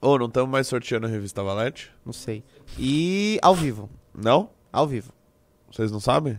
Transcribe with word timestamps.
Ô, 0.00 0.18
não 0.18 0.26
estamos 0.26 0.50
mais 0.50 0.66
sorteando 0.66 1.06
a 1.06 1.08
revista 1.08 1.42
Valete? 1.42 1.90
Não 2.04 2.12
sei. 2.12 2.44
E 2.78 3.38
ao 3.42 3.54
vivo. 3.54 3.88
Não? 4.14 4.50
Ao 4.72 4.86
vivo. 4.86 5.12
Vocês 5.70 5.90
não 5.90 6.00
sabem? 6.00 6.38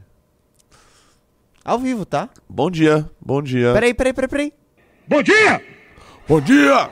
Ao 1.64 1.80
vivo, 1.80 2.06
tá? 2.06 2.30
Bom 2.48 2.70
dia, 2.70 3.10
bom 3.20 3.42
dia. 3.42 3.74
Peraí, 3.74 3.94
peraí, 3.94 4.14
peraí, 4.14 4.30
peraí. 4.30 4.54
Bom 5.08 5.24
dia! 5.24 5.62
Bom 6.28 6.40
dia! 6.40 6.92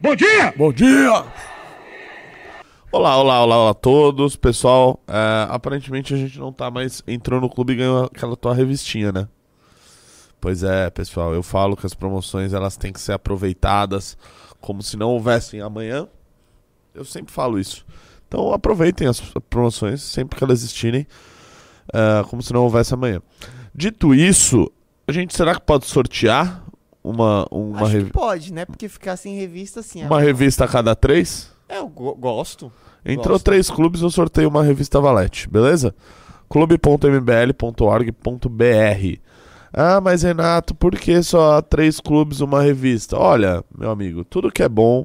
Bom 0.00 0.14
dia! 0.14 0.54
Bom 0.56 0.72
dia! 0.72 1.24
Olá, 2.92 3.16
olá, 3.18 3.42
olá, 3.42 3.56
olá 3.58 3.70
a 3.70 3.74
todos. 3.74 4.36
Pessoal, 4.36 5.00
é, 5.08 5.46
aparentemente 5.50 6.14
a 6.14 6.16
gente 6.16 6.38
não 6.38 6.52
tá 6.52 6.70
mais. 6.70 7.02
Entrou 7.08 7.40
no 7.40 7.50
clube 7.50 7.72
e 7.72 7.76
ganhou 7.76 8.04
aquela 8.04 8.36
tua 8.36 8.54
revistinha, 8.54 9.10
né? 9.10 9.28
Pois 10.44 10.62
é, 10.62 10.88
pessoal, 10.90 11.34
eu 11.34 11.42
falo 11.42 11.74
que 11.74 11.86
as 11.86 11.94
promoções 11.94 12.52
elas 12.52 12.76
têm 12.76 12.92
que 12.92 13.00
ser 13.00 13.12
aproveitadas 13.12 14.14
como 14.60 14.82
se 14.82 14.94
não 14.94 15.08
houvessem 15.08 15.62
amanhã. 15.62 16.06
Eu 16.94 17.02
sempre 17.02 17.32
falo 17.32 17.58
isso. 17.58 17.82
Então 18.28 18.52
aproveitem 18.52 19.08
as 19.08 19.20
promoções 19.48 20.02
sempre 20.02 20.36
que 20.36 20.44
elas 20.44 20.58
existirem, 20.60 21.06
é, 21.90 22.22
como 22.28 22.42
se 22.42 22.52
não 22.52 22.62
houvesse 22.62 22.92
amanhã. 22.92 23.22
Dito 23.74 24.14
isso, 24.14 24.70
a 25.08 25.12
gente 25.12 25.34
será 25.34 25.54
que 25.54 25.62
pode 25.62 25.86
sortear 25.86 26.62
uma, 27.02 27.46
uma, 27.50 27.86
Acho 27.86 28.04
que 28.04 28.12
pode, 28.12 28.52
né? 28.52 28.66
Porque 28.66 28.86
ficar 28.86 29.16
sem 29.16 29.34
revista 29.34 29.80
assim. 29.80 30.04
uma 30.04 30.20
é- 30.20 30.24
revista 30.26 30.66
a 30.66 30.68
cada 30.68 30.94
três? 30.94 31.50
É, 31.66 31.78
eu 31.78 31.88
go- 31.88 32.16
gosto. 32.16 32.70
Entrou 33.02 33.36
Gosto. 33.36 33.44
três 33.46 33.70
clubes, 33.70 34.02
eu 34.02 34.10
sorteio 34.10 34.50
uma 34.50 34.62
revista 34.62 35.00
Valete, 35.00 35.48
beleza? 35.48 35.94
clube.mbl.org.br 36.50 39.23
Ah, 39.76 40.00
mas 40.00 40.22
Renato, 40.22 40.72
por 40.72 40.94
que 40.94 41.20
só 41.22 41.60
três 41.60 41.98
clubes 41.98 42.40
uma 42.40 42.62
revista? 42.62 43.18
Olha, 43.18 43.64
meu 43.76 43.90
amigo, 43.90 44.24
tudo 44.24 44.52
que 44.52 44.62
é 44.62 44.68
bom 44.68 45.04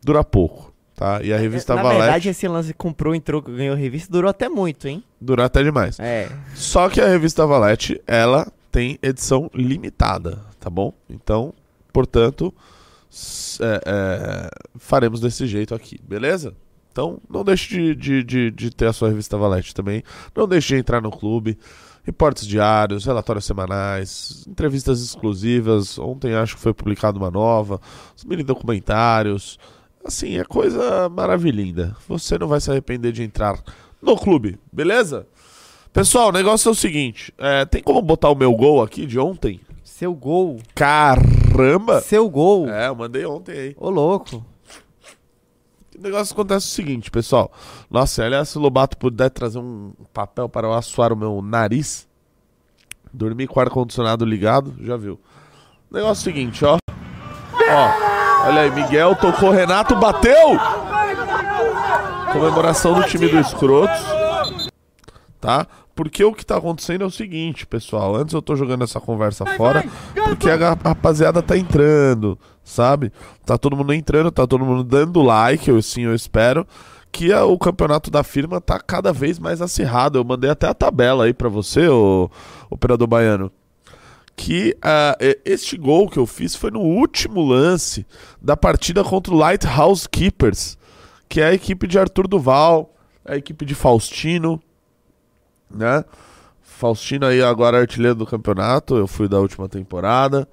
dura 0.00 0.22
pouco, 0.22 0.72
tá? 0.94 1.20
E 1.20 1.32
a 1.32 1.36
revista 1.36 1.72
É, 1.72 1.76
Na 1.76 1.82
Valete 1.82 2.00
verdade, 2.02 2.28
esse 2.28 2.46
lance 2.46 2.72
comprou, 2.72 3.12
entrou, 3.12 3.42
ganhou 3.42 3.74
revista, 3.74 4.12
durou 4.12 4.30
até 4.30 4.48
muito, 4.48 4.86
hein? 4.86 5.02
dura 5.20 5.46
até 5.46 5.64
demais. 5.64 5.98
É. 5.98 6.28
Só 6.54 6.88
que 6.88 7.00
a 7.00 7.08
revista 7.08 7.44
Valete, 7.44 8.00
ela 8.06 8.46
tem 8.70 8.98
edição 9.02 9.50
limitada, 9.52 10.38
tá 10.60 10.70
bom? 10.70 10.92
Então, 11.10 11.52
portanto, 11.92 12.54
é, 13.60 13.80
é, 13.84 14.50
faremos 14.78 15.20
desse 15.20 15.44
jeito 15.48 15.74
aqui, 15.74 15.98
beleza? 16.06 16.54
Então, 16.92 17.20
não 17.28 17.42
deixe 17.44 17.68
de, 17.68 17.94
de, 17.94 18.22
de, 18.24 18.50
de 18.50 18.70
ter 18.70 18.86
a 18.86 18.92
sua 18.92 19.08
revista 19.08 19.36
Valete 19.36 19.74
também. 19.74 20.02
Não 20.36 20.46
deixe 20.48 20.74
de 20.74 20.80
entrar 20.80 21.00
no 21.00 21.10
clube. 21.10 21.58
Reportes 22.04 22.46
diários, 22.46 23.04
relatórios 23.04 23.44
semanais, 23.44 24.44
entrevistas 24.48 25.02
exclusivas. 25.02 25.98
Ontem 25.98 26.34
acho 26.34 26.56
que 26.56 26.62
foi 26.62 26.72
publicada 26.72 27.18
uma 27.18 27.30
nova, 27.30 27.80
os 28.16 28.24
mini 28.24 28.42
documentários. 28.42 29.58
Assim, 30.04 30.38
é 30.38 30.44
coisa 30.44 31.08
maravilhinda. 31.08 31.94
Você 32.08 32.38
não 32.38 32.48
vai 32.48 32.60
se 32.60 32.70
arrepender 32.70 33.12
de 33.12 33.22
entrar 33.22 33.62
no 34.00 34.16
clube, 34.16 34.58
beleza? 34.72 35.26
Pessoal, 35.92 36.28
o 36.28 36.32
negócio 36.32 36.68
é 36.68 36.72
o 36.72 36.74
seguinte: 36.74 37.32
é, 37.36 37.64
tem 37.64 37.82
como 37.82 38.00
botar 38.00 38.30
o 38.30 38.34
meu 38.34 38.54
gol 38.54 38.82
aqui 38.82 39.04
de 39.04 39.18
ontem? 39.18 39.60
Seu 39.82 40.14
gol. 40.14 40.58
Caramba! 40.74 42.00
Seu 42.00 42.28
gol. 42.30 42.68
É, 42.68 42.88
eu 42.88 42.94
mandei 42.94 43.26
ontem 43.26 43.52
aí. 43.52 43.76
Ô, 43.76 43.90
louco. 43.90 44.44
O 45.98 46.02
negócio 46.02 46.32
acontece 46.32 46.66
o 46.66 46.70
seguinte, 46.70 47.10
pessoal. 47.10 47.50
Nossa, 47.90 48.22
aliás, 48.22 48.50
se 48.50 48.56
o 48.56 48.60
Lobato 48.60 48.96
puder 48.96 49.30
trazer 49.30 49.58
um 49.58 49.92
papel 50.14 50.48
para 50.48 50.68
eu 50.68 50.72
assoar 50.72 51.12
o 51.12 51.16
meu 51.16 51.42
nariz, 51.42 52.06
dormir 53.12 53.48
com 53.48 53.58
o 53.58 53.62
ar-condicionado 53.62 54.24
ligado, 54.24 54.76
já 54.80 54.96
viu. 54.96 55.18
O 55.90 55.94
negócio 55.96 56.20
é 56.20 56.30
o 56.30 56.34
seguinte, 56.36 56.64
ó. 56.64 56.76
Ó, 56.76 58.46
olha 58.46 58.60
aí, 58.60 58.70
Miguel 58.70 59.16
tocou, 59.16 59.50
Renato 59.50 59.96
bateu! 59.96 60.56
Comemoração 62.32 62.94
do 62.94 63.02
time 63.02 63.26
do 63.26 63.40
Escrotos. 63.40 63.98
Tá? 65.40 65.66
Porque 65.96 66.22
o 66.22 66.32
que 66.32 66.46
tá 66.46 66.58
acontecendo 66.58 67.02
é 67.02 67.06
o 67.06 67.10
seguinte, 67.10 67.66
pessoal. 67.66 68.14
Antes 68.14 68.32
eu 68.34 68.40
tô 68.40 68.54
jogando 68.54 68.84
essa 68.84 69.00
conversa 69.00 69.44
fora, 69.56 69.84
porque 70.14 70.48
a 70.48 70.74
rapaziada 70.74 71.42
tá 71.42 71.58
entrando, 71.58 72.38
sabe? 72.68 73.12
Tá 73.44 73.56
todo 73.58 73.76
mundo 73.76 73.92
entrando, 73.92 74.30
tá 74.30 74.46
todo 74.46 74.64
mundo 74.64 74.84
dando 74.84 75.22
like, 75.22 75.68
eu 75.68 75.80
sim, 75.82 76.02
eu 76.02 76.14
espero. 76.14 76.66
Que 77.10 77.32
a- 77.32 77.44
o 77.44 77.58
campeonato 77.58 78.10
da 78.10 78.22
firma 78.22 78.60
tá 78.60 78.78
cada 78.78 79.12
vez 79.12 79.38
mais 79.38 79.62
acirrado. 79.62 80.18
Eu 80.18 80.24
mandei 80.24 80.50
até 80.50 80.68
a 80.68 80.74
tabela 80.74 81.24
aí 81.24 81.32
pra 81.32 81.48
você, 81.48 81.88
o 81.88 82.30
operador 82.70 83.06
baiano. 83.06 83.50
Que 84.36 84.76
e- 85.20 85.38
este 85.44 85.76
gol 85.76 86.08
que 86.08 86.18
eu 86.18 86.26
fiz 86.26 86.54
foi 86.54 86.70
no 86.70 86.80
último 86.80 87.42
lance 87.44 88.06
da 88.40 88.56
partida 88.56 89.02
contra 89.02 89.32
o 89.32 89.36
Lighthouse 89.36 90.06
Keepers, 90.08 90.76
que 91.28 91.40
é 91.40 91.46
a 91.46 91.54
equipe 91.54 91.86
de 91.86 91.98
Arthur 91.98 92.28
Duval, 92.28 92.94
a 93.24 93.36
equipe 93.36 93.64
de 93.64 93.74
Faustino, 93.74 94.60
né? 95.70 96.04
Faustino 96.62 97.26
aí 97.26 97.42
agora 97.42 97.78
é 97.78 97.80
artilheiro 97.80 98.14
do 98.14 98.26
campeonato, 98.26 98.96
eu 98.96 99.06
fui 99.08 99.26
da 99.28 99.40
última 99.40 99.68
temporada. 99.68 100.46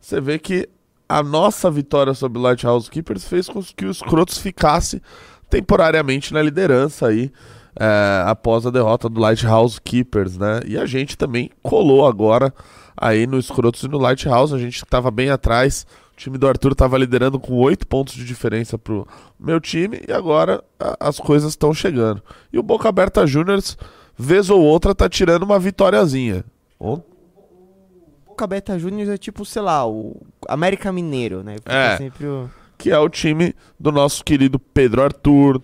Você 0.00 0.20
vê 0.20 0.38
que 0.38 0.68
a 1.08 1.22
nossa 1.22 1.70
vitória 1.70 2.14
sobre 2.14 2.38
o 2.38 2.42
Lighthouse 2.42 2.90
Keepers 2.90 3.24
fez 3.24 3.48
com 3.48 3.62
que 3.62 3.84
os 3.86 4.00
Crotos 4.00 4.38
ficasse 4.38 5.02
temporariamente 5.50 6.32
na 6.32 6.40
liderança 6.42 7.08
aí, 7.08 7.30
é, 7.78 8.24
após 8.26 8.66
a 8.66 8.70
derrota 8.70 9.08
do 9.08 9.20
Lighthouse 9.20 9.80
Keepers, 9.80 10.36
né? 10.38 10.60
E 10.66 10.78
a 10.78 10.86
gente 10.86 11.16
também 11.16 11.50
colou 11.62 12.06
agora 12.06 12.52
aí 12.96 13.26
no 13.26 13.38
Escrotos 13.38 13.82
e 13.82 13.88
no 13.88 13.98
Lighthouse, 13.98 14.54
a 14.54 14.58
gente 14.58 14.76
estava 14.76 15.10
bem 15.10 15.28
atrás, 15.30 15.86
o 16.14 16.16
time 16.16 16.38
do 16.38 16.46
Arthur 16.48 16.72
estava 16.72 16.96
liderando 16.98 17.38
com 17.40 17.54
oito 17.54 17.86
pontos 17.86 18.14
de 18.14 18.24
diferença 18.24 18.78
pro 18.78 19.06
meu 19.38 19.60
time, 19.60 20.00
e 20.06 20.12
agora 20.12 20.62
a- 20.78 20.96
as 21.08 21.18
coisas 21.18 21.50
estão 21.50 21.72
chegando. 21.74 22.22
E 22.52 22.58
o 22.58 22.62
Boca 22.62 22.88
Aberta 22.88 23.26
Juniors, 23.26 23.76
vez 24.16 24.48
ou 24.50 24.60
outra, 24.62 24.94
tá 24.94 25.08
tirando 25.08 25.42
uma 25.42 25.58
vitóriazinha. 25.58 26.44
O 26.78 28.46
Beta 28.46 28.76
Juniors 28.78 29.08
é 29.08 29.16
tipo, 29.16 29.44
sei 29.44 29.62
lá, 29.62 29.86
o 29.86 30.16
América 30.52 30.92
Mineiro, 30.92 31.42
né? 31.42 31.56
É. 31.64 31.96
sempre 31.96 32.26
o... 32.26 32.48
que 32.78 32.90
é 32.90 32.98
o 32.98 33.08
time 33.08 33.54
do 33.78 33.90
nosso 33.92 34.24
querido 34.24 34.58
Pedro 34.58 35.02
Arthur, 35.02 35.60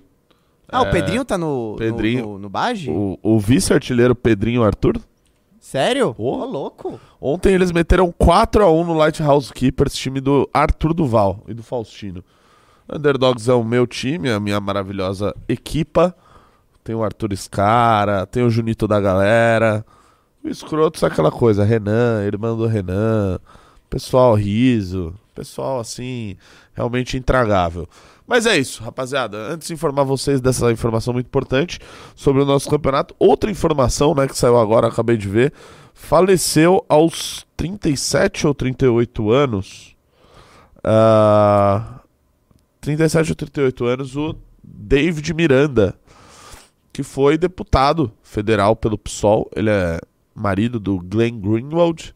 Ah, 0.71 0.85
É. 0.85 0.89
o 0.89 0.91
Pedrinho 0.91 1.25
tá 1.25 1.39
no, 1.39 1.73
no- 1.73 1.77
Pedrinho. 1.77 2.23
no, 2.27 2.39
no 2.39 2.49
Bage? 2.49 2.91
o, 2.91 3.19
o 3.23 3.39
vice-artilheiro 3.41 4.15
Pedrinho 4.15 4.63
Arthur. 4.63 4.99
Sério? 5.61 6.15
Ô. 6.19 6.39
Ô, 6.39 6.45
louco. 6.45 6.99
Ontem 7.21 7.53
eles 7.55 7.73
meteram 7.73 8.13
4 8.17 8.65
a 8.65 8.71
1 8.73 8.85
no 8.85 8.95
Lighthouse 8.95 9.53
Keepers, 9.53 9.95
time 9.95 10.21
do 10.21 10.49
Arthur 10.55 10.95
Duval 10.95 11.43
e 11.49 11.53
do 11.55 11.63
Faustino. 11.63 12.23
Underdogs 12.91 13.49
é 13.51 13.53
o 13.55 13.63
meu 13.65 13.87
time, 13.87 14.31
a 14.31 14.41
minha 14.41 14.59
maravilhosa 14.61 15.35
equipa. 15.49 16.15
Tem 16.83 16.95
o 16.95 17.03
Arthur 17.05 17.33
Scara, 17.35 18.25
tem 18.27 18.43
o 18.43 18.49
Junito 18.51 18.89
da 18.89 18.99
galera. 18.99 19.85
O 20.43 20.49
Escrotos 20.49 21.03
é 21.03 21.07
aquela 21.07 21.31
coisa, 21.31 21.65
Renan, 21.65 22.25
irmão 22.25 22.57
do 22.57 22.67
Renan, 22.67 23.39
pessoal 23.89 24.35
riso, 24.35 25.15
pessoal 25.35 25.81
assim, 25.81 26.37
realmente 26.75 27.17
intragável. 27.17 27.89
Mas 28.27 28.45
é 28.45 28.59
isso, 28.59 28.83
rapaziada. 28.83 29.39
Antes 29.39 29.69
de 29.69 29.75
informar 29.75 30.05
vocês 30.05 30.41
dessa 30.41 30.71
informação 30.71 31.15
muito 31.15 31.27
importante 31.27 31.79
sobre 32.15 32.43
o 32.43 32.45
nosso 32.45 32.69
campeonato, 32.69 33.15
outra 33.19 33.51
informação, 33.51 34.15
né, 34.15 34.29
que 34.29 34.37
saiu 34.37 34.59
agora, 34.59 34.89
acabei 34.89 35.17
de 35.17 35.27
ver, 35.27 35.53
faleceu 35.95 36.85
aos 36.89 37.47
37 37.57 38.47
ou 38.47 38.55
38 38.55 39.31
anos. 39.31 39.97
ah, 40.85 42.01
37 42.81 43.31
ou 43.31 43.37
38 43.37 43.85
anos 43.87 44.17
o 44.17 44.35
David 44.63 45.35
Miranda, 45.35 45.95
que 46.93 47.03
foi 47.03 47.37
deputado 47.39 48.13
federal 48.23 48.77
pelo 48.77 48.99
PSOL. 48.99 49.51
Ele 49.55 49.71
é 49.71 50.01
marido 50.35 50.79
do 50.79 50.99
Glenn 50.99 51.41
Greenwald. 51.41 52.15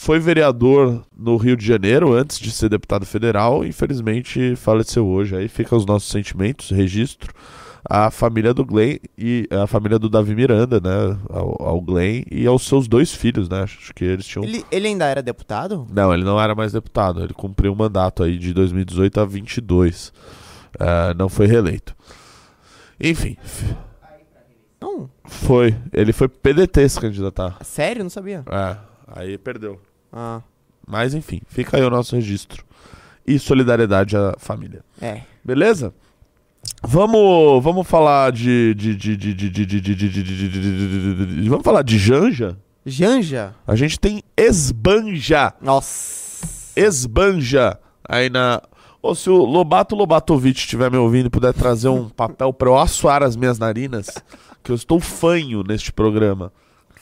Foi 0.00 0.20
vereador 0.20 1.04
no 1.14 1.36
Rio 1.36 1.56
de 1.56 1.66
Janeiro 1.66 2.14
antes 2.14 2.38
de 2.38 2.52
ser 2.52 2.68
deputado 2.68 3.04
federal. 3.04 3.64
Infelizmente 3.64 4.54
faleceu 4.54 5.04
hoje. 5.04 5.36
Aí 5.36 5.48
fica 5.48 5.74
os 5.74 5.84
nossos 5.84 6.08
sentimentos, 6.08 6.70
registro. 6.70 7.34
A 7.84 8.08
família 8.08 8.54
do 8.54 8.64
Glenn 8.64 8.98
e 9.18 9.48
a 9.50 9.66
família 9.66 9.98
do 9.98 10.08
Davi 10.08 10.36
Miranda, 10.36 10.80
né? 10.80 11.18
Ao, 11.28 11.60
ao 11.60 11.80
Glenn 11.80 12.22
e 12.30 12.46
aos 12.46 12.62
seus 12.66 12.86
dois 12.86 13.12
filhos, 13.12 13.48
né? 13.48 13.62
Acho 13.64 13.92
que 13.92 14.04
eles 14.04 14.24
tinham. 14.24 14.44
Ele, 14.44 14.64
ele 14.70 14.86
ainda 14.86 15.04
era 15.04 15.20
deputado? 15.20 15.84
Não, 15.92 16.14
ele 16.14 16.24
não 16.24 16.40
era 16.40 16.54
mais 16.54 16.72
deputado. 16.72 17.22
Ele 17.22 17.34
cumpriu 17.34 17.72
um 17.72 17.76
mandato 17.76 18.22
aí 18.22 18.38
de 18.38 18.54
2018 18.54 19.20
a 19.20 19.24
22. 19.24 20.12
Ah, 20.78 21.12
não 21.18 21.28
foi 21.28 21.46
reeleito. 21.46 21.94
Enfim, 23.00 23.36
Não. 24.80 25.10
foi. 25.24 25.76
Ele 25.92 26.12
foi 26.12 26.28
PDT 26.28 26.88
se 26.88 27.00
candidatar. 27.00 27.58
Sério? 27.62 28.04
Não 28.04 28.10
sabia. 28.10 28.44
É, 28.48 28.76
aí 29.08 29.36
perdeu. 29.36 29.87
Ah. 30.12 30.40
Mas 30.86 31.14
enfim, 31.14 31.40
fica 31.48 31.76
aí 31.76 31.82
o 31.82 31.90
nosso 31.90 32.14
registro. 32.16 32.64
E 33.26 33.38
solidariedade 33.38 34.16
à 34.16 34.34
família. 34.38 34.82
É. 35.00 35.20
Beleza? 35.44 35.92
Vamos, 36.82 37.62
vamos 37.62 37.86
falar 37.86 38.32
de. 38.32 38.74
Vamos 41.48 41.64
falar 41.64 41.82
de 41.82 41.98
Janja? 41.98 42.56
Janja? 42.86 43.54
A 43.66 43.74
gente 43.74 43.98
tem 43.98 44.22
Esbanja. 44.36 45.52
Nossa. 45.60 46.72
Esbanja. 46.74 47.78
Aí 48.08 48.30
na. 48.30 48.62
Ou 49.02 49.14
se 49.14 49.28
o 49.30 49.44
Lobato 49.44 49.94
Lobatovic 49.94 50.58
estiver 50.58 50.90
me 50.90 50.96
ouvindo 50.96 51.26
e 51.26 51.30
puder 51.30 51.52
trazer 51.52 51.88
um 51.88 52.08
papel 52.08 52.52
para 52.52 52.68
eu 52.68 52.78
assoar 52.78 53.22
as 53.22 53.36
minhas 53.36 53.58
narinas, 53.58 54.08
que 54.62 54.72
eu 54.72 54.76
estou 54.76 54.98
fanho 54.98 55.62
neste 55.62 55.92
programa. 55.92 56.52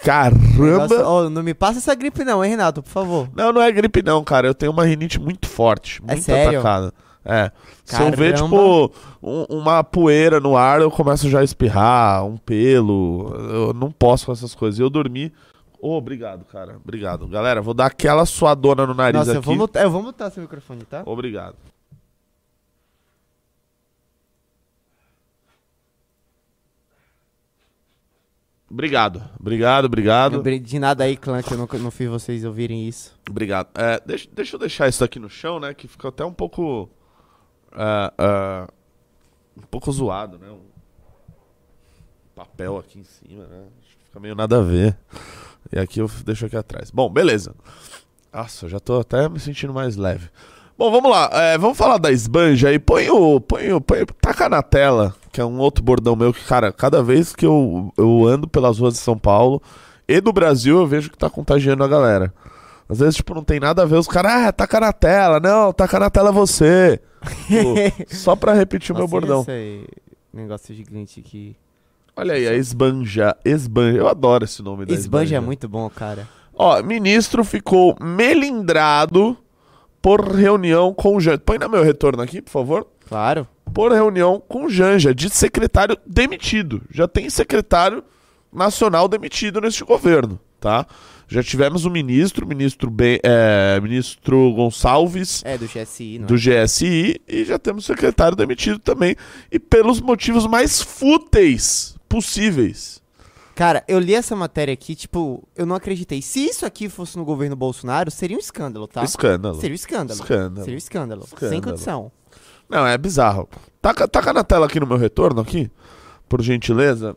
Caramba! 0.02 0.78
Nossa, 0.78 1.06
ó, 1.06 1.28
não 1.30 1.42
me 1.42 1.54
passa 1.54 1.78
essa 1.78 1.94
gripe 1.94 2.24
não, 2.24 2.44
hein, 2.44 2.50
Renato, 2.50 2.82
por 2.82 2.90
favor. 2.90 3.28
Não, 3.34 3.52
não 3.52 3.60
é 3.62 3.70
gripe 3.72 4.02
não, 4.02 4.22
cara. 4.22 4.46
Eu 4.46 4.54
tenho 4.54 4.72
uma 4.72 4.84
rinite 4.84 5.18
muito 5.20 5.48
forte, 5.48 6.02
muito 6.02 6.22
sério? 6.22 6.60
atacada. 6.60 6.92
É. 7.24 7.50
Se 7.84 8.00
eu 8.00 8.10
ver, 8.12 8.34
tipo, 8.34 8.92
um- 9.22 9.44
uma 9.48 9.82
poeira 9.82 10.38
no 10.38 10.56
ar, 10.56 10.80
eu 10.80 10.90
começo 10.90 11.28
já 11.28 11.40
a 11.40 11.44
espirrar, 11.44 12.24
um 12.24 12.36
pelo. 12.36 13.34
Eu 13.50 13.72
não 13.74 13.90
posso 13.90 14.26
com 14.26 14.32
essas 14.32 14.54
coisas. 14.54 14.78
E 14.78 14.82
eu 14.82 14.88
dormi. 14.90 15.32
Ô, 15.80 15.96
obrigado, 15.96 16.44
cara. 16.44 16.76
Obrigado. 16.82 17.26
Galera, 17.26 17.60
vou 17.60 17.74
dar 17.74 17.86
aquela 17.86 18.24
suadona 18.26 18.86
no 18.86 18.94
nariz 18.94 19.18
Nossa, 19.18 19.32
eu 19.32 19.38
aqui. 19.38 19.46
vou, 19.46 19.56
mutar, 19.56 19.82
eu 19.82 19.90
vou 19.90 20.02
mutar 20.02 20.30
seu 20.30 20.40
microfone, 20.42 20.84
tá? 20.84 21.02
Obrigado. 21.04 21.56
Obrigado, 28.76 29.22
obrigado, 29.40 29.86
obrigado. 29.86 30.42
De 30.60 30.78
nada 30.78 31.04
aí, 31.04 31.16
clã, 31.16 31.42
que 31.42 31.50
eu 31.50 31.56
não, 31.56 31.66
não 31.80 31.90
fiz 31.90 32.10
vocês 32.10 32.44
ouvirem 32.44 32.86
isso. 32.86 33.18
Obrigado. 33.26 33.70
É, 33.74 33.98
deixa, 34.04 34.28
deixa 34.30 34.54
eu 34.54 34.60
deixar 34.60 34.86
isso 34.86 35.02
aqui 35.02 35.18
no 35.18 35.30
chão, 35.30 35.58
né? 35.58 35.72
Que 35.72 35.88
fica 35.88 36.08
até 36.08 36.22
um 36.22 36.32
pouco. 36.32 36.90
é, 37.72 38.12
é, 38.18 38.68
um 39.56 39.62
pouco 39.62 39.90
zoado, 39.90 40.38
né? 40.38 40.50
Um 40.50 40.60
papel 42.34 42.76
aqui 42.76 42.98
em 42.98 43.04
cima, 43.04 43.46
né? 43.46 43.64
Acho 43.80 43.96
que 43.96 44.04
fica 44.04 44.20
meio 44.20 44.34
nada 44.34 44.58
a 44.58 44.62
ver. 44.62 44.94
E 45.72 45.78
aqui 45.78 46.00
eu 46.00 46.10
deixo 46.22 46.44
aqui 46.44 46.56
atrás. 46.58 46.90
Bom, 46.90 47.08
beleza. 47.08 47.56
Nossa, 48.30 48.66
eu 48.66 48.68
já 48.68 48.78
tô 48.78 49.00
até 49.00 49.26
me 49.26 49.40
sentindo 49.40 49.72
mais 49.72 49.96
leve. 49.96 50.28
Bom, 50.78 50.90
vamos 50.90 51.10
lá. 51.10 51.30
é, 51.32 51.56
vamos 51.56 51.78
falar 51.78 51.96
da 51.96 52.12
esbanja 52.12 52.68
aí. 52.68 52.78
Põe 52.78 53.08
o. 53.08 53.40
Põe 53.40 53.72
o. 53.72 53.80
Põe, 53.80 54.04
taca 54.20 54.48
na 54.48 54.62
tela, 54.62 55.14
que 55.32 55.40
é 55.40 55.44
um 55.44 55.58
outro 55.58 55.82
bordão 55.82 56.14
meu 56.14 56.32
que, 56.34 56.44
cara, 56.44 56.70
cada 56.70 57.02
vez 57.02 57.34
que 57.34 57.46
eu, 57.46 57.92
eu 57.96 58.26
ando 58.26 58.46
pelas 58.46 58.78
ruas 58.78 58.94
de 58.94 59.00
São 59.00 59.16
Paulo 59.16 59.62
e 60.06 60.20
do 60.20 60.32
Brasil, 60.32 60.78
eu 60.78 60.86
vejo 60.86 61.10
que 61.10 61.16
tá 61.16 61.30
contagiando 61.30 61.82
a 61.82 61.88
galera. 61.88 62.32
Às 62.88 62.98
vezes, 62.98 63.16
tipo, 63.16 63.34
não 63.34 63.42
tem 63.42 63.58
nada 63.58 63.82
a 63.82 63.86
ver. 63.86 63.96
Os 63.96 64.06
caras, 64.06 64.32
ah, 64.32 64.52
taca 64.52 64.78
na 64.78 64.92
tela. 64.92 65.40
Não, 65.40 65.72
taca 65.72 65.98
na 65.98 66.10
tela 66.10 66.30
você. 66.30 67.00
Tipo, 67.46 67.74
só 68.14 68.36
pra 68.36 68.52
repetir 68.52 68.92
o 68.92 68.94
meu 68.94 69.04
Nossa, 69.04 69.10
bordão. 69.10 69.40
Esse 69.40 69.88
negócio 70.32 70.74
gigante 70.74 71.20
aqui. 71.20 71.56
Olha 72.14 72.34
aí, 72.34 72.46
a 72.46 72.54
esbanja. 72.54 73.34
Esbanja. 73.44 73.98
Eu 73.98 74.08
adoro 74.08 74.44
esse 74.44 74.62
nome 74.62 74.86
da 74.86 74.94
Esbanja 74.94 75.36
é 75.36 75.40
muito 75.40 75.68
bom, 75.68 75.88
cara. 75.90 76.28
Ó, 76.54 76.82
ministro 76.82 77.44
ficou 77.44 77.96
melindrado 78.00 79.36
por 80.06 80.24
reunião 80.36 80.94
com 80.94 81.18
Janja. 81.18 81.36
Põe 81.38 81.58
no 81.58 81.68
meu 81.68 81.82
retorno 81.82 82.22
aqui, 82.22 82.40
por 82.40 82.52
favor. 82.52 82.86
Claro. 83.08 83.44
Por 83.74 83.90
reunião 83.90 84.40
com 84.46 84.68
Janja, 84.68 85.12
de 85.12 85.28
secretário 85.28 85.98
demitido. 86.06 86.80
Já 86.92 87.08
tem 87.08 87.28
secretário 87.28 88.04
nacional 88.52 89.08
demitido 89.08 89.60
neste 89.60 89.82
governo, 89.82 90.38
tá? 90.60 90.86
Já 91.26 91.42
tivemos 91.42 91.84
um 91.84 91.90
ministro, 91.90 92.46
ministro, 92.46 92.88
ben, 92.88 93.18
é, 93.20 93.80
ministro 93.82 94.52
Gonçalves, 94.52 95.42
É, 95.44 95.58
do 95.58 95.66
GSI, 95.66 96.20
não 96.20 96.26
do 96.28 96.36
é? 96.36 96.64
GSI, 96.64 97.20
e 97.26 97.44
já 97.44 97.58
temos 97.58 97.84
secretário 97.84 98.36
demitido 98.36 98.78
também. 98.78 99.16
E 99.50 99.58
pelos 99.58 100.00
motivos 100.00 100.46
mais 100.46 100.80
fúteis 100.80 101.96
possíveis. 102.08 103.02
Cara, 103.56 103.82
eu 103.88 103.98
li 103.98 104.14
essa 104.14 104.36
matéria 104.36 104.74
aqui, 104.74 104.94
tipo, 104.94 105.42
eu 105.56 105.64
não 105.64 105.74
acreditei. 105.74 106.20
Se 106.20 106.44
isso 106.44 106.66
aqui 106.66 106.90
fosse 106.90 107.16
no 107.16 107.24
governo 107.24 107.56
Bolsonaro, 107.56 108.10
seria 108.10 108.36
um 108.36 108.40
escândalo, 108.40 108.86
tá? 108.86 109.02
Escândalo. 109.02 109.58
Seria 109.58 109.72
um 109.72 109.74
escândalo. 109.74 110.20
Escândalo. 110.20 110.60
Seria 110.60 110.74
um 110.74 110.78
escândalo. 110.78 111.24
Escândalo. 111.24 111.50
Sem 111.50 111.62
condição. 111.62 112.12
Não, 112.68 112.86
é 112.86 112.98
bizarro. 112.98 113.48
Taca, 113.80 114.06
taca 114.06 114.34
na 114.34 114.44
tela 114.44 114.66
aqui 114.66 114.78
no 114.78 114.86
meu 114.86 114.98
retorno, 114.98 115.40
aqui, 115.40 115.70
por 116.28 116.42
gentileza, 116.42 117.16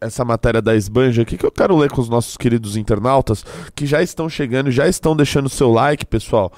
essa 0.00 0.24
matéria 0.24 0.62
da 0.62 0.76
Esbanja 0.76 1.22
aqui, 1.22 1.36
que 1.36 1.44
eu 1.44 1.50
quero 1.50 1.76
ler 1.76 1.90
com 1.90 2.00
os 2.00 2.08
nossos 2.08 2.36
queridos 2.36 2.76
internautas, 2.76 3.44
que 3.74 3.84
já 3.84 4.00
estão 4.00 4.28
chegando, 4.28 4.70
já 4.70 4.86
estão 4.86 5.16
deixando 5.16 5.48
seu 5.48 5.72
like, 5.72 6.06
pessoal. 6.06 6.52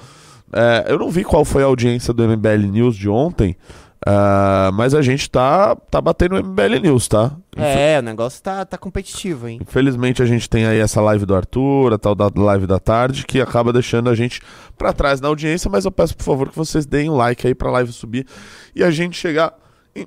É, 0.53 0.85
eu 0.89 0.99
não 0.99 1.09
vi 1.09 1.23
qual 1.23 1.43
foi 1.43 1.63
a 1.63 1.65
audiência 1.65 2.13
do 2.13 2.23
MBL 2.23 2.67
News 2.71 2.95
de 2.95 3.09
ontem, 3.09 3.57
ah, 4.05 4.69
mas 4.73 4.93
a 4.93 5.01
gente 5.01 5.29
tá, 5.29 5.75
tá 5.75 5.99
batendo 5.99 6.35
o 6.35 6.43
MBL 6.43 6.79
News, 6.81 7.07
tá? 7.07 7.31
É, 7.55 7.97
o 7.99 8.01
negócio 8.01 8.41
tá, 8.41 8.63
tá 8.63 8.77
competitivo, 8.77 9.47
hein? 9.47 9.59
Infelizmente 9.61 10.21
a 10.21 10.25
gente 10.25 10.49
tem 10.49 10.65
aí 10.65 10.79
essa 10.79 11.01
live 11.01 11.25
do 11.25 11.35
Arthur, 11.35 11.93
a 11.93 11.97
tal 11.97 12.13
da 12.13 12.29
live 12.35 12.67
da 12.67 12.79
tarde, 12.79 13.25
que 13.25 13.41
acaba 13.41 13.73
deixando 13.73 14.09
a 14.09 14.15
gente 14.15 14.41
pra 14.77 14.93
trás 14.93 15.19
na 15.19 15.27
audiência, 15.27 15.69
mas 15.69 15.85
eu 15.85 15.91
peço 15.91 16.15
por 16.15 16.23
favor 16.23 16.49
que 16.49 16.55
vocês 16.55 16.85
deem 16.85 17.09
um 17.09 17.15
like 17.15 17.47
aí 17.47 17.55
pra 17.55 17.71
live 17.71 17.91
subir 17.91 18.27
e 18.75 18.83
a 18.83 18.91
gente 18.91 19.17
chegar 19.17 19.53
em 19.95 20.05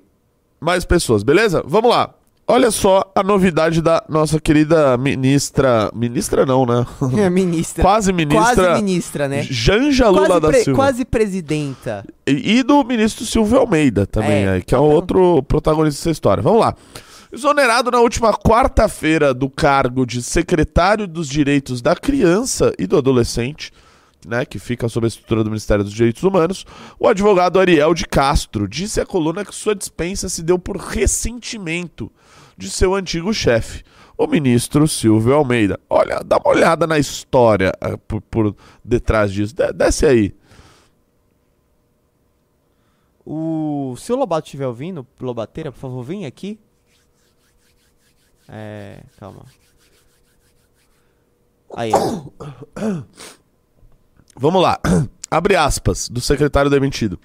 mais 0.61 0.85
pessoas, 0.85 1.23
beleza? 1.23 1.63
Vamos 1.67 1.91
lá. 1.91 2.15
Olha 2.51 2.71
só 2.71 3.11
a 3.15 3.23
novidade 3.23 3.81
da 3.81 4.03
nossa 4.09 4.41
querida 4.41 4.97
ministra, 4.97 5.91
ministra 5.95 6.45
não, 6.45 6.67
né? 6.67 6.85
É, 7.19 7.31
ministra. 7.31 7.83
Quase 7.83 8.13
ministra. 8.13 8.55
Quase 8.55 8.83
ministra, 8.83 9.29
né? 9.29 9.43
Janja 9.43 10.09
Lula 10.09 10.41
da 10.41 10.53
Silva. 10.53 10.75
quase 10.77 11.05
presidenta. 11.05 12.05
E, 12.27 12.59
e 12.59 12.63
do 12.63 12.83
ministro 12.85 13.25
Silvio 13.25 13.59
Almeida 13.59 14.07
também, 14.07 14.45
É, 14.45 14.49
aí, 14.51 14.63
que 14.63 14.75
é 14.75 14.79
o 14.79 14.83
então- 14.85 14.95
outro 14.95 15.43
protagonista 15.45 16.01
dessa 16.01 16.11
história. 16.11 16.43
Vamos 16.43 16.61
lá. 16.61 16.75
Exonerado 17.33 17.91
na 17.93 18.01
última 18.01 18.33
quarta-feira 18.33 19.33
do 19.33 19.49
cargo 19.49 20.05
de 20.05 20.21
secretário 20.21 21.07
dos 21.07 21.29
Direitos 21.29 21.81
da 21.81 21.95
Criança 21.95 22.73
e 22.77 22.87
do 22.89 22.97
Adolescente, 22.99 23.71
né, 24.27 24.45
que 24.45 24.59
fica 24.59 24.89
sob 24.89 25.07
a 25.07 25.09
estrutura 25.09 25.45
do 25.45 25.51
Ministério 25.51 25.85
dos 25.85 25.93
Direitos 25.93 26.25
Humanos, 26.25 26.67
o 26.99 27.07
advogado 27.07 27.61
Ariel 27.61 27.95
de 27.95 28.05
Castro 28.05 28.67
disse 28.69 29.01
à 29.01 29.07
coluna 29.07 29.45
que 29.45 29.55
sua 29.55 29.75
dispensa 29.77 30.29
se 30.29 30.43
deu 30.43 30.59
por 30.59 30.77
ressentimento 30.77 32.11
de 32.61 32.71
seu 32.71 32.95
antigo 32.95 33.33
chefe, 33.33 33.83
o 34.17 34.27
ministro 34.27 34.87
Silvio 34.87 35.35
Almeida. 35.35 35.81
Olha, 35.89 36.21
dá 36.23 36.37
uma 36.37 36.51
olhada 36.51 36.87
na 36.87 36.99
história 36.99 37.73
ah, 37.81 37.97
por, 37.97 38.21
por 38.21 38.55
detrás 38.85 39.33
disso. 39.33 39.55
De- 39.55 39.73
desce 39.73 40.05
aí. 40.05 40.35
O... 43.25 43.95
Se 43.97 44.13
o 44.13 44.17
Lobato 44.17 44.47
estiver 44.47 44.67
ouvindo, 44.67 45.07
Lobateira, 45.19 45.73
por 45.73 45.79
favor, 45.79 46.03
vem 46.03 46.27
aqui. 46.27 46.61
É. 48.47 49.03
Calma. 49.19 49.47
Aí. 51.75 51.93
Vamos 54.37 54.63
lá. 54.63 54.79
Abre 55.31 55.57
aspas 55.57 56.09
do 56.09 56.21
secretário 56.21 56.71
demitido. 56.71 57.19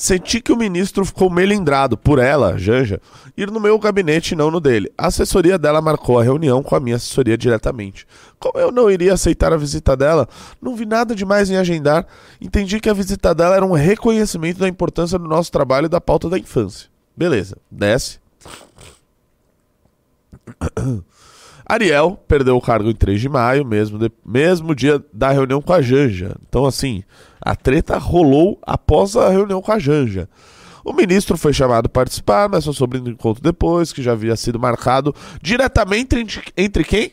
Senti 0.00 0.40
que 0.40 0.50
o 0.50 0.56
ministro 0.56 1.04
ficou 1.04 1.28
melindrado 1.28 1.94
por 1.94 2.18
ela, 2.18 2.56
Janja, 2.56 3.02
ir 3.36 3.50
no 3.50 3.60
meu 3.60 3.78
gabinete 3.78 4.32
e 4.32 4.34
não 4.34 4.50
no 4.50 4.58
dele. 4.58 4.90
A 4.96 5.08
assessoria 5.08 5.58
dela 5.58 5.82
marcou 5.82 6.18
a 6.18 6.22
reunião 6.22 6.62
com 6.62 6.74
a 6.74 6.80
minha 6.80 6.96
assessoria 6.96 7.36
diretamente. 7.36 8.06
Como 8.38 8.58
eu 8.58 8.72
não 8.72 8.90
iria 8.90 9.12
aceitar 9.12 9.52
a 9.52 9.58
visita 9.58 9.94
dela, 9.94 10.26
não 10.58 10.74
vi 10.74 10.86
nada 10.86 11.14
demais 11.14 11.50
em 11.50 11.58
agendar. 11.58 12.06
Entendi 12.40 12.80
que 12.80 12.88
a 12.88 12.94
visita 12.94 13.34
dela 13.34 13.56
era 13.56 13.66
um 13.66 13.72
reconhecimento 13.72 14.60
da 14.60 14.68
importância 14.68 15.18
do 15.18 15.28
nosso 15.28 15.52
trabalho 15.52 15.84
e 15.84 15.90
da 15.90 16.00
pauta 16.00 16.30
da 16.30 16.38
infância. 16.38 16.88
Beleza, 17.14 17.58
desce. 17.70 18.18
Ariel 21.72 22.18
perdeu 22.28 22.56
o 22.56 22.60
cargo 22.60 22.90
em 22.90 22.94
3 22.94 23.20
de 23.20 23.28
maio, 23.28 23.64
mesmo, 23.64 23.98
de- 23.98 24.10
mesmo 24.24 24.74
dia 24.74 25.02
da 25.12 25.30
reunião 25.30 25.60
com 25.62 25.72
a 25.72 25.80
Janja. 25.82 26.36
Então, 26.48 26.66
assim, 26.66 27.02
a 27.40 27.54
treta 27.54 27.96
rolou 27.98 28.58
após 28.62 29.16
a 29.16 29.28
reunião 29.28 29.60
com 29.62 29.72
a 29.72 29.78
Janja. 29.78 30.28
O 30.84 30.92
ministro 30.92 31.36
foi 31.36 31.52
chamado 31.52 31.86
a 31.86 31.88
participar, 31.90 32.48
mas 32.48 32.64
só 32.64 32.72
sobre 32.72 32.98
um 32.98 33.08
encontro 33.08 33.42
depois, 33.42 33.92
que 33.92 34.02
já 34.02 34.12
havia 34.12 34.34
sido 34.36 34.58
marcado 34.58 35.14
diretamente 35.42 36.16
entre, 36.16 36.42
entre 36.56 36.84
quem? 36.84 37.12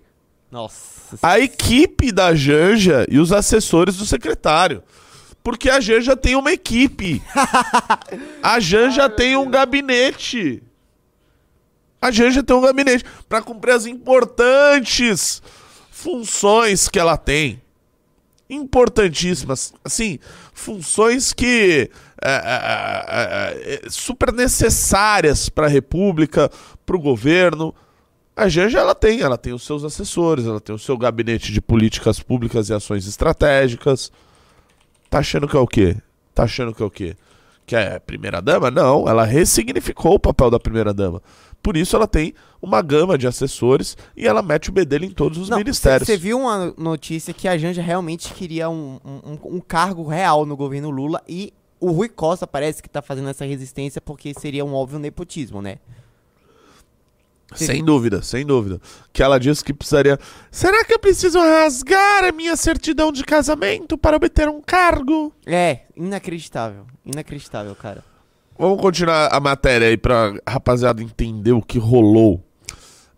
Nossa. 0.50 1.18
A 1.22 1.40
equipe 1.40 2.12
da 2.12 2.34
Janja 2.34 3.06
e 3.10 3.20
os 3.20 3.32
assessores 3.32 3.96
do 3.98 4.06
secretário. 4.06 4.82
Porque 5.44 5.70
a 5.70 5.80
Janja 5.80 6.16
tem 6.16 6.36
uma 6.36 6.52
equipe. 6.52 7.22
A 8.44 8.60
Janja 8.60 9.10
tem 9.10 9.38
um 9.38 9.50
gabinete. 9.50 10.62
A 12.01 12.12
Janja 12.12 12.44
tem 12.44 12.56
um 12.56 12.62
gabinete 12.62 13.04
para 13.27 13.42
cumprir 13.42 13.72
as 13.72 13.86
importantes 13.86 15.42
funções 15.89 16.88
que 16.88 17.00
ela 17.00 17.18
tem. 17.18 17.62
Importantíssimas. 18.50 19.74
Assim, 19.84 20.20
funções 20.54 21.34
que. 21.34 21.89
é, 22.22 22.32
é, 22.32 23.06
é, 23.10 23.82
é, 23.86 23.89
super 23.89 24.32
necessárias 24.32 25.50
para 25.50 25.66
a 25.66 25.70
República, 25.70 26.50
para 26.86 26.96
o 26.96 27.00
governo. 27.00 27.74
A 28.36 28.48
Janja 28.48 28.77
ela 28.77 28.94
tem, 28.94 29.22
ela 29.22 29.38
tem 29.38 29.51
os 29.51 29.66
seus 29.66 29.84
assessores, 29.84 30.46
ela 30.46 30.62
tem 30.62 30.74
o 30.74 30.80
seu 30.80 30.96
gabinete 30.96 31.51
de 31.51 31.60
políticas 31.60 32.20
públicas 32.20 32.70
e 32.70 32.74
ações 32.74 33.08
estratégicas. 33.08 34.12
Tá 35.10 35.20
achando 35.20 35.48
que 35.48 35.58
é 35.58 35.60
o 35.60 35.68
quê? 35.68 35.98
Tá 36.36 36.44
achando 36.44 36.74
que 36.74 36.84
é 36.84 36.86
o 36.86 36.92
quê? 36.92 37.16
que 37.68 37.75
é 37.75 38.00
primeira-dama? 38.00 38.72
Não, 38.72 39.08
ela 39.10 39.25
ressignificou 39.25 40.13
o 40.13 40.20
papel 40.20 40.50
da 40.50 40.58
primeira-dama. 40.58 41.22
Por 41.62 41.76
isso 41.76 41.96
ela 41.96 42.08
tem 42.08 42.34
uma 42.62 42.82
gama 42.82 43.18
de 43.18 43.28
assessores 43.28 43.98
e 44.16 44.26
ela 44.26 44.42
mete 44.42 44.70
o 44.70 44.72
bedelho 44.72 45.06
em 45.06 45.12
todos 45.12 45.38
os 45.38 45.50
Não, 45.50 45.58
ministérios. 45.58 46.08
Você 46.08 46.18
viu 46.18 46.40
uma 46.40 46.74
notícia 46.78 47.34
que 47.34 47.48
a 47.48 47.58
Janja 47.58 47.82
realmente 47.82 48.34
queria 48.34 48.70
um, 48.70 49.00
um, 49.04 49.56
um 49.58 49.60
cargo 49.60 50.08
real 50.08 50.46
no 50.46 50.56
governo 50.56 50.90
Lula 50.90 51.22
e 51.28 51.54
o 51.80 51.92
Rui 51.92 52.10
Costa 52.10 52.48
parece 52.48 52.82
que 52.82 52.90
tá 52.90 53.02
fazendo 53.02 53.30
essa 53.30 53.46
resistência 53.46 54.02
porque 54.02 54.34
seria 54.34 54.64
um 54.66 54.74
óbvio 54.74 55.00
nepotismo, 55.00 55.62
né? 55.62 55.78
Sem 57.56 57.84
dúvida, 57.84 58.22
sem 58.22 58.46
dúvida. 58.46 58.82
Que 59.14 59.24
ela 59.24 59.40
disse 59.40 59.64
que 59.64 59.74
precisaria. 59.74 60.20
Será 60.52 60.84
que 60.84 60.94
eu 60.94 61.00
preciso 61.00 61.40
rasgar 61.40 62.26
a 62.26 62.32
minha 62.32 62.58
certidão 62.58 63.12
de 63.12 63.24
casamento 63.24 63.98
para 63.98 64.18
obter 64.18 64.50
um 64.50 64.62
cargo? 64.62 65.34
É, 65.46 65.82
inacreditável. 65.96 66.86
Inacreditável, 67.06 67.74
cara. 67.74 68.04
Vamos 68.58 68.82
continuar 68.82 69.30
a 69.32 69.40
matéria 69.40 69.88
aí 69.88 69.98
pra 69.98 70.34
rapaziada 70.48 71.02
entender 71.02 71.52
o 71.52 71.62
que 71.62 71.78
rolou. 71.78 72.44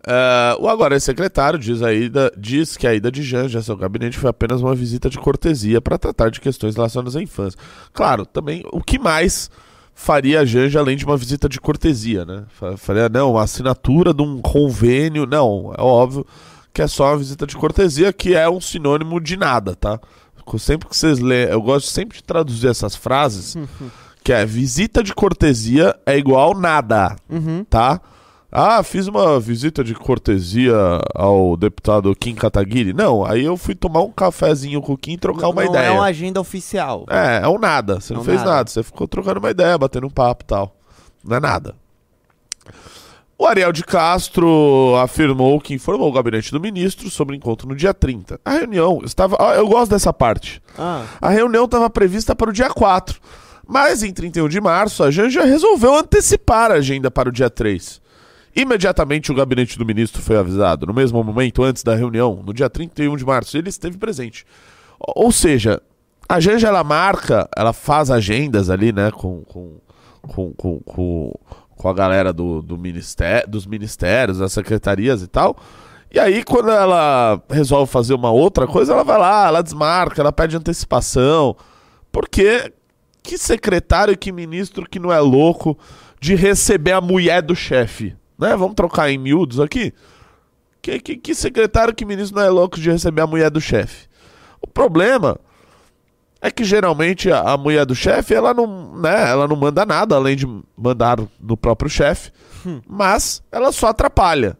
É, 0.06 0.56
o 0.58 0.68
agora 0.68 0.98
secretário 0.98 1.58
diz, 1.58 1.82
a 1.82 1.92
ida, 1.92 2.32
diz 2.36 2.76
que 2.76 2.86
a 2.86 2.94
ida 2.94 3.10
de 3.12 3.22
Janja 3.22 3.58
a 3.58 3.62
seu 3.62 3.76
gabinete 3.76 4.16
foi 4.18 4.30
apenas 4.30 4.62
uma 4.62 4.74
visita 4.74 5.10
de 5.10 5.18
cortesia 5.18 5.80
para 5.80 5.98
tratar 5.98 6.30
de 6.30 6.40
questões 6.40 6.74
relacionadas 6.74 7.16
à 7.16 7.22
infância. 7.22 7.58
Claro, 7.92 8.24
também 8.24 8.62
o 8.72 8.82
que 8.82 8.98
mais 8.98 9.50
faria 9.94 10.40
a 10.40 10.44
Janja 10.44 10.80
além 10.80 10.96
de 10.96 11.04
uma 11.04 11.16
visita 11.16 11.48
de 11.48 11.60
cortesia, 11.60 12.24
né? 12.24 12.44
Fa- 12.48 12.76
Faria, 12.78 13.08
não, 13.10 13.32
uma 13.32 13.42
assinatura 13.42 14.14
de 14.14 14.22
um 14.22 14.40
convênio. 14.40 15.26
Não, 15.26 15.72
é 15.76 15.82
óbvio 15.82 16.26
que 16.72 16.80
é 16.80 16.86
só 16.86 17.10
uma 17.10 17.18
visita 17.18 17.46
de 17.46 17.56
cortesia, 17.56 18.12
que 18.12 18.34
é 18.34 18.48
um 18.48 18.60
sinônimo 18.60 19.20
de 19.20 19.36
nada, 19.36 19.74
tá? 19.74 20.00
Sempre 20.58 20.88
que 20.88 20.96
vocês 20.96 21.18
lêem, 21.20 21.48
eu 21.48 21.60
gosto 21.62 21.88
sempre 21.88 22.16
de 22.18 22.24
traduzir 22.24 22.68
essas 22.68 22.96
frases, 22.96 23.54
que 24.22 24.32
é 24.32 24.44
visita 24.44 25.02
de 25.02 25.14
cortesia 25.14 25.94
é 26.04 26.16
igual 26.16 26.54
nada, 26.54 27.16
Uhum. 27.28 27.64
tá? 27.64 28.00
Ah, 28.52 28.82
fiz 28.82 29.06
uma 29.06 29.38
visita 29.38 29.84
de 29.84 29.94
cortesia 29.94 30.74
ao 31.14 31.56
deputado 31.56 32.12
Kim 32.16 32.34
Kataguiri. 32.34 32.92
Não, 32.92 33.24
aí 33.24 33.44
eu 33.44 33.56
fui 33.56 33.76
tomar 33.76 34.00
um 34.00 34.10
cafezinho 34.10 34.82
com 34.82 34.92
o 34.94 34.98
Kim 34.98 35.12
e 35.12 35.16
trocar 35.18 35.48
uma 35.48 35.62
não 35.62 35.70
ideia. 35.70 35.86
é 35.86 35.90
uma 35.92 36.04
agenda 36.06 36.40
oficial. 36.40 37.04
É, 37.08 37.42
é 37.44 37.48
um 37.48 37.58
nada. 37.60 38.00
Você 38.00 38.12
não 38.12 38.20
É 38.20 38.22
um 38.22 38.26
fez 38.26 38.38
nada. 38.38 38.50
nada. 38.50 38.68
Você 38.70 38.82
ficou 38.82 39.06
trocando 39.06 39.38
uma 39.38 39.50
ideia, 39.52 39.78
batendo 39.78 40.08
um 40.08 40.10
papo 40.10 40.42
e 40.42 40.46
tal. 40.48 40.74
Não 41.24 41.36
é 41.36 41.40
nada. 41.40 41.76
O 43.38 43.46
Ariel 43.46 43.72
de 43.72 43.82
Castro 43.84 44.96
afirmou 45.02 45.58
que 45.60 45.72
informou 45.72 46.08
o 46.10 46.12
gabinete 46.12 46.50
do 46.50 46.60
ministro 46.60 47.08
sobre 47.08 47.34
o 47.34 47.38
encontro 47.38 47.66
no 47.68 47.74
dia 47.74 47.94
30. 47.94 48.38
A 48.44 48.50
reunião 48.50 49.00
estava. 49.04 49.36
Eu 49.54 49.66
gosto 49.66 49.92
dessa 49.92 50.12
parte. 50.12 50.60
Ah, 50.76 51.04
A 51.22 51.30
reunião 51.30 51.64
estava 51.64 51.88
prevista 51.88 52.34
para 52.36 52.50
o 52.50 52.52
dia 52.52 52.68
4. 52.68 53.18
Mas 53.70 54.02
em 54.02 54.12
31 54.12 54.48
de 54.48 54.60
março, 54.60 55.04
a 55.04 55.12
Janja 55.12 55.44
resolveu 55.44 55.94
antecipar 55.94 56.72
a 56.72 56.74
agenda 56.74 57.08
para 57.08 57.28
o 57.28 57.32
dia 57.32 57.48
3. 57.48 58.02
Imediatamente 58.56 59.30
o 59.30 59.34
gabinete 59.34 59.78
do 59.78 59.86
ministro 59.86 60.20
foi 60.20 60.36
avisado. 60.36 60.86
No 60.86 60.92
mesmo 60.92 61.22
momento, 61.22 61.62
antes 61.62 61.84
da 61.84 61.94
reunião, 61.94 62.42
no 62.44 62.52
dia 62.52 62.68
31 62.68 63.16
de 63.16 63.24
março, 63.24 63.56
ele 63.56 63.68
esteve 63.68 63.96
presente. 63.96 64.44
Ou 64.98 65.30
seja, 65.30 65.80
a 66.28 66.40
Janja 66.40 66.66
ela 66.66 66.82
marca, 66.82 67.48
ela 67.56 67.72
faz 67.72 68.10
agendas 68.10 68.70
ali, 68.70 68.90
né, 68.90 69.12
com, 69.12 69.42
com, 69.42 69.78
com, 70.20 70.52
com, 70.52 70.80
com, 70.80 71.32
com 71.76 71.88
a 71.88 71.94
galera 71.94 72.32
do, 72.32 72.60
do 72.62 72.76
ministério, 72.76 73.48
dos 73.48 73.66
ministérios, 73.66 74.38
das 74.38 74.52
secretarias 74.52 75.22
e 75.22 75.28
tal. 75.28 75.56
E 76.12 76.18
aí, 76.18 76.42
quando 76.42 76.70
ela 76.70 77.40
resolve 77.48 77.88
fazer 77.88 78.14
uma 78.14 78.32
outra 78.32 78.66
coisa, 78.66 78.94
ela 78.94 79.04
vai 79.04 79.16
lá, 79.16 79.46
ela 79.46 79.62
desmarca, 79.62 80.20
ela 80.20 80.32
pede 80.32 80.56
antecipação. 80.56 81.54
Porque 82.10 82.72
que 83.22 83.38
secretário 83.38 84.12
e 84.12 84.16
que 84.16 84.32
ministro 84.32 84.88
que 84.88 84.98
não 84.98 85.12
é 85.12 85.20
louco 85.20 85.78
de 86.20 86.34
receber 86.34 86.92
a 86.92 87.00
mulher 87.00 87.42
do 87.42 87.54
chefe? 87.54 88.16
Né? 88.38 88.56
Vamos 88.56 88.74
trocar 88.74 89.10
em 89.10 89.18
miúdos 89.18 89.60
aqui? 89.60 89.92
Que, 90.82 90.98
que, 90.98 91.16
que 91.16 91.34
secretário 91.34 91.94
que 91.94 92.04
ministro 92.04 92.38
não 92.38 92.46
é 92.46 92.50
louco 92.50 92.80
de 92.80 92.90
receber 92.90 93.22
a 93.22 93.26
mulher 93.26 93.50
do 93.50 93.60
chefe? 93.60 94.08
O 94.60 94.66
problema 94.66 95.38
é 96.40 96.50
que 96.50 96.64
geralmente 96.64 97.30
a, 97.30 97.40
a 97.52 97.56
mulher 97.56 97.84
do 97.84 97.94
chefe, 97.94 98.34
ela 98.34 98.54
não, 98.54 98.96
né, 98.98 99.30
ela 99.30 99.46
não 99.46 99.56
manda 99.56 99.84
nada 99.84 100.16
além 100.16 100.36
de 100.36 100.46
mandar 100.76 101.18
no 101.38 101.56
próprio 101.56 101.90
chefe, 101.90 102.32
mas 102.88 103.42
ela 103.52 103.72
só 103.72 103.88
atrapalha. 103.88 104.56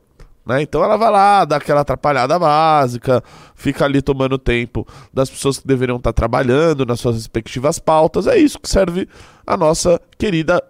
Né? 0.51 0.63
Então 0.63 0.83
ela 0.83 0.97
vai 0.97 1.13
lá, 1.13 1.45
dá 1.45 1.59
aquela 1.59 1.83
atrapalhada 1.83 2.37
básica, 2.37 3.23
fica 3.55 3.85
ali 3.85 4.03
tomando 4.03 4.37
tempo 4.37 4.85
das 5.15 5.31
pessoas 5.31 5.61
que 5.61 5.67
deveriam 5.67 5.97
estar 5.97 6.13
trabalhando 6.13 6.85
nas 6.85 6.99
suas 6.99 7.15
respectivas 7.15 7.79
pautas. 7.79 8.27
É 8.27 8.37
isso 8.37 8.59
que 8.59 8.69
serve 8.69 9.09
a 9.47 9.57
nossa 9.57 10.01
querida, 10.19 10.61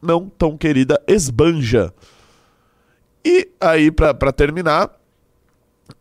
não 0.00 0.26
tão 0.26 0.56
querida, 0.56 0.98
esbanja. 1.06 1.92
E 3.22 3.46
aí, 3.60 3.90
pra 3.90 4.32
terminar, 4.32 4.90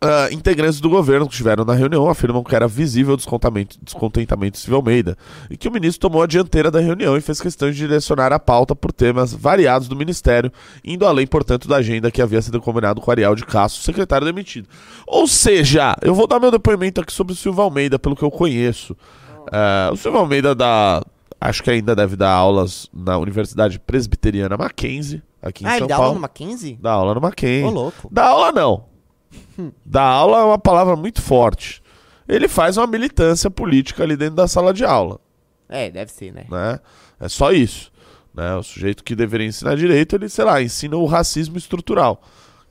ah, 0.02 0.28
integrantes 0.32 0.80
do 0.80 0.90
governo 0.90 1.26
que 1.28 1.34
estiveram 1.34 1.64
na 1.64 1.74
reunião 1.74 2.10
afirmam 2.10 2.44
que 2.44 2.56
era 2.56 2.68
visível 2.68 3.14
o 3.14 3.18
descontamento- 3.18 3.78
descontentamento 3.82 4.60
de 4.60 4.74
Almeida 4.74 5.18
e 5.50 5.56
que 5.56 5.68
o 5.68 5.72
ministro 5.72 6.02
tomou 6.10 6.22
a 6.24 6.28
dianteira 6.28 6.70
da 6.72 6.80
reunião 6.80 7.16
e 7.16 7.22
fez 7.22 7.40
questão 7.40 7.70
de 7.70 7.78
direcionar 7.78 8.34
a 8.34 8.40
pauta 8.40 8.76
por 8.76 8.92
temas 8.92 9.34
variados 9.34 9.88
do 9.88 9.96
ministério, 9.96 10.52
indo 10.84 11.06
além, 11.06 11.26
portanto, 11.28 11.68
da 11.68 11.78
agenda 11.78 12.12
que 12.12 12.22
havia 12.22 12.42
sido 12.42 12.60
combinado 12.62 13.00
com 13.02 13.12
Ariel 13.12 13.36
de 13.36 13.46
Castro, 13.46 13.82
secretário 13.84 14.26
demitido. 14.26 14.68
Ou 15.08 15.28
seja, 15.28 15.96
eu 16.02 16.14
vou 16.16 16.28
dar 16.28 16.40
meu 16.40 16.52
depoimento 16.52 17.02
aqui 17.02 17.14
sobre 17.14 17.34
o 17.34 17.36
Silvio 17.36 17.62
Almeida, 17.62 17.98
pelo 18.00 18.16
que 18.16 18.24
eu 18.24 18.32
conheço. 18.32 18.96
Ah, 19.52 19.90
o 19.94 19.98
Silvio 19.98 20.20
Almeida 20.20 20.54
dá. 20.56 21.04
Acho 21.40 21.62
que 21.62 21.70
ainda 21.70 21.96
deve 21.96 22.16
dar 22.16 22.32
aulas 22.32 22.90
na 22.94 23.18
Universidade 23.18 23.78
Presbiteriana 23.78 24.58
Mackenzie, 24.58 25.22
aqui 25.42 25.64
em 25.64 25.68
ah 25.68 25.72
São 25.72 25.78
ele 25.80 25.88
dá 25.88 25.96
Paulo. 25.96 26.04
aula 26.06 26.16
no 26.16 26.22
Mackenzie? 26.22 26.80
Dá 26.82 26.92
aula 26.92 27.14
no 27.14 27.22
Mackenzie. 27.22 27.66
Ô, 27.66 27.70
louco. 27.70 28.10
Dá 28.12 28.28
aula 28.30 28.52
não. 28.52 28.95
Dar 29.86 30.04
aula 30.04 30.40
é 30.40 30.44
uma 30.44 30.58
palavra 30.58 30.96
muito 30.96 31.22
forte. 31.22 31.82
Ele 32.28 32.48
faz 32.48 32.78
uma 32.78 32.88
militância 32.88 33.50
política 33.50 34.04
ali 34.04 34.16
dentro 34.16 34.36
da 34.36 34.48
sala 34.48 34.74
de 34.74 34.84
aula, 34.84 35.20
É, 35.70 35.90
deve 35.90 36.12
ser, 36.12 36.34
né? 36.34 36.46
né? 36.50 36.80
É 37.20 37.30
só 37.30 37.52
isso. 37.52 37.92
Né? 38.34 38.56
O 38.56 38.64
sujeito 38.64 39.04
que 39.04 39.16
deveria 39.16 39.48
ensinar 39.48 39.76
direito, 39.76 40.16
ele, 40.16 40.28
sei 40.28 40.44
lá, 40.44 40.62
ensina 40.62 40.98
o 40.98 41.06
racismo 41.06 41.58
estrutural, 41.58 42.22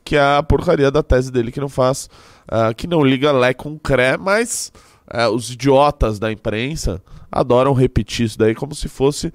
que 0.04 0.16
é 0.16 0.36
a 0.36 0.42
porcaria 0.42 0.90
da 0.90 1.02
tese 1.02 1.32
dele 1.32 1.50
que 1.52 1.60
não 1.60 1.68
faz, 1.68 2.10
ah, 2.48 2.74
que 2.74 2.86
não 2.86 3.02
liga 3.02 3.32
lé 3.32 3.54
com 3.54 3.78
cré, 3.78 4.16
mas 4.16 4.72
ah, 5.06 5.30
os 5.30 5.50
idiotas 5.50 6.18
da 6.18 6.30
imprensa 6.30 7.02
adoram 7.30 7.72
repetir 7.72 8.26
isso 8.26 8.38
daí 8.38 8.54
como 8.54 8.74
se 8.74 8.88
fosse 8.88 9.32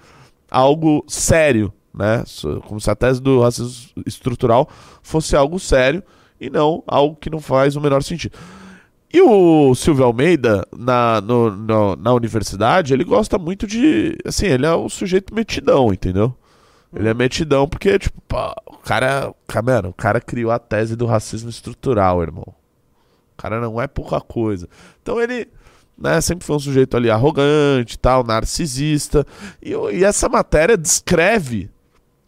algo 0.51 1.03
sério, 1.07 1.73
né? 1.93 2.23
Como 2.67 2.79
se 2.79 2.89
a 2.89 2.95
tese 2.95 3.21
do 3.21 3.41
racismo 3.41 4.03
estrutural 4.05 4.69
fosse 5.01 5.35
algo 5.35 5.59
sério 5.59 6.03
e 6.39 6.49
não 6.49 6.83
algo 6.87 7.15
que 7.15 7.29
não 7.29 7.39
faz 7.39 7.75
o 7.75 7.81
menor 7.81 8.03
sentido. 8.03 8.37
E 9.11 9.21
o 9.21 9.73
Silvio 9.73 10.05
Almeida, 10.05 10.65
na, 10.75 11.19
no- 11.21 11.49
no- 11.51 11.95
na 11.95 12.13
universidade, 12.13 12.93
ele 12.93 13.03
gosta 13.03 13.37
muito 13.39 13.65
de. 13.65 14.15
Assim, 14.23 14.45
ele 14.45 14.65
é 14.67 14.75
um 14.75 14.87
sujeito 14.87 15.33
metidão, 15.33 15.91
entendeu? 15.91 16.35
Ele 16.95 17.07
é 17.09 17.13
metidão 17.13 17.67
porque, 17.67 17.97
tipo, 17.97 18.21
o 18.67 18.77
cara. 18.77 19.33
ca- 19.47 19.61
Mano, 19.63 19.89
o 19.89 19.93
cara 19.93 20.21
criou 20.21 20.51
a 20.51 20.59
tese 20.59 20.95
do 20.95 21.05
racismo 21.07 21.49
estrutural, 21.49 22.21
irmão. 22.21 22.45
O 23.33 23.37
cara 23.41 23.59
não 23.59 23.81
é 23.81 23.87
pouca 23.87 24.21
coisa. 24.21 24.67
Então 25.01 25.19
ele. 25.19 25.47
Né, 25.97 26.21
sempre 26.21 26.45
foi 26.45 26.55
um 26.55 26.59
sujeito 26.59 26.95
ali 26.95 27.11
arrogante, 27.11 27.99
tal, 27.99 28.23
narcisista. 28.23 29.25
E, 29.61 29.71
e 29.71 30.03
essa 30.05 30.29
matéria 30.29 30.77
descreve 30.77 31.69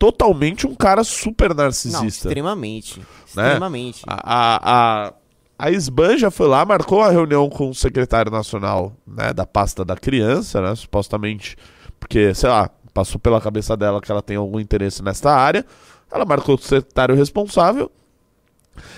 totalmente 0.01 0.65
um 0.65 0.73
cara 0.73 1.03
super 1.03 1.49
Não, 1.49 1.63
narcisista. 1.65 2.27
extremamente. 2.27 2.99
Extremamente. 3.23 4.01
A, 4.07 4.15
a, 4.23 5.05
a, 5.05 5.13
a 5.59 5.69
Esbanja 5.71 6.31
foi 6.31 6.47
lá, 6.47 6.65
marcou 6.65 7.03
a 7.03 7.11
reunião 7.11 7.47
com 7.47 7.69
o 7.69 7.75
secretário 7.75 8.31
nacional 8.31 8.93
né, 9.05 9.31
da 9.31 9.45
pasta 9.45 9.85
da 9.85 9.95
criança, 9.95 10.59
né, 10.59 10.73
supostamente, 10.73 11.55
porque, 11.99 12.33
sei 12.33 12.49
lá, 12.49 12.67
passou 12.95 13.19
pela 13.19 13.39
cabeça 13.39 13.77
dela 13.77 14.01
que 14.01 14.11
ela 14.11 14.23
tem 14.23 14.37
algum 14.37 14.59
interesse 14.59 15.03
nesta 15.03 15.29
área. 15.31 15.63
Ela 16.11 16.25
marcou 16.25 16.55
o 16.55 16.57
secretário 16.57 17.13
responsável 17.13 17.91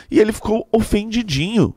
e 0.09 0.21
ele 0.21 0.31
ficou 0.31 0.65
ofendidinho, 0.71 1.75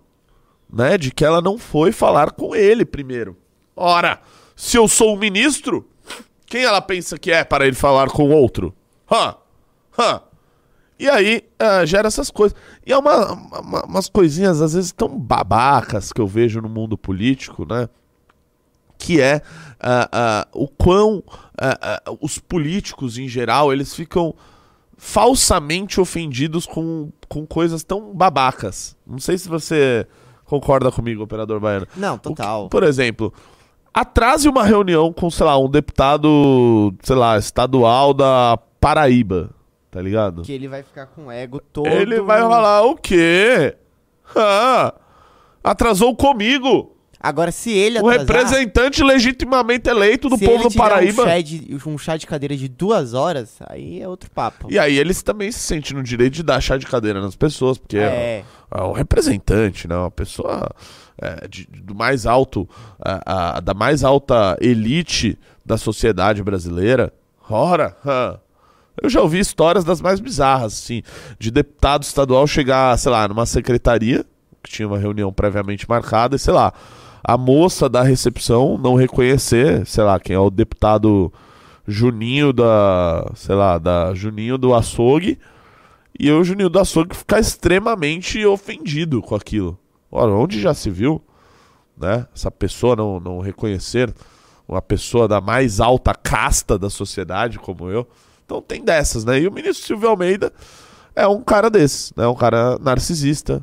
né, 0.72 0.96
de 0.96 1.10
que 1.10 1.24
ela 1.24 1.40
não 1.40 1.58
foi 1.58 1.90
falar 1.90 2.30
com 2.30 2.54
ele 2.54 2.84
primeiro. 2.84 3.36
Ora, 3.74 4.20
se 4.54 4.76
eu 4.76 4.86
sou 4.86 5.14
o 5.14 5.18
ministro, 5.18 5.84
quem 6.46 6.62
ela 6.62 6.80
pensa 6.80 7.18
que 7.18 7.32
é 7.32 7.42
para 7.42 7.66
ele 7.66 7.74
falar 7.74 8.08
com 8.08 8.30
outro? 8.30 8.72
Hã? 9.10 9.34
Hã? 9.98 10.20
E 10.98 11.08
aí 11.08 11.42
ah, 11.58 11.84
gera 11.84 12.08
essas 12.08 12.30
coisas. 12.30 12.56
E 12.84 12.92
é 12.92 12.96
uma, 12.98 13.32
uma- 13.60 13.84
umas 13.84 14.08
coisinhas, 14.08 14.62
às 14.62 14.72
vezes, 14.72 14.92
tão 14.92 15.18
babacas 15.18 16.12
que 16.12 16.20
eu 16.20 16.26
vejo 16.26 16.60
no 16.60 16.68
mundo 16.68 16.96
político, 16.96 17.66
né? 17.68 17.88
Que 18.98 19.20
é 19.20 19.42
ah, 19.78 20.08
ah, 20.10 20.48
o 20.52 20.66
quão 20.68 21.22
os 22.20 22.38
políticos, 22.38 23.18
em 23.18 23.28
geral, 23.28 23.72
eles 23.72 23.94
ficam 23.94 24.34
falsamente 24.96 26.00
ofendidos 26.00 26.64
com, 26.66 27.10
com 27.28 27.46
coisas 27.46 27.84
tão 27.84 28.14
babacas. 28.14 28.96
Não 29.06 29.18
sei 29.18 29.36
se 29.36 29.48
você 29.48 30.06
concorda 30.46 30.90
comigo, 30.90 31.22
operador 31.22 31.60
baiano. 31.60 31.86
Não, 31.96 32.14
O 32.14 32.18
que- 32.18 32.28
total. 32.30 32.68
por 32.70 32.82
exemplo, 32.82 33.32
atrase 33.92 34.48
uma 34.48 34.64
reunião 34.64 35.12
com, 35.12 35.30
sei 35.30 35.44
lá, 35.44 35.58
um 35.58 35.68
deputado, 35.68 36.94
sei 37.02 37.16
lá, 37.16 37.36
estadual 37.36 38.14
da 38.14 38.58
Paraíba, 38.86 39.50
tá 39.90 40.00
ligado? 40.00 40.42
Que 40.42 40.52
ele 40.52 40.68
vai 40.68 40.82
ficar 40.82 41.06
com 41.06 41.26
o 41.26 41.30
ego 41.32 41.60
todo. 41.60 41.88
Ele 41.88 42.20
vai 42.20 42.40
falar 42.40 42.82
o 42.82 42.94
quê? 42.96 43.74
Ah, 44.34 44.92
atrasou 45.62 46.14
comigo, 46.16 46.92
Agora, 47.20 47.50
se 47.50 47.70
ele 47.70 47.98
o 48.00 48.08
atrasar, 48.08 48.44
representante 48.58 49.02
legitimamente 49.02 49.88
eleito 49.88 50.28
do 50.28 50.36
se 50.36 50.44
povo 50.44 50.62
ele 50.64 50.68
do 50.68 50.74
Paraíba. 50.76 51.22
Um 51.22 51.26
chá, 51.26 51.40
de, 51.40 51.78
um 51.86 51.98
chá 51.98 52.16
de 52.16 52.26
cadeira 52.26 52.56
de 52.56 52.68
duas 52.68 53.14
horas, 53.14 53.56
aí 53.68 54.00
é 54.02 54.06
outro 54.08 54.30
papo. 54.30 54.68
E 54.70 54.78
aí 54.78 54.96
eles 54.98 55.22
também 55.22 55.50
se 55.50 55.60
sentem 55.60 55.96
no 55.96 56.02
direito 56.02 56.34
de 56.34 56.42
dar 56.42 56.60
chá 56.60 56.76
de 56.76 56.86
cadeira 56.86 57.20
nas 57.20 57.34
pessoas, 57.34 57.78
porque 57.78 57.96
é, 57.98 58.02
É. 58.02 58.44
é 58.72 58.82
um 58.82 58.92
representante, 58.92 59.88
né? 59.88 59.96
Uma 59.96 60.10
pessoa 60.10 60.68
é, 61.20 61.48
de- 61.48 61.66
do 61.66 61.94
mais 61.94 62.26
alto, 62.26 62.68
a- 63.00 63.56
a- 63.56 63.60
da 63.60 63.72
mais 63.74 64.04
alta 64.04 64.56
elite 64.60 65.38
da 65.64 65.78
sociedade 65.78 66.42
brasileira. 66.42 67.12
Ora, 67.48 67.96
hã. 68.04 68.38
Eu 69.02 69.10
já 69.10 69.20
ouvi 69.20 69.38
histórias 69.38 69.84
das 69.84 70.00
mais 70.00 70.20
bizarras, 70.20 70.74
assim, 70.74 71.02
de 71.38 71.50
deputado 71.50 72.02
estadual 72.02 72.46
chegar, 72.46 72.96
sei 72.98 73.12
lá, 73.12 73.28
numa 73.28 73.46
secretaria, 73.46 74.24
que 74.62 74.70
tinha 74.70 74.88
uma 74.88 74.98
reunião 74.98 75.32
previamente 75.32 75.88
marcada, 75.88 76.36
e 76.36 76.38
sei 76.38 76.52
lá, 76.52 76.72
a 77.22 77.36
moça 77.36 77.88
da 77.88 78.02
recepção 78.02 78.78
não 78.78 78.94
reconhecer, 78.94 79.86
sei 79.86 80.04
lá, 80.04 80.18
quem 80.18 80.34
é 80.34 80.38
o 80.38 80.50
deputado 80.50 81.32
Juninho 81.86 82.52
da, 82.52 83.30
sei 83.34 83.54
lá, 83.54 83.78
da 83.78 84.14
Juninho 84.14 84.58
do 84.58 84.74
açougue, 84.74 85.38
e 86.18 86.30
o 86.30 86.42
Juninho 86.42 86.70
do 86.70 86.78
açougue 86.78 87.14
ficar 87.14 87.38
extremamente 87.38 88.44
ofendido 88.44 89.20
com 89.20 89.34
aquilo. 89.34 89.78
Ora, 90.10 90.32
onde 90.32 90.60
já 90.60 90.72
se 90.72 90.88
viu, 90.88 91.22
né? 91.96 92.26
Essa 92.34 92.50
pessoa 92.50 92.96
não, 92.96 93.20
não 93.20 93.40
reconhecer 93.40 94.12
uma 94.68 94.82
pessoa 94.82 95.28
da 95.28 95.40
mais 95.40 95.80
alta 95.80 96.14
casta 96.14 96.78
da 96.78 96.90
sociedade 96.90 97.58
como 97.58 97.90
eu. 97.90 98.06
Então 98.46 98.62
tem 98.62 98.82
dessas, 98.82 99.24
né? 99.24 99.38
E 99.40 99.46
o 99.46 99.52
ministro 99.52 99.84
Silvio 99.84 100.08
Almeida 100.08 100.50
é 101.14 101.26
um 101.26 101.42
cara 101.42 101.68
desses, 101.68 102.12
né? 102.16 102.26
Um 102.26 102.34
cara 102.34 102.78
narcisista, 102.78 103.62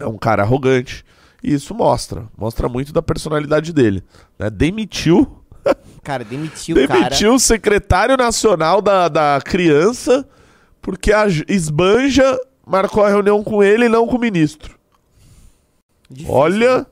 é 0.00 0.06
um 0.06 0.16
cara 0.16 0.42
arrogante. 0.42 1.04
E 1.42 1.52
isso 1.52 1.74
mostra, 1.74 2.26
mostra 2.38 2.68
muito 2.68 2.92
da 2.92 3.02
personalidade 3.02 3.72
dele. 3.72 4.02
Né? 4.38 4.48
Demitiu 4.48 5.42
Cara, 6.02 6.24
demitiu 6.24 6.76
o 6.76 6.88
cara. 6.88 7.00
Demitiu 7.00 7.34
o 7.34 7.38
secretário 7.40 8.16
nacional 8.16 8.80
da, 8.80 9.08
da 9.08 9.40
criança 9.44 10.26
porque 10.80 11.12
a 11.12 11.26
Esbanja 11.48 12.38
marcou 12.64 13.02
a 13.02 13.08
reunião 13.08 13.42
com 13.42 13.60
ele 13.60 13.86
e 13.86 13.88
não 13.88 14.06
com 14.06 14.14
o 14.14 14.20
ministro. 14.20 14.78
Difícil, 16.08 16.32
né? 16.32 16.38
Olha 16.38 16.86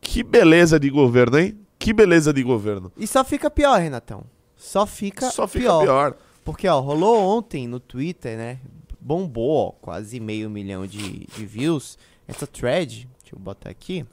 que 0.00 0.22
beleza 0.22 0.80
de 0.80 0.88
governo, 0.88 1.38
hein? 1.38 1.58
Que 1.78 1.92
beleza 1.92 2.32
de 2.32 2.42
governo. 2.42 2.90
E 2.96 3.06
só 3.06 3.22
fica 3.22 3.50
pior, 3.50 3.78
Renatão. 3.78 4.24
Só 4.56 4.86
fica, 4.86 5.30
Só 5.30 5.46
fica 5.46 5.64
pior. 5.64 5.82
pior. 5.82 6.16
Porque, 6.44 6.68
ó, 6.68 6.78
rolou 6.80 7.18
ontem 7.38 7.66
no 7.66 7.80
Twitter, 7.80 8.36
né? 8.36 8.58
Bombou, 9.00 9.68
ó, 9.68 9.70
quase 9.72 10.18
meio 10.20 10.48
milhão 10.50 10.86
de, 10.86 11.26
de 11.26 11.46
views. 11.46 11.98
Essa 12.26 12.46
thread, 12.46 13.08
deixa 13.20 13.34
eu 13.34 13.38
botar 13.38 13.70
aqui. 13.70 14.04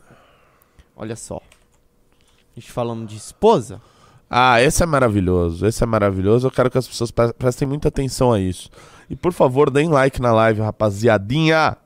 Olha 0.96 1.16
só. 1.16 1.38
A 1.38 2.60
gente 2.60 2.72
falando 2.72 3.06
de 3.08 3.16
esposa. 3.16 3.82
Ah, 4.30 4.62
esse 4.62 4.82
é 4.84 4.86
maravilhoso. 4.86 5.66
Esse 5.66 5.84
é 5.84 5.86
maravilhoso. 5.86 6.48
Eu 6.48 6.52
quero 6.52 6.70
que 6.70 6.78
as 6.78 6.88
pessoas 6.88 7.12
pre- 7.12 7.34
prestem 7.34 7.68
muita 7.68 7.88
atenção 7.90 8.32
a 8.32 8.40
isso. 8.40 8.70
E 9.10 9.16
por 9.16 9.32
favor, 9.34 9.70
deem 9.70 9.90
like 9.90 10.22
na 10.22 10.32
live, 10.34 10.62
rapaziadinha. 10.62 11.78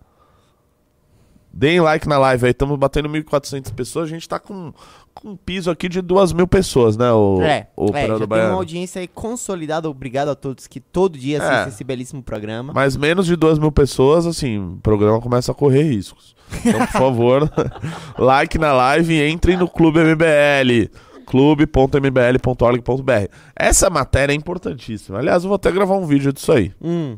Deem 1.52 1.80
like 1.80 2.08
na 2.08 2.18
live 2.18 2.46
aí. 2.46 2.52
Estamos 2.52 2.78
batendo 2.78 3.08
1.400 3.10 3.74
pessoas. 3.74 4.06
A 4.10 4.10
gente 4.14 4.28
tá 4.28 4.40
com 4.40 4.74
um 5.24 5.36
piso 5.36 5.72
aqui 5.72 5.88
de 5.88 6.02
2 6.02 6.34
mil 6.34 6.48
pessoas, 6.48 6.98
né? 6.98 7.12
O, 7.12 7.42
é, 7.42 7.68
o 7.76 7.86
é 7.96 8.08
já 8.08 8.18
tem 8.28 8.38
uma 8.46 8.54
audiência 8.56 9.00
aí 9.02 9.08
consolidada. 9.08 9.90
Obrigado 9.90 10.30
a 10.30 10.36
todos 10.36 10.68
que 10.68 10.80
todo 10.80 11.18
dia 11.18 11.38
É. 11.38 11.42
assistem 11.42 11.68
esse 11.70 11.84
belíssimo 11.84 12.22
programa. 12.22 12.74
Mas 12.74 12.96
menos 12.98 13.26
de 13.26 13.36
2 13.36 13.58
mil 13.58 13.72
pessoas, 13.72 14.28
assim, 14.28 14.60
o 14.60 14.80
programa 14.84 15.22
começa 15.22 15.52
a 15.52 15.56
correr 15.56 15.84
riscos. 15.84 16.36
Então, 16.64 16.80
por 16.80 16.88
favor, 16.88 17.52
like 18.20 18.58
na 18.58 18.74
live 18.74 19.14
e 19.14 19.30
entrem 19.30 19.58
no 19.58 19.68
Clube 19.68 20.00
MBL. 20.00 20.90
clube.mbl.org.br. 21.26 23.32
Essa 23.56 23.90
matéria 23.90 24.34
é 24.34 24.36
importantíssima. 24.36 25.20
Aliás, 25.20 25.44
eu 25.44 25.50
vou 25.50 25.56
até 25.56 25.72
gravar 25.72 25.96
um 25.96 26.06
vídeo 26.06 26.32
disso 26.32 26.52
aí. 26.52 26.72
Hum, 26.82 27.18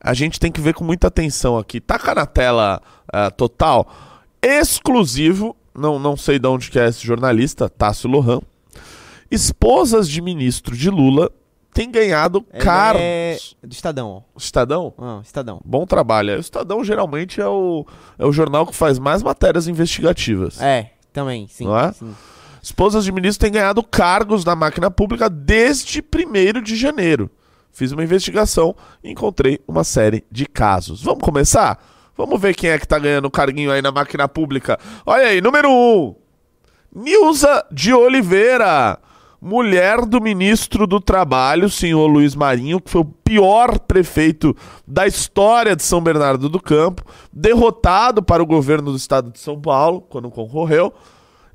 A 0.00 0.14
gente 0.14 0.38
tem 0.38 0.52
que 0.52 0.60
ver 0.60 0.74
com 0.74 0.84
muita 0.84 1.08
atenção 1.08 1.58
aqui. 1.58 1.80
Taca 1.80 2.14
na 2.14 2.26
tela 2.26 2.80
ah, 3.12 3.30
total. 3.30 3.90
Exclusivo, 4.40 5.56
não, 5.74 5.98
não 5.98 6.16
sei 6.16 6.38
de 6.38 6.46
onde 6.46 6.70
que 6.70 6.78
é 6.78 6.88
esse 6.88 7.04
jornalista, 7.06 7.68
Tássio 7.68 8.10
Lohan. 8.10 8.40
Esposas 9.30 10.08
de 10.08 10.20
ministro 10.20 10.76
de 10.76 10.90
Lula 10.90 11.30
têm 11.72 11.90
ganhado 11.90 12.44
ele 12.52 12.62
cargos. 12.62 13.00
é 13.00 13.38
do 13.62 13.72
Estadão, 13.72 14.24
Estadão? 14.36 14.92
Ah, 14.98 15.20
Estadão. 15.22 15.60
Bom 15.64 15.86
trabalho. 15.86 16.36
O 16.36 16.40
Estadão 16.40 16.82
geralmente 16.84 17.40
é 17.40 17.46
o, 17.46 17.86
é 18.18 18.26
o 18.26 18.32
jornal 18.32 18.66
que 18.66 18.74
faz 18.74 18.98
mais 18.98 19.22
matérias 19.22 19.68
investigativas. 19.68 20.60
É, 20.60 20.90
também, 21.12 21.46
sim. 21.48 21.64
Não 21.64 21.78
é? 21.78 21.92
sim. 21.92 22.14
Esposas 22.62 23.04
de 23.04 23.12
ministros 23.12 23.38
têm 23.38 23.52
ganhado 23.52 23.82
cargos 23.82 24.44
na 24.44 24.54
máquina 24.54 24.90
pública 24.90 25.30
desde 25.30 26.02
1 26.02 26.60
de 26.62 26.76
janeiro. 26.76 27.30
Fiz 27.72 27.92
uma 27.92 28.02
investigação 28.02 28.74
e 29.02 29.10
encontrei 29.10 29.60
uma 29.66 29.84
série 29.84 30.24
de 30.30 30.44
casos. 30.44 31.02
Vamos 31.02 31.22
começar? 31.22 31.78
Vamos 32.20 32.38
ver 32.38 32.54
quem 32.54 32.68
é 32.68 32.78
que 32.78 32.86
tá 32.86 32.98
ganhando 32.98 33.30
carguinho 33.30 33.72
aí 33.72 33.80
na 33.80 33.90
máquina 33.90 34.28
pública. 34.28 34.78
Olha 35.06 35.28
aí, 35.28 35.40
número 35.40 35.70
1. 35.70 35.72
Um, 35.72 36.14
Nilza 36.94 37.64
de 37.72 37.94
Oliveira, 37.94 38.98
mulher 39.40 40.04
do 40.04 40.20
ministro 40.20 40.86
do 40.86 41.00
Trabalho, 41.00 41.70
senhor 41.70 42.06
Luiz 42.06 42.34
Marinho, 42.34 42.78
que 42.78 42.90
foi 42.90 43.00
o 43.00 43.06
pior 43.06 43.78
prefeito 43.78 44.54
da 44.86 45.06
história 45.06 45.74
de 45.74 45.82
São 45.82 46.02
Bernardo 46.02 46.50
do 46.50 46.60
Campo, 46.60 47.02
derrotado 47.32 48.22
para 48.22 48.42
o 48.42 48.46
governo 48.46 48.90
do 48.90 48.98
estado 48.98 49.30
de 49.30 49.38
São 49.38 49.58
Paulo, 49.58 50.02
quando 50.02 50.30
concorreu. 50.30 50.92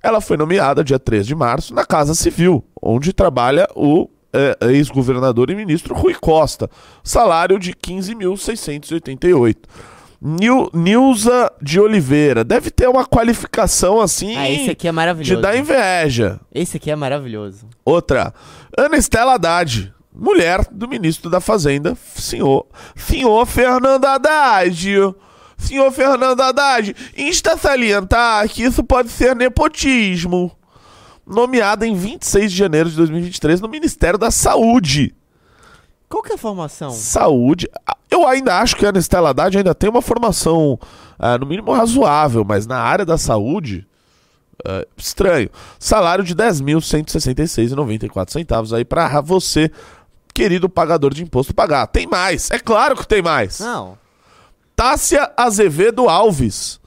Ela 0.02 0.20
foi 0.20 0.36
nomeada 0.36 0.84
dia 0.84 0.98
3 0.98 1.28
de 1.28 1.36
março 1.36 1.76
na 1.76 1.86
Casa 1.86 2.16
Civil, 2.16 2.66
onde 2.82 3.14
trabalha 3.14 3.68
o 3.76 4.10
eh, 4.34 4.58
ex-governador 4.72 5.52
e 5.52 5.56
ministro 5.56 5.94
Rui 5.94 6.16
Costa. 6.16 6.68
Salário 7.04 7.60
de 7.60 7.72
15.688. 7.72 9.58
Nil, 10.28 10.72
Nilza 10.74 11.52
de 11.62 11.80
Oliveira. 11.80 12.44
Deve 12.44 12.72
ter 12.72 12.90
uma 12.90 13.06
qualificação 13.06 14.02
assim 14.02 14.36
Ah, 14.36 14.50
esse 14.50 14.72
aqui 14.72 14.88
é 14.88 14.92
de 14.92 14.96
maravilhoso. 14.96 15.40
dar 15.42 15.56
inveja. 15.56 16.40
Esse 16.52 16.78
aqui 16.78 16.90
é 16.90 16.96
maravilhoso. 16.96 17.68
Outra. 17.86 18.34
Ana 18.76 18.98
Estela 18.98 19.36
Haddad. 19.36 19.94
Mulher 20.12 20.66
do 20.72 20.88
ministro 20.88 21.30
da 21.30 21.40
Fazenda, 21.42 21.96
senhor, 22.16 22.66
senhor 22.96 23.46
Fernando 23.46 24.06
Haddad. 24.06 25.14
Senhor 25.58 25.92
Fernando 25.92 26.42
Haddad, 26.42 26.96
insta 27.18 27.56
salientar 27.58 28.48
que 28.50 28.64
isso 28.64 28.84
pode 28.84 29.10
ser 29.10 29.36
nepotismo. 29.36 30.52
Nomeada 31.28 31.86
em 31.86 31.96
26 31.96 32.52
de 32.52 32.58
janeiro 32.58 32.90
de 32.90 32.96
2023 32.96 33.62
no 33.62 33.68
Ministério 33.68 34.18
da 34.18 34.32
Saúde. 34.32 35.14
Qual 36.10 36.24
que 36.24 36.32
é 36.32 36.36
a 36.36 36.38
formação? 36.38 36.92
Saúde. 36.92 37.68
Eu 38.16 38.26
ainda 38.26 38.58
acho 38.60 38.78
que 38.78 38.86
a 38.86 38.90
Ana 38.90 39.00
Estela 39.00 39.32
Haddad 39.32 39.58
ainda 39.58 39.76
tem 39.76 39.90
uma 39.90 40.02
formação, 40.02 40.80
ah, 41.20 41.38
no 41.38 41.46
mínimo, 41.46 41.74
razoável, 41.74 42.46
mas 42.46 42.66
na 42.66 42.78
área 42.78 43.06
da 43.06 43.18
saúde, 43.18 43.86
ah, 44.66 44.88
estranho. 44.96 45.50
Salário 45.78 46.24
de 46.24 46.32
R$ 46.32 46.40
10.166,94 46.50 48.32
centavos 48.32 48.72
aí 48.72 48.86
para 48.86 49.20
você, 49.20 49.70
querido 50.34 50.70
pagador 50.70 51.14
de 51.14 51.24
imposto, 51.24 51.54
pagar. 51.54 51.88
Tem 51.88 52.08
mais, 52.08 52.50
é 52.52 52.58
claro 52.58 52.96
que 52.96 53.06
tem 53.06 53.22
mais. 53.22 53.60
Não. 53.60 53.98
Tássia 54.78 55.30
Azevedo 55.36 56.08
Alves, 56.08 56.80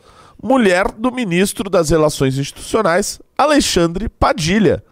mulher 0.43 0.91
do 0.93 1.13
ministro 1.13 1.69
das 1.69 1.91
Relações 1.91 2.39
Institucionais, 2.39 3.21
Alexandre 3.37 4.09
Padilha, 4.09 4.83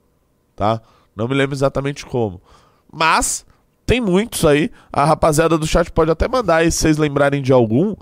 tá? 0.56 0.82
Não 1.14 1.28
me 1.28 1.36
lembro 1.36 1.54
exatamente 1.54 2.06
como. 2.06 2.42
Mas 2.90 3.46
tem 3.86 4.00
muitos 4.00 4.46
aí. 4.46 4.72
A 4.92 5.04
rapaziada 5.04 5.58
do 5.58 5.68
chat 5.68 5.92
pode 5.92 6.10
até 6.10 6.28
mandar 6.28 6.58
aí, 6.58 6.72
se 6.72 6.78
vocês 6.80 6.98
lembrarem 6.98 7.42
de 7.42 7.52
algum, 7.52 7.96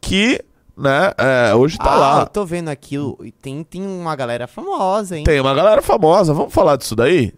que, 0.00 0.44
né, 0.78 1.12
é, 1.18 1.54
hoje 1.54 1.76
tá 1.76 1.92
ah, 1.92 1.98
lá. 1.98 2.20
eu 2.20 2.26
tô 2.26 2.46
vendo 2.46 2.68
aqui. 2.68 2.96
Tem, 3.42 3.64
tem 3.64 3.84
uma 3.84 4.14
galera 4.14 4.46
famosa, 4.46 5.18
hein? 5.18 5.24
Tem 5.24 5.40
uma 5.40 5.52
galera 5.52 5.82
famosa. 5.82 6.32
Vamos 6.32 6.54
falar 6.54 6.76
disso 6.76 6.94
daí? 6.94 7.34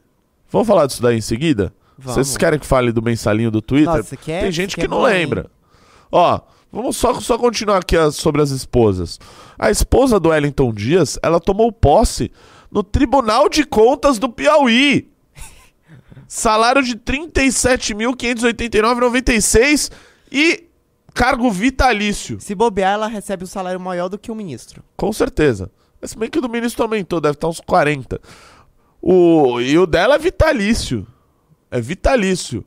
Vamos 0.50 0.68
falar 0.68 0.85
disso 0.87 1.00
daí 1.00 1.16
em 1.16 1.22
seguida? 1.22 1.72
Vamos. 1.96 2.14
Vocês 2.14 2.37
querem 2.37 2.59
que 2.59 2.66
fale 2.66 2.92
do 2.92 3.00
mensalinho 3.03 3.50
do 3.50 3.62
Twitter? 3.62 3.96
Nossa, 3.96 4.16
que 4.16 4.31
é- 4.31 4.42
Tem 4.42 4.53
gente 4.53 4.76
que 4.76 4.87
não 4.87 5.00
lembra. 5.03 5.46
Ó, 6.12 6.40
vamos 6.70 6.96
só, 6.96 7.18
só 7.20 7.38
continuar 7.38 7.79
aqui 7.79 7.96
as- 7.96 8.16
sobre 8.16 8.42
as 8.42 8.50
esposas. 8.50 9.18
A 9.59 9.70
esposa 9.70 10.20
do 10.20 10.29
Wellington 10.31 10.72
Dias, 10.72 11.18
ela 11.22 11.40
tomou 11.40 11.72
posse 11.72 12.31
no 12.70 12.83
Tribunal 12.83 13.48
de 13.48 13.64
Contas 13.64 14.18
do 14.18 14.29
Piauí. 14.29 15.09
Salário 16.29 16.83
de 16.83 16.92
R$ 16.92 17.00
37.589,96 17.00 19.90
e 20.31 20.68
cargo 21.14 21.50
vitalício. 21.50 22.38
Se 22.40 22.54
bobear, 22.54 22.94
ela 22.94 23.06
recebe 23.08 23.44
um 23.44 23.46
salário 23.46 23.80
maior 23.80 24.08
do 24.08 24.18
que 24.18 24.30
o 24.30 24.34
ministro. 24.34 24.82
Com 24.96 25.12
certeza. 25.12 25.70
Mas 26.00 26.10
se 26.12 26.18
bem 26.18 26.30
que 26.30 26.38
o 26.38 26.42
do 26.42 26.48
ministro 26.48 26.82
aumentou, 26.82 27.20
deve 27.20 27.34
estar 27.34 27.48
uns 27.48 27.60
40. 27.60 28.20
O, 29.02 29.60
e 29.60 29.78
o 29.78 29.86
dela 29.86 30.14
é 30.14 30.18
vitalício. 30.18 31.06
É 31.70 31.80
vitalício. 31.80 32.64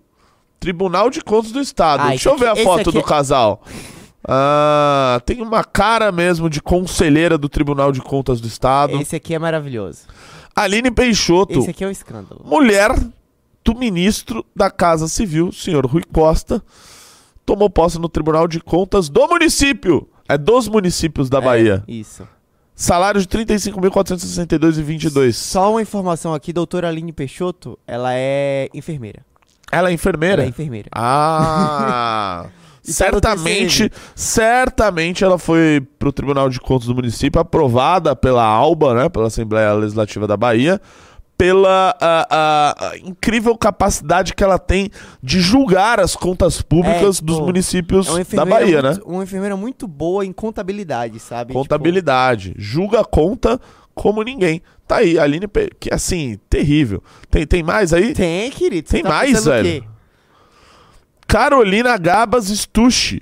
Tribunal 0.60 1.10
de 1.10 1.22
Contas 1.22 1.52
do 1.52 1.60
Estado. 1.60 2.02
Ah, 2.04 2.10
Deixa 2.10 2.30
eu 2.30 2.38
ver 2.38 2.50
aqui- 2.50 2.62
a 2.62 2.64
foto 2.64 2.82
aqui 2.82 2.92
do 2.92 3.00
é- 3.00 3.04
casal. 3.04 3.62
Ah, 4.26 5.22
tem 5.26 5.42
uma 5.42 5.64
cara 5.64 6.12
mesmo 6.12 6.50
de 6.50 6.62
conselheira 6.62 7.38
do 7.38 7.50
Tribunal 7.50 7.92
de 7.92 8.02
Contas 8.02 8.40
do 8.40 8.48
Estado. 8.48 8.94
Esse 9.02 9.16
aqui 9.16 9.34
é 9.34 9.40
maravilhoso. 9.40 10.04
Aline 10.56 10.90
Peixoto, 10.92 11.60
Esse 11.60 11.72
aqui 11.72 11.84
é 11.84 11.88
um 11.88 11.92
escândalo. 11.92 12.42
mulher 12.46 12.92
do 13.66 13.76
ministro 13.76 14.46
da 14.56 14.70
Casa 14.72 15.08
Civil, 15.08 15.52
senhor 15.52 15.86
Rui 15.86 16.04
Costa, 16.14 16.64
tomou 17.46 17.70
posse 17.70 18.00
no 18.00 18.10
Tribunal 18.10 18.48
de 18.48 18.60
Contas 18.60 19.10
do 19.10 19.28
município. 19.28 20.08
É 20.28 20.36
dos 20.38 20.68
municípios 20.68 21.30
da 21.30 21.40
Bahia. 21.42 21.84
É, 21.88 21.92
isso. 21.92 22.28
Salário 22.76 23.22
de 23.22 23.28
35.462,22. 23.28 25.34
Só 25.34 25.72
uma 25.72 25.82
informação 25.82 26.34
aqui, 26.34 26.52
doutora 26.52 26.88
Aline 26.88 27.12
Peixoto, 27.12 27.78
ela 27.86 28.14
é 28.14 28.68
enfermeira. 28.74 29.24
Ela 29.72 29.90
é 29.90 29.94
enfermeira? 29.94 30.42
Ela 30.42 30.46
é 30.46 30.50
enfermeira. 30.50 30.90
Ah! 30.94 32.48
Certamente, 32.84 33.90
certamente 34.14 35.24
ela 35.24 35.38
foi 35.38 35.82
pro 35.98 36.12
Tribunal 36.12 36.50
de 36.50 36.60
Contas 36.60 36.88
do 36.88 36.94
município, 36.94 37.40
aprovada 37.40 38.14
pela 38.14 38.44
ALBA, 38.44 38.94
né, 38.94 39.08
pela 39.08 39.28
Assembleia 39.28 39.72
Legislativa 39.72 40.28
da 40.28 40.36
Bahia, 40.36 40.82
pela 41.44 41.94
ah, 42.00 42.28
ah, 42.30 42.90
a 42.92 42.98
incrível 43.00 43.58
capacidade 43.58 44.34
que 44.34 44.42
ela 44.42 44.58
tem 44.58 44.90
de 45.22 45.42
julgar 45.42 46.00
as 46.00 46.16
contas 46.16 46.62
públicas 46.62 47.18
É, 47.18 47.20
tipo, 47.20 47.26
dos 47.26 47.40
municípios 47.42 48.08
É 48.08 48.24
da 48.34 48.46
Bahia, 48.46 48.82
né? 48.82 48.92
muito, 48.92 49.06
Uma 49.10 49.24
enfermeira 49.24 49.58
muito 49.58 49.86
boa 49.86 50.26
em 50.26 50.32
contabilidade, 50.32 51.20
sabe? 51.20 51.52
Contabilidade. 51.52 52.54
Julga 52.58 53.02
a 53.02 53.04
conta 53.04 53.60
como 53.94 54.24
ninguém. 54.24 54.62
Tá 54.88 55.00
aí, 55.00 55.20
a 55.20 55.24
Aline, 55.24 55.46
Pe- 55.46 55.70
que 55.78 55.94
assim, 55.94 56.40
terrível. 56.50 57.04
Tem, 57.30 57.46
tem 57.46 57.62
mais 57.62 57.92
aí? 57.92 58.04
Tipo, 58.08 58.16
tem, 58.20 58.50
querido. 58.50 58.88
Tem 58.90 59.04
tá 59.04 59.10
mais, 59.10 59.44
velho? 59.44 59.86
Carolina 61.28 61.98
Gabas 61.98 62.46
Stucci, 62.48 63.22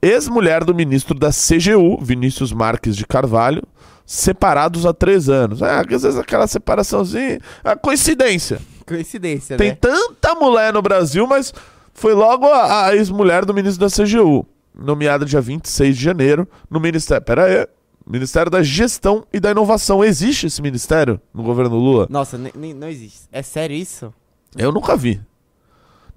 ex-mulher 0.00 0.62
do 0.62 0.72
ministro 0.72 1.18
da 1.18 1.30
CGU, 1.30 1.98
Vinícius 2.00 2.52
Marques 2.52 2.94
de 2.94 3.04
Carvalho, 3.04 3.64
separados 4.06 4.86
há 4.86 4.94
três 4.94 5.28
anos. 5.28 5.60
É, 5.60 5.80
às 5.80 5.86
vezes 5.86 6.16
aquela 6.16 6.46
separaçãozinha. 6.46 7.40
É 7.64 7.74
coincidência. 7.74 8.60
Coincidência, 8.86 9.56
Tem 9.56 9.70
né? 9.70 9.78
tanta 9.80 10.34
mulher 10.36 10.72
no 10.72 10.80
Brasil, 10.80 11.26
mas 11.26 11.52
foi 11.92 12.14
logo 12.14 12.46
a, 12.46 12.86
a 12.86 12.94
ex-mulher 12.94 13.44
do 13.44 13.52
ministro 13.52 13.84
da 13.84 13.92
CGU, 13.92 14.46
nomeada 14.72 15.24
dia 15.24 15.40
26 15.40 15.96
de 15.96 16.02
janeiro 16.04 16.48
no 16.70 16.78
Ministério. 16.78 17.24
Pera 17.24 17.44
aí. 17.44 17.66
Ministério 18.08 18.48
da 18.48 18.62
Gestão 18.62 19.26
e 19.32 19.40
da 19.40 19.50
Inovação. 19.50 20.04
Existe 20.04 20.46
esse 20.46 20.62
ministério 20.62 21.20
no 21.34 21.42
governo 21.42 21.74
Lula? 21.74 22.06
Nossa, 22.08 22.38
não 22.38 22.88
existe. 22.88 23.22
É 23.32 23.42
sério 23.42 23.74
isso? 23.74 24.14
Eu 24.56 24.70
nunca 24.70 24.96
vi. 24.96 25.20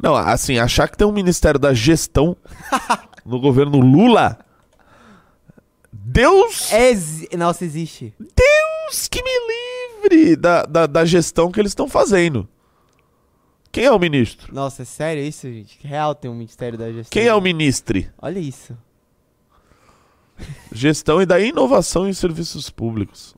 Não, 0.02 0.15
assim, 0.15 0.60
achar 0.60 0.88
que 0.88 0.95
tem 0.95 1.08
um 1.08 1.12
Ministério 1.12 1.60
da 1.60 1.73
Gestão 1.73 2.38
no 3.25 3.39
governo 3.39 3.80
Lula. 3.80 4.38
Deus, 6.12 6.72
Exi- 6.74 7.30
Nossa, 7.38 7.63
existe. 7.63 8.13
Deus 8.19 9.08
que 9.08 9.22
me 9.22 9.30
livre 10.10 10.36
da, 10.36 10.63
da, 10.63 10.88
da 10.88 11.06
gestão 11.06 11.52
que 11.52 11.60
eles 11.60 11.72
estão 11.72 11.88
fazendo. 11.88 12.48
Quem 13.72 13.86
é 13.86 13.91
o 13.91 14.00
ministro? 14.00 14.54
Nossa, 14.54 14.82
é 14.82 14.86
sério 14.86 15.22
isso, 15.24 15.48
gente? 15.48 15.78
Real 15.86 16.15
tem 16.15 16.30
um 16.32 16.34
Ministério 16.34 16.78
da 16.80 16.91
Gestão. 16.91 17.12
Quem 17.12 17.28
é 17.28 17.36
o 17.36 17.39
ministre? 17.39 18.10
Olha 18.19 18.39
isso. 18.39 18.76
Gestão 20.74 21.22
e 21.22 21.26
da 21.28 21.39
Inovação 21.39 22.10
em 22.10 22.13
Serviços 22.13 22.72
Públicos. 22.72 23.36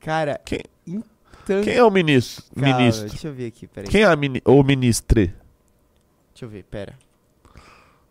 Cara, 0.00 0.38
Quem, 0.44 0.60
então... 0.86 1.62
quem 1.62 1.72
é 1.74 1.82
o 1.82 1.90
ministro? 1.90 2.44
Calma, 2.54 2.76
ministro. 2.76 3.08
Deixa 3.08 3.28
eu 3.28 3.32
ver 3.32 3.46
aqui, 3.46 3.66
peraí. 3.66 3.88
Quem 3.90 4.02
é 4.02 4.04
a 4.04 4.14
mini, 4.14 4.42
o 4.44 4.62
ministre? 4.62 5.34
Deixa 6.34 6.44
eu 6.44 6.48
ver, 6.50 6.64
pera. 6.64 6.98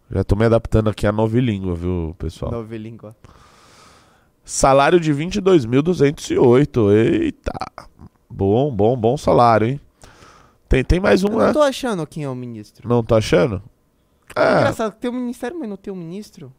Já 0.10 0.24
tô 0.24 0.36
me 0.36 0.46
adaptando 0.46 0.90
aqui 0.90 1.06
à 1.06 1.12
nova 1.12 1.40
língua, 1.40 1.76
viu, 1.76 2.16
pessoal? 2.18 2.52
Nova 2.52 2.76
língua. 2.76 3.16
Salário 4.44 5.00
de 5.00 5.14
22.208. 5.14 6.92
Eita. 6.94 7.52
Bom, 8.30 8.72
bom, 8.76 8.98
bom 8.98 9.16
salário, 9.18 9.68
hein? 9.68 9.80
Tem, 10.68 10.84
tem 10.84 11.00
mais 11.00 11.24
Eu 11.24 11.30
um, 11.30 11.34
não 11.34 11.46
né? 11.48 11.54
tô 11.54 11.62
achando 11.62 12.06
quem 12.08 12.24
é 12.24 12.30
o 12.30 12.36
ministro. 12.36 12.88
Não 12.90 13.04
tá 13.04 13.18
achando? 13.18 13.62
É. 14.36 14.42
É, 14.42 14.52
Engraçado 14.62 14.96
tem 15.00 15.10
um 15.12 15.14
ministério, 15.14 15.58
mas 15.60 15.70
não 15.70 15.78
tem 15.78 15.94
um 15.94 15.96
ministro. 15.96 16.52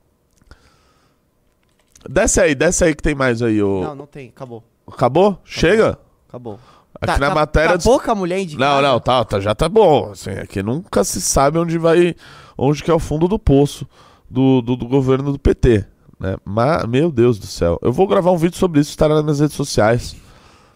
desce 2.08 2.40
aí, 2.40 2.54
desce 2.54 2.84
aí 2.84 2.94
que 2.94 3.02
tem 3.02 3.14
mais 3.14 3.42
aí. 3.42 3.60
ô. 3.62 3.82
Não, 3.82 3.94
não 3.94 4.06
tem. 4.06 4.28
Acabou. 4.28 4.62
Acabou? 4.86 5.40
Chega? 5.44 5.98
Acabou. 6.28 6.58
Aqui 7.00 7.06
Tá- 7.06 7.18
na 7.18 7.28
tá- 7.28 7.34
matéria. 7.34 7.76
Tá 7.78 7.82
pouca 7.84 8.14
mulher 8.14 8.38
indicada? 8.40 8.80
Não, 8.82 8.92
não, 8.92 9.00
tá, 9.00 9.24
tá, 9.24 9.40
já 9.40 9.54
tá 9.54 9.68
bom. 9.68 10.12
Assim, 10.12 10.30
aqui 10.30 10.62
nunca 10.62 11.02
se 11.02 11.20
sabe 11.20 11.58
onde 11.58 11.76
vai. 11.76 12.14
Onde 12.56 12.84
que 12.84 12.90
é 12.90 12.94
o 12.94 13.00
fundo 13.00 13.26
do 13.26 13.38
poço 13.38 13.86
do, 14.30 14.62
do, 14.62 14.76
do 14.76 14.86
governo 14.86 15.32
do 15.32 15.38
PT. 15.38 15.84
Né? 16.24 16.36
Mas, 16.42 16.86
meu 16.86 17.12
Deus 17.12 17.38
do 17.38 17.46
céu. 17.46 17.78
Eu 17.82 17.92
vou 17.92 18.06
gravar 18.06 18.30
um 18.32 18.38
vídeo 18.38 18.56
sobre 18.56 18.80
isso, 18.80 18.88
estará 18.88 19.14
nas 19.14 19.22
minhas 19.22 19.40
redes 19.40 19.54
sociais. 19.54 20.16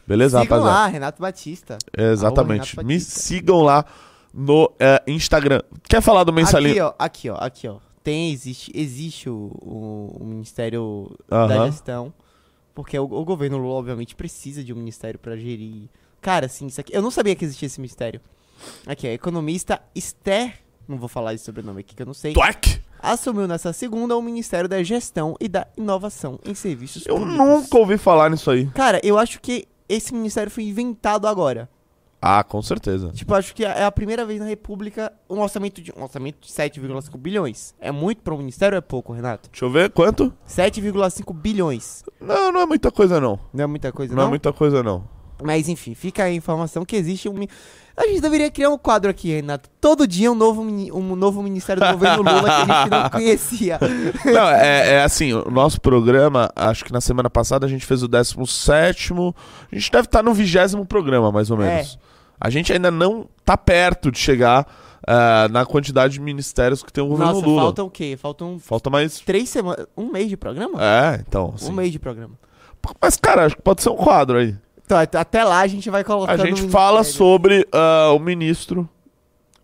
Beleza, 0.06 0.40
Sigam 0.40 0.58
rapaziada? 0.58 0.80
lá, 0.80 0.87
Renato 0.87 1.22
Batista. 1.22 1.78
Exatamente. 1.96 2.72
Renato 2.72 2.87
Me 2.87 2.94
Batista. 2.94 3.20
sigam 3.20 3.62
lá 3.62 3.84
no 4.32 4.70
é, 4.78 5.02
Instagram. 5.06 5.62
Quer 5.88 6.02
falar 6.02 6.24
do 6.24 6.34
mensalinho? 6.34 6.72
Aqui, 6.72 6.80
ó, 6.80 6.94
aqui, 6.98 7.30
ó, 7.30 7.37
aqui, 7.37 7.68
ó. 7.68 7.76
Tem, 8.04 8.30
existe, 8.30 8.70
existe 8.74 9.30
o, 9.30 9.50
o, 9.62 10.18
o 10.20 10.24
Ministério 10.26 11.16
da 11.26 11.44
Aham. 11.44 11.66
Gestão. 11.66 12.12
Porque 12.74 12.98
o, 12.98 13.04
o 13.04 13.24
governo 13.24 13.56
Lula, 13.56 13.74
obviamente, 13.74 14.14
precisa 14.14 14.62
de 14.62 14.72
um 14.72 14.76
ministério 14.76 15.18
pra 15.18 15.34
gerir. 15.34 15.88
Cara, 16.20 16.44
assim, 16.46 16.66
isso 16.66 16.80
aqui. 16.80 16.94
Eu 16.94 17.00
não 17.00 17.11
sabia 17.11 17.34
que 17.34 17.44
existia 17.44 17.66
esse 17.66 17.80
ministério. 17.80 18.20
Aqui, 18.87 19.06
ó. 19.06 19.11
Economista 19.11 19.80
Esther 19.94 20.61
não 20.88 20.98
vou 20.98 21.09
falar 21.09 21.35
esse 21.35 21.44
sobrenome 21.44 21.81
aqui 21.81 21.94
que 21.94 22.03
eu 22.03 22.07
não 22.07 22.14
sei, 22.14 22.33
Tuac! 22.33 22.81
assumiu 23.01 23.46
nessa 23.46 23.72
segunda 23.72 24.16
o 24.16 24.22
Ministério 24.22 24.68
da 24.68 24.83
Gestão 24.83 25.37
e 25.40 25.48
da 25.48 25.66
Inovação 25.77 26.38
em 26.44 26.55
Serviços 26.55 27.07
Eu 27.07 27.16
Públicos. 27.16 27.38
nunca 27.38 27.79
ouvi 27.79 27.96
falar 27.98 28.29
nisso 28.31 28.51
aí. 28.51 28.66
Cara, 28.68 29.01
eu 29.05 29.18
acho 29.18 29.40
que 29.40 29.66
esse 29.88 30.12
ministério 30.12 30.51
foi 30.51 30.64
inventado 30.64 31.27
agora. 31.29 31.68
Ah, 32.20 32.42
com 32.42 32.61
certeza. 32.61 33.11
Tipo, 33.12 33.33
acho 33.35 33.55
que 33.55 33.64
é 33.64 33.85
a 33.85 33.92
primeira 33.92 34.27
vez 34.27 34.40
na 34.40 34.46
República 34.46 35.12
um 35.31 35.38
orçamento 35.40 35.81
de 35.81 35.92
um 35.96 36.03
orçamento 36.03 36.38
de 36.44 36.53
7,5 36.53 37.16
bilhões. 37.16 37.72
É 37.79 37.92
muito 37.92 38.22
para 38.22 38.35
um 38.35 38.38
ministério 38.38 38.74
ou 38.74 38.79
é 38.79 38.81
pouco, 38.81 39.12
Renato? 39.12 39.48
Deixa 39.48 39.64
eu 39.64 39.70
ver 39.70 39.90
quanto. 39.90 40.35
7,5 40.48 41.33
bilhões. 41.33 42.03
Não, 42.20 42.51
não 42.51 42.61
é 42.61 42.66
muita 42.66 42.90
coisa 42.90 43.20
não. 43.20 43.38
Não 43.55 43.62
é 43.62 43.66
muita 43.68 43.92
coisa, 43.92 44.12
Não, 44.12 44.22
não? 44.22 44.27
é 44.27 44.31
muita 44.31 44.53
coisa 44.53 44.83
não. 44.83 45.09
Mas 45.44 45.68
enfim, 45.68 45.94
fica 45.94 46.24
aí 46.24 46.33
a 46.33 46.37
informação 46.37 46.85
que 46.85 46.96
existe 46.96 47.29
um. 47.29 47.46
A 47.98 48.06
gente 48.06 48.20
deveria 48.20 48.48
criar 48.50 48.70
um 48.70 48.78
quadro 48.78 49.11
aqui, 49.11 49.34
Renato. 49.34 49.68
Todo 49.80 50.06
dia 50.06 50.30
um 50.30 50.34
novo, 50.34 50.62
um 50.62 51.16
novo 51.16 51.42
ministério 51.42 51.82
do 51.84 51.92
governo 51.92 52.22
Lula 52.22 52.42
que 52.42 52.48
a 52.48 52.61
gente 52.80 52.90
não 52.90 53.11
conhecia. 53.11 53.78
Não, 54.24 54.48
é, 54.50 54.94
é 54.94 55.02
assim, 55.02 55.32
o 55.32 55.50
nosso 55.50 55.80
programa, 55.80 56.48
acho 56.54 56.84
que 56.84 56.92
na 56.92 57.00
semana 57.00 57.28
passada 57.28 57.66
a 57.66 57.68
gente 57.68 57.84
fez 57.84 58.02
o 58.02 58.08
17 58.08 59.12
A 59.72 59.74
gente 59.74 59.90
deve 59.90 60.04
estar 60.06 60.22
no 60.22 60.32
vigésimo 60.32 60.87
programa, 60.87 61.32
mais 61.32 61.50
ou 61.50 61.61
É. 61.61 61.66
menos. 61.76 61.98
A 62.40 62.48
gente 62.50 62.72
ainda 62.72 62.90
não 62.90 63.26
tá 63.44 63.56
perto 63.56 64.12
de 64.12 64.18
chegar 64.18 64.64
ah, 65.04 65.48
na 65.50 65.66
quantidade 65.66 66.12
de 66.14 66.20
ministérios 66.20 66.84
que 66.84 66.92
tem 66.92 67.02
o 67.02 67.08
governo 67.08 67.32
Nossa, 67.32 67.46
Lula. 67.46 67.62
faltam 67.62 67.87
o 67.87 67.90
quê? 67.90 68.16
Faltam 68.16 68.58
Falta 68.61 68.88
mais. 68.90 69.18
três 69.20 69.48
semanas. 69.48 69.87
Um 69.96 70.12
mês 70.12 70.28
de 70.28 70.37
programa? 70.37 70.78
É, 70.80 71.24
então. 71.26 71.52
assim. 71.56 71.68
Um 71.70 71.74
mês 71.74 71.90
de 71.90 71.98
programa. 71.98 72.34
Mas, 73.02 73.16
cara, 73.16 73.44
acho 73.46 73.56
que 73.56 73.62
pode 73.62 73.82
ser 73.82 73.90
um 73.90 73.96
quadro 73.96 74.38
aí. 74.38 74.54
Então, 74.88 74.96
at- 74.98 75.14
até 75.16 75.44
lá 75.44 75.61
a 75.61 75.66
gente 75.66 75.90
vai 75.90 76.01
A 76.01 76.05
colocando. 76.05 76.46
gente 76.46 76.66
fala 76.70 77.05
sobre 77.05 77.68
ah, 77.70 78.11
o 78.14 78.18
ministro 78.18 78.88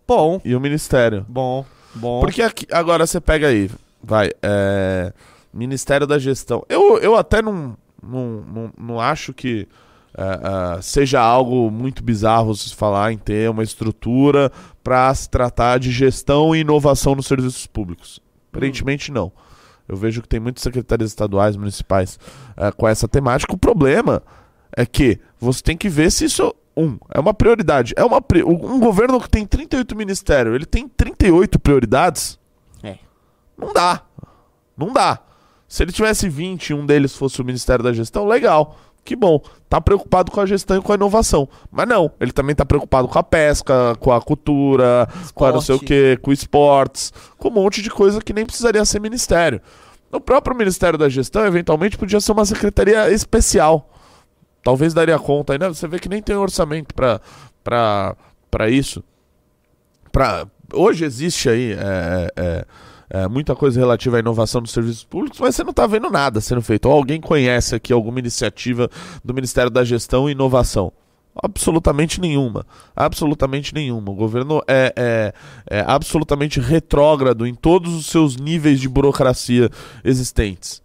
Bom, 0.07 0.39
e 0.45 0.55
o 0.55 0.59
ministério. 0.61 1.25
bom, 1.27 1.65
bom. 1.95 2.19
Porque 2.19 2.43
aqui, 2.43 2.67
agora 2.71 3.07
você 3.07 3.19
pega 3.19 3.47
aí, 3.47 3.71
vai, 4.03 4.29
é, 4.43 5.11
Ministério 5.51 6.05
da 6.05 6.19
Gestão. 6.19 6.63
Eu, 6.69 6.99
eu 6.99 7.15
até 7.15 7.41
não, 7.41 7.75
não, 8.03 8.43
não, 8.53 8.71
não 8.77 8.99
acho 9.01 9.33
que 9.33 9.67
é, 10.15 10.77
é, 10.77 10.81
seja 10.83 11.19
algo 11.19 11.71
muito 11.71 12.03
bizarro 12.03 12.53
se 12.53 12.75
falar 12.75 13.11
em 13.11 13.17
ter 13.17 13.49
uma 13.49 13.63
estrutura 13.63 14.51
para 14.83 15.11
se 15.15 15.27
tratar 15.27 15.79
de 15.79 15.89
gestão 15.91 16.55
e 16.55 16.59
inovação 16.59 17.15
nos 17.15 17.25
serviços 17.25 17.65
públicos. 17.65 18.19
Aparentemente 18.51 19.11
não. 19.11 19.31
Eu 19.89 19.95
vejo 19.97 20.21
que 20.21 20.27
tem 20.27 20.39
muitas 20.39 20.61
secretarias 20.61 21.09
estaduais, 21.09 21.55
municipais 21.55 22.19
é, 22.55 22.71
com 22.71 22.87
essa 22.87 23.07
temática. 23.07 23.53
O 23.55 23.57
problema 23.57 24.21
é 24.75 24.85
que 24.85 25.19
você 25.39 25.61
tem 25.61 25.77
que 25.77 25.89
ver 25.89 26.11
se 26.11 26.25
isso 26.25 26.53
um 26.75 26.97
é 27.09 27.19
uma 27.19 27.33
prioridade. 27.33 27.93
É 27.95 28.03
uma 28.03 28.21
um 28.45 28.79
governo 28.79 29.19
que 29.19 29.29
tem 29.29 29.45
38 29.45 29.95
ministérios, 29.95 30.55
ele 30.55 30.65
tem 30.65 30.87
38 30.87 31.57
prioridades? 31.59 32.37
É. 32.83 32.97
Não 33.57 33.71
dá. 33.73 34.01
Não 34.77 34.91
dá. 34.91 35.19
Se 35.67 35.83
ele 35.83 35.91
tivesse 35.91 36.27
20 36.29 36.69
e 36.69 36.73
um 36.73 36.85
deles 36.85 37.15
fosse 37.15 37.41
o 37.41 37.45
Ministério 37.45 37.83
da 37.83 37.93
Gestão, 37.93 38.25
legal. 38.25 38.77
Que 39.03 39.15
bom. 39.15 39.39
Tá 39.69 39.79
preocupado 39.79 40.31
com 40.31 40.41
a 40.41 40.47
gestão 40.47 40.77
e 40.77 40.81
com 40.81 40.91
a 40.91 40.95
inovação. 40.95 41.47
Mas 41.71 41.87
não, 41.87 42.11
ele 42.19 42.31
também 42.31 42.55
tá 42.55 42.65
preocupado 42.65 43.07
com 43.07 43.19
a 43.19 43.23
pesca, 43.23 43.95
com 43.99 44.11
a 44.11 44.19
cultura, 44.19 45.07
com 45.33 45.45
a 45.45 45.51
não 45.51 45.61
sei 45.61 45.75
o 45.75 45.77
Esporte. 45.77 45.87
que, 45.87 46.17
com 46.17 46.31
esportes, 46.31 47.13
com 47.37 47.49
um 47.49 47.51
monte 47.51 47.83
de 47.83 47.91
coisa 47.91 48.19
que 48.19 48.33
nem 48.33 48.45
precisaria 48.45 48.83
ser 48.83 48.99
ministério. 48.99 49.61
O 50.11 50.19
próprio 50.19 50.55
Ministério 50.55 50.97
da 50.97 51.07
Gestão, 51.07 51.45
eventualmente, 51.45 51.97
podia 51.97 52.19
ser 52.19 52.31
uma 52.31 52.45
secretaria 52.45 53.11
especial. 53.11 53.94
Talvez 54.65 54.95
daria 54.95 55.19
conta 55.19 55.53
ainda. 55.53 55.71
Você 55.71 55.87
vê 55.87 55.99
que 55.99 56.09
nem 56.09 56.23
tem 56.23 56.35
orçamento 56.35 56.95
pra 56.95 58.67
isso. 58.67 59.03
Pra, 60.11 60.47
hoje 60.73 61.05
existe 61.05 61.47
aí 61.47 61.73
é, 61.73 62.31
é, 62.35 62.65
é, 63.11 63.27
muita 63.27 63.55
coisa 63.55 63.79
relativa 63.79 64.17
à 64.17 64.21
inovação 64.21 64.63
dos 64.63 64.71
serviços 64.71 65.03
públicos, 65.03 65.39
mas 65.39 65.55
você 65.55 65.63
não 65.63 65.71
tá 65.71 65.85
vendo 65.85 66.09
nada 66.09 66.41
sendo 66.41 66.63
feito. 66.63 66.87
Ou 66.87 66.95
alguém 66.95 67.21
conhece 67.21 67.75
aqui 67.75 67.93
alguma 67.93 68.17
iniciativa 68.17 68.89
do 69.23 69.35
Ministério 69.35 69.69
da 69.69 69.83
Gestão 69.83 70.27
e 70.27 70.31
Inovação? 70.31 70.91
Absolutamente 71.43 72.19
nenhuma. 72.19 72.65
Absolutamente 72.95 73.71
nenhuma. 73.71 74.09
O 74.09 74.15
governo 74.15 74.63
é, 74.67 74.91
é, 74.95 75.33
é 75.69 75.83
absolutamente 75.85 76.59
retrógrado 76.59 77.45
em 77.45 77.53
todos 77.53 77.93
os 77.93 78.07
seus 78.07 78.35
níveis 78.35 78.79
de 78.79 78.89
burocracia 78.89 79.69
existentes. 80.03 80.81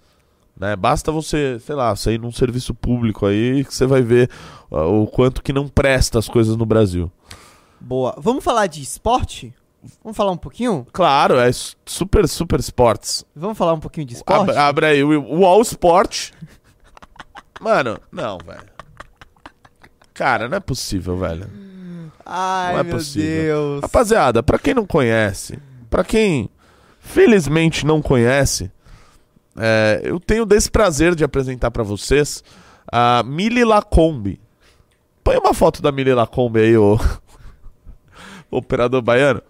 Né? 0.60 0.76
Basta 0.76 1.10
você, 1.10 1.58
sei 1.64 1.74
lá, 1.74 1.96
sair 1.96 2.18
num 2.20 2.30
serviço 2.30 2.74
público 2.74 3.24
aí 3.24 3.64
que 3.64 3.74
você 3.74 3.86
vai 3.86 4.02
ver 4.02 4.28
ah, 4.70 4.84
o 4.84 5.06
quanto 5.06 5.42
que 5.42 5.54
não 5.54 5.66
presta 5.66 6.18
as 6.18 6.28
coisas 6.28 6.54
no 6.54 6.66
Brasil. 6.66 7.10
Boa. 7.80 8.14
Vamos 8.18 8.44
falar 8.44 8.66
de 8.66 8.82
esporte? 8.82 9.54
Vamos 10.04 10.14
falar 10.14 10.32
um 10.32 10.36
pouquinho? 10.36 10.86
Claro, 10.92 11.38
é 11.38 11.50
super, 11.86 12.28
super 12.28 12.60
esportes. 12.60 13.24
Vamos 13.34 13.56
falar 13.56 13.72
um 13.72 13.80
pouquinho 13.80 14.06
de 14.06 14.12
esporte? 14.16 14.50
Ab- 14.50 14.58
abre 14.58 14.84
aí 14.86 15.02
o, 15.02 15.18
o 15.38 15.46
All 15.46 15.62
Sport. 15.62 16.32
Mano, 17.58 17.98
não, 18.12 18.36
velho. 18.44 18.68
Cara, 20.12 20.46
não 20.46 20.58
é 20.58 20.60
possível, 20.60 21.16
velho. 21.16 21.48
Ai, 22.26 22.74
Não 22.74 22.80
é 22.80 22.82
meu 22.82 22.96
possível. 22.96 23.22
Deus. 23.70 23.80
Rapaziada, 23.80 24.42
pra 24.42 24.58
quem 24.58 24.74
não 24.74 24.84
conhece, 24.86 25.58
pra 25.88 26.04
quem 26.04 26.50
felizmente 27.00 27.86
não 27.86 28.02
conhece, 28.02 28.70
é, 29.60 30.00
eu 30.04 30.18
tenho 30.18 30.42
o 30.44 30.46
desprazer 30.46 31.14
de 31.14 31.22
apresentar 31.24 31.70
pra 31.70 31.82
vocês 31.82 32.42
a 32.90 33.22
Mili 33.24 33.64
Lacombe. 33.64 34.40
Põe 35.22 35.36
uma 35.36 35.52
foto 35.54 35.82
da 35.82 35.92
Mili 35.92 36.12
Lacombe 36.14 36.60
aí, 36.60 36.76
ô 36.76 36.98
operador 38.50 39.02
baiano. 39.02 39.42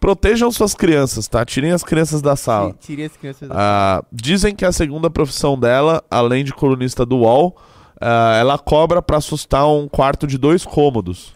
Protejam 0.00 0.50
suas 0.52 0.74
crianças, 0.74 1.26
tá? 1.26 1.44
Tirem 1.44 1.72
as 1.72 1.82
crianças 1.82 2.22
da 2.22 2.36
sala. 2.36 2.72
Ti- 2.72 2.78
Tirei 2.86 3.06
as 3.06 3.16
crianças 3.16 3.48
da 3.48 3.54
Ah, 3.56 4.04
dizem 4.12 4.54
que 4.54 4.64
a 4.64 4.70
segunda 4.70 5.10
profissão 5.10 5.58
dela, 5.58 6.02
além 6.08 6.44
de 6.44 6.52
colunista 6.54 7.04
do 7.04 7.18
UOL, 7.18 7.56
ah, 8.00 8.36
ela 8.38 8.56
cobra 8.58 9.02
pra 9.02 9.16
assustar 9.18 9.66
um 9.68 9.88
quarto 9.88 10.24
de 10.26 10.38
dois 10.38 10.64
cômodos. 10.64 11.34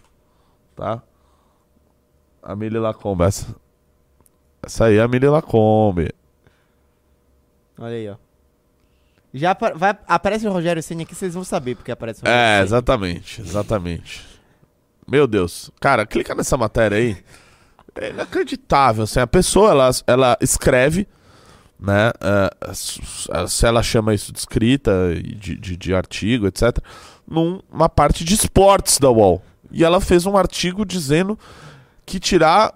Tá? 0.77 1.03
A 2.43 2.55
Mili 2.55 2.79
Lacombe. 2.79 3.25
Essa, 3.25 3.47
essa 4.65 4.85
aí 4.87 4.97
é 4.97 5.03
a 5.03 5.09
Mili 5.09 5.29
Lacombe. 5.29 6.11
Olha 7.83 7.95
aí, 7.95 8.09
ó. 8.09 8.17
Já 9.35 9.53
apa- 9.53 9.73
vai, 9.75 9.97
aparece 10.07 10.47
o 10.47 10.53
Rogério 10.53 10.83
Senna 10.83 11.03
aqui, 11.03 11.15
vocês 11.15 11.33
vão 11.35 11.43
saber 11.45 11.75
porque 11.75 11.91
aparece 11.91 12.21
o 12.21 12.25
Rogério 12.25 12.39
É, 12.41 12.55
Ceni. 12.57 12.65
exatamente. 12.67 13.41
Exatamente. 13.41 14.27
Meu 15.09 15.27
Deus. 15.27 15.71
Cara, 15.81 16.07
clica 16.07 16.35
nessa 16.35 16.57
matéria 16.57 16.97
aí. 16.99 17.17
É 17.95 18.11
inacreditável. 18.11 19.05
Assim, 19.05 19.21
a 19.21 19.27
pessoa, 19.27 19.71
ela, 19.71 19.91
ela 20.07 20.39
escreve, 20.41 21.07
né? 21.81 22.11
s- 22.71 23.01
se 23.49 23.67
ela 23.67 23.83
chama 23.83 24.15
isso 24.15 24.33
de 24.33 24.39
escrita, 24.39 24.93
de, 25.15 25.57
de, 25.57 25.77
de 25.77 25.95
artigo, 25.95 26.47
etc. 26.47 26.79
Numa 27.27 27.89
parte 27.89 28.25
de 28.25 28.35
esportes 28.35 28.99
da 28.99 29.11
UOL. 29.11 29.43
E 29.71 29.83
ela 29.83 30.01
fez 30.01 30.27
um 30.27 30.37
artigo 30.37 30.85
dizendo 30.85 31.39
que 32.05 32.21
tirar 32.21 32.75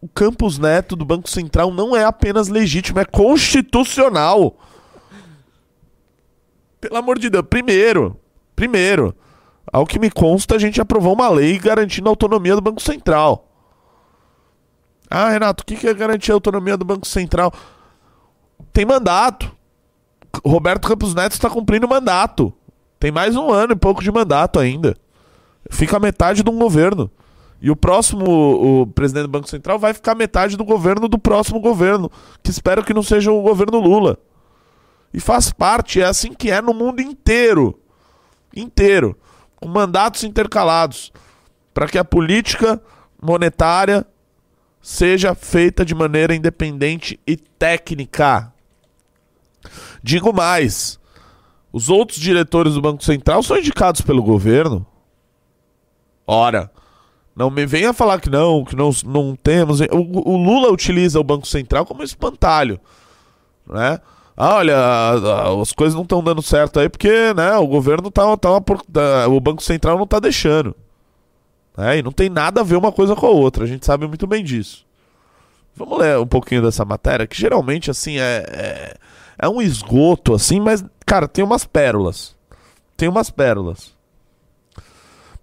o 0.00 0.08
Campus 0.08 0.58
Neto 0.58 0.94
do 0.94 1.04
Banco 1.04 1.28
Central 1.28 1.72
não 1.72 1.96
é 1.96 2.04
apenas 2.04 2.48
legítimo, 2.48 3.00
é 3.00 3.04
constitucional. 3.04 4.56
Pelo 6.80 6.96
amor 6.96 7.18
de 7.18 7.28
Deus. 7.28 7.44
Primeiro, 7.48 8.16
primeiro, 8.54 9.14
ao 9.72 9.84
que 9.84 9.98
me 9.98 10.10
consta, 10.10 10.54
a 10.54 10.58
gente 10.58 10.80
aprovou 10.80 11.12
uma 11.12 11.28
lei 11.28 11.58
garantindo 11.58 12.08
a 12.08 12.12
autonomia 12.12 12.54
do 12.54 12.62
Banco 12.62 12.80
Central. 12.80 13.48
Ah, 15.10 15.30
Renato, 15.30 15.62
o 15.62 15.66
que 15.66 15.76
que 15.76 15.88
é 15.88 15.94
garantir 15.94 16.30
a 16.30 16.34
autonomia 16.34 16.76
do 16.76 16.84
Banco 16.84 17.06
Central? 17.06 17.52
Tem 18.72 18.84
mandato. 18.84 19.50
Roberto 20.44 20.86
Campos 20.86 21.14
Neto 21.14 21.32
está 21.32 21.50
cumprindo 21.50 21.88
mandato. 21.88 22.52
Tem 23.00 23.10
mais 23.10 23.34
um 23.34 23.50
ano 23.50 23.72
e 23.72 23.76
pouco 23.76 24.02
de 24.02 24.12
mandato 24.12 24.60
ainda. 24.60 24.96
Fica 25.70 25.96
a 25.96 26.00
metade 26.00 26.42
de 26.42 26.50
um 26.50 26.58
governo. 26.58 27.10
E 27.60 27.70
o 27.70 27.76
próximo, 27.76 28.24
o 28.82 28.86
presidente 28.86 29.24
do 29.24 29.30
Banco 29.30 29.48
Central, 29.48 29.78
vai 29.78 29.92
ficar 29.92 30.14
metade 30.14 30.56
do 30.56 30.64
governo 30.64 31.08
do 31.08 31.18
próximo 31.18 31.60
governo. 31.60 32.10
Que 32.42 32.50
espero 32.50 32.84
que 32.84 32.94
não 32.94 33.02
seja 33.02 33.32
o 33.32 33.42
governo 33.42 33.80
Lula. 33.80 34.16
E 35.12 35.18
faz 35.18 35.50
parte, 35.50 36.00
é 36.00 36.04
assim 36.04 36.32
que 36.32 36.50
é 36.50 36.62
no 36.62 36.72
mundo 36.72 37.00
inteiro. 37.00 37.78
Inteiro. 38.54 39.16
Com 39.56 39.68
mandatos 39.68 40.22
intercalados. 40.22 41.12
Para 41.74 41.88
que 41.88 41.98
a 41.98 42.04
política 42.04 42.80
monetária 43.20 44.06
seja 44.80 45.34
feita 45.34 45.84
de 45.84 45.94
maneira 45.94 46.34
independente 46.34 47.18
e 47.26 47.36
técnica. 47.36 48.52
Digo 50.02 50.32
mais: 50.32 50.98
os 51.72 51.88
outros 51.88 52.18
diretores 52.18 52.74
do 52.74 52.80
Banco 52.80 53.04
Central 53.04 53.42
são 53.42 53.56
indicados 53.58 54.00
pelo 54.00 54.22
governo. 54.22 54.86
Ora, 56.26 56.70
não 57.38 57.50
me 57.50 57.64
venha 57.64 57.92
falar 57.92 58.20
que 58.20 58.28
não, 58.28 58.64
que 58.64 58.74
não, 58.74 58.90
não 59.06 59.36
temos. 59.36 59.80
O, 59.80 60.30
o 60.32 60.36
Lula 60.36 60.70
utiliza 60.72 61.20
o 61.20 61.24
Banco 61.24 61.46
Central 61.46 61.86
como 61.86 62.02
espantalho, 62.02 62.80
né? 63.66 64.00
Ah, 64.36 64.56
olha, 64.56 64.76
as 65.62 65.72
coisas 65.72 65.94
não 65.94 66.02
estão 66.02 66.22
dando 66.22 66.42
certo 66.42 66.78
aí 66.78 66.88
porque, 66.88 67.32
né, 67.34 67.56
o 67.56 67.66
governo 67.66 68.10
tá, 68.10 68.36
tá 68.36 68.50
uma 68.50 68.60
tá- 68.60 69.26
o 69.28 69.40
Banco 69.40 69.62
Central 69.62 69.98
não 69.98 70.06
tá 70.06 70.20
deixando. 70.20 70.74
né? 71.76 71.98
E 71.98 72.02
não 72.02 72.12
tem 72.12 72.28
nada 72.28 72.60
a 72.60 72.64
ver 72.64 72.76
uma 72.76 72.92
coisa 72.92 73.14
com 73.16 73.26
a 73.26 73.30
outra, 73.30 73.64
a 73.64 73.66
gente 73.66 73.84
sabe 73.86 74.06
muito 74.06 74.26
bem 74.26 74.44
disso. 74.44 74.84
Vamos 75.76 75.98
ler 75.98 76.18
um 76.18 76.26
pouquinho 76.26 76.62
dessa 76.62 76.84
matéria, 76.84 77.26
que 77.26 77.36
geralmente, 77.40 77.90
assim, 77.90 78.18
é, 78.18 78.44
é, 78.48 78.96
é 79.38 79.48
um 79.48 79.62
esgoto, 79.62 80.34
assim, 80.34 80.60
mas, 80.60 80.84
cara, 81.06 81.28
tem 81.28 81.44
umas 81.44 81.64
pérolas. 81.64 82.34
Tem 82.96 83.08
umas 83.08 83.30
pérolas. 83.30 83.92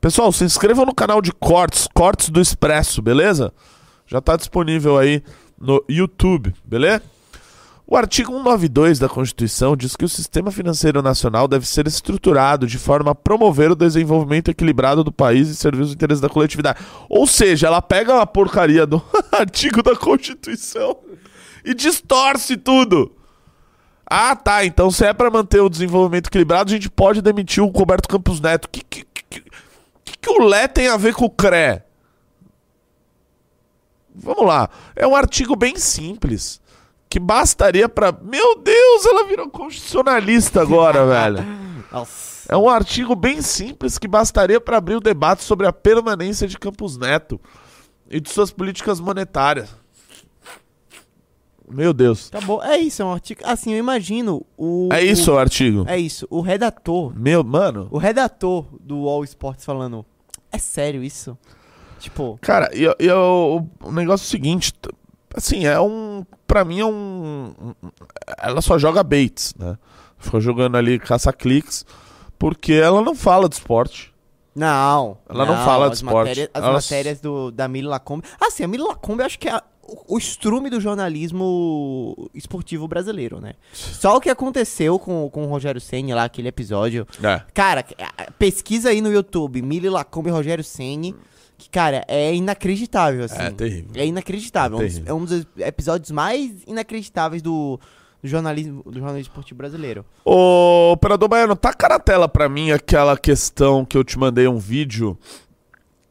Pessoal, 0.06 0.32
se 0.32 0.44
inscrevam 0.44 0.86
no 0.86 0.94
canal 0.94 1.20
de 1.20 1.32
cortes, 1.32 1.88
Cortes 1.91 2.30
do 2.30 2.39
Expresso, 2.39 3.02
beleza? 3.02 3.52
Já 4.06 4.22
tá 4.22 4.38
disponível 4.38 5.00
aí 5.00 5.24
no 5.60 5.84
YouTube, 5.89 6.54
beleza? 6.63 7.02
O 7.88 7.98
artigo 7.98 8.32
192 8.32 9.00
da 9.00 9.10
Constituição 9.10 9.76
diz 9.76 9.96
que 9.96 10.06
o 10.06 10.08
sistema 10.08 10.52
financeiro 10.52 11.02
nacional 11.02 11.48
deve 11.48 11.65
ser 11.65 11.88
estruturado 11.88 12.68
de 12.68 12.78
forma 12.78 13.13
a 13.13 13.15
promover 13.15 13.72
o 13.72 13.76
desenvolvimento 13.76 14.52
equilibrado 14.52 15.04
do 15.04 15.12
país 15.12 15.50
e 15.50 15.56
servir 15.56 15.82
os 15.82 15.94
interesses 15.94 16.22
da 16.22 16.30
coletividade. 16.30 16.78
Ou 17.10 17.26
seja, 17.26 17.65
ela 17.65 17.82
pega 17.82 18.22
a 18.22 18.28
porcaria 18.28 18.86
do 18.86 19.02
artigo 19.34 19.82
da 19.82 19.96
Constituição 19.96 20.98
e 21.65 21.74
distorce 21.74 22.56
tudo. 22.58 23.12
Ah, 24.06 24.36
tá. 24.36 24.63
Então, 24.63 24.91
se 24.91 25.04
é 25.04 25.13
para 25.13 25.32
manter 25.32 25.62
o 25.62 25.70
desenvolvimento 25.70 26.28
equilibrado, 26.28 26.70
a 26.70 26.76
gente 26.76 26.91
pode 26.91 27.24
demitir 27.24 27.63
o 27.63 27.70
Roberto 27.70 28.08
Campos 28.08 28.39
Neto. 28.39 28.70
Que, 28.70 28.84
que, 28.84 29.04
que, 29.04 29.44
que, 30.06 30.18
que 30.18 30.30
o 30.30 30.44
Lé 30.44 30.68
tem 30.68 30.88
a 30.88 30.98
ver 30.98 31.13
com 31.13 31.26
o 31.26 31.30
CRE? 31.30 31.82
Vamos 34.13 34.46
lá. 34.46 34.70
É 34.96 35.06
um 35.06 35.15
artigo 35.15 35.56
bem 35.56 35.76
simples 35.76 36.62
que 37.10 37.20
bastaria 37.20 37.89
para. 37.89 38.12
Meu 38.12 38.58
Deus, 38.60 39.06
ela 39.06 39.28
virou 39.28 39.50
constitucionalista 39.50 40.62
agora, 40.62 41.06
velho. 41.08 41.46
Nossa. 41.91 42.36
É 42.48 42.56
um 42.56 42.70
artigo 42.70 43.15
bem 43.15 43.41
simples 43.41 43.98
que 43.98 44.08
bastaria 44.08 44.62
para 44.62 44.78
abrir 44.78 44.96
o 44.96 45.02
debate 45.02 45.44
sobre 45.44 45.65
a 45.65 45.74
permanência 45.74 46.48
de 46.48 46.60
Campos 46.60 46.98
Neto 46.98 47.41
e 48.10 48.20
de 48.20 48.30
suas 48.30 48.52
políticas 48.52 49.00
monetárias. 49.00 49.70
Meu 51.69 51.93
Deus. 51.93 52.30
Acabou. 52.34 52.62
É 52.63 52.78
isso, 52.78 53.01
é 53.01 53.06
um 53.06 53.12
artigo. 53.13 53.41
Assim, 53.43 53.71
eu 53.73 53.80
imagino 53.80 54.45
o. 54.58 54.89
É 54.91 55.04
isso 55.04 55.32
o 55.34 55.38
artigo. 55.38 55.84
É 55.88 55.97
isso. 55.97 56.28
O 56.30 56.41
redator. 56.41 57.13
Meu, 57.17 57.43
mano. 57.43 57.88
O 57.91 57.97
redator 57.97 58.65
do 58.80 59.08
All 59.08 59.23
Sports 59.23 59.65
falando. 59.65 60.06
É 60.51 60.58
sério 60.58 61.04
isso? 61.04 61.38
Tipo. 61.99 62.38
Cara, 62.41 62.69
e, 62.73 62.84
e 63.04 63.10
o, 63.12 63.65
o 63.84 63.91
negócio 63.91 64.25
é 64.25 64.28
o 64.28 64.30
seguinte. 64.30 64.73
Assim, 65.34 65.65
é 65.65 65.80
um. 65.80 66.23
Pra 66.45 66.63
mim 66.63 66.80
é 66.80 66.86
um. 66.86 67.54
Ela 68.38 68.62
só 68.62 68.78
joga 68.78 69.04
baits, 69.04 69.54
né? 69.58 69.78
Ficou 70.17 70.39
jogando 70.39 70.75
ali 70.78 70.99
caça-cliques. 70.99 71.86
Porque 72.38 72.73
ela 72.73 73.01
não 73.01 73.15
fala 73.15 73.47
de 73.49 73.56
esporte. 73.56 74.13
Não. 74.54 75.17
Ela 75.28 75.45
não 75.45 75.65
fala 75.65 75.89
de 75.89 75.95
esporte. 75.95 76.28
matérias- 76.30 76.49
as 76.54 76.63
Ela- 76.63 76.73
matérias 76.73 77.19
do, 77.19 77.51
da 77.51 77.67
Mili 77.67 77.88
Lacombe. 77.88 78.25
Assim, 78.39 78.63
a 78.63 78.67
Mili 78.67 78.84
Lacombe 78.84 79.21
eu 79.21 79.25
acho 79.25 79.39
que 79.39 79.47
é 79.49 79.51
a- 79.54 79.63
o, 80.08 80.17
estrume 80.17 80.69
do 80.69 80.80
jornalismo 80.82 82.30
esportivo 82.34 82.88
brasileiro, 82.88 83.39
né? 83.39 83.54
Só 83.74 84.17
o 84.17 84.21
que 84.21 84.30
aconteceu 84.30 84.98
com, 84.98 85.30
com 85.30 85.43
o 85.43 85.48
Rogério 85.48 85.80
Senni 85.80 86.13
lá, 86.13 86.24
aquele 86.24 86.48
episódio. 86.48 87.08
É. 87.24 87.41
Cara, 87.54 87.86
pesquisa 88.39 88.89
aí 88.89 89.02
no 89.02 89.12
YouTube, 89.12 89.62
Mili 89.62 89.89
Lacombe 89.89 90.30
e 90.30 90.32
Rogério 90.32 90.63
Senni. 90.63 91.15
Que, 91.58 91.69
cara, 91.69 92.04
é 92.08 92.34
inacreditável, 92.34 93.24
assim. 93.26 93.41
É 93.41 93.52
terrível. 93.52 93.91
É 93.95 94.06
inacreditável. 94.06 94.80
É 94.80 94.84
É 94.84 94.86
um 94.86 94.88
dos-. 94.88 95.08
É 95.08 95.13
um 95.13 95.26
dos 95.26 95.48
episódios 95.58 96.12
mais 96.12 96.52
inacreditáveis 96.67 97.41
do, 97.41 97.80
do 98.21 98.28
jornalismo, 98.28 98.84
do 98.84 99.00
jornalismo 99.00 99.32
esportivo 99.32 99.58
brasileiro. 99.58 100.06
Ô, 100.26 100.91
operador 100.91 101.30
Baiano, 101.30 101.56
taca 101.56 101.88
na 101.88 102.00
tela 102.00 102.28
pra 102.28 102.50
mim 102.50 102.71
aquela 102.71 103.17
questão 103.17 103.86
que 103.86 103.98
eu 103.98 104.04
te 104.04 104.19
mandei 104.19 104.48
um 104.48 104.58
vídeo. 104.58 105.17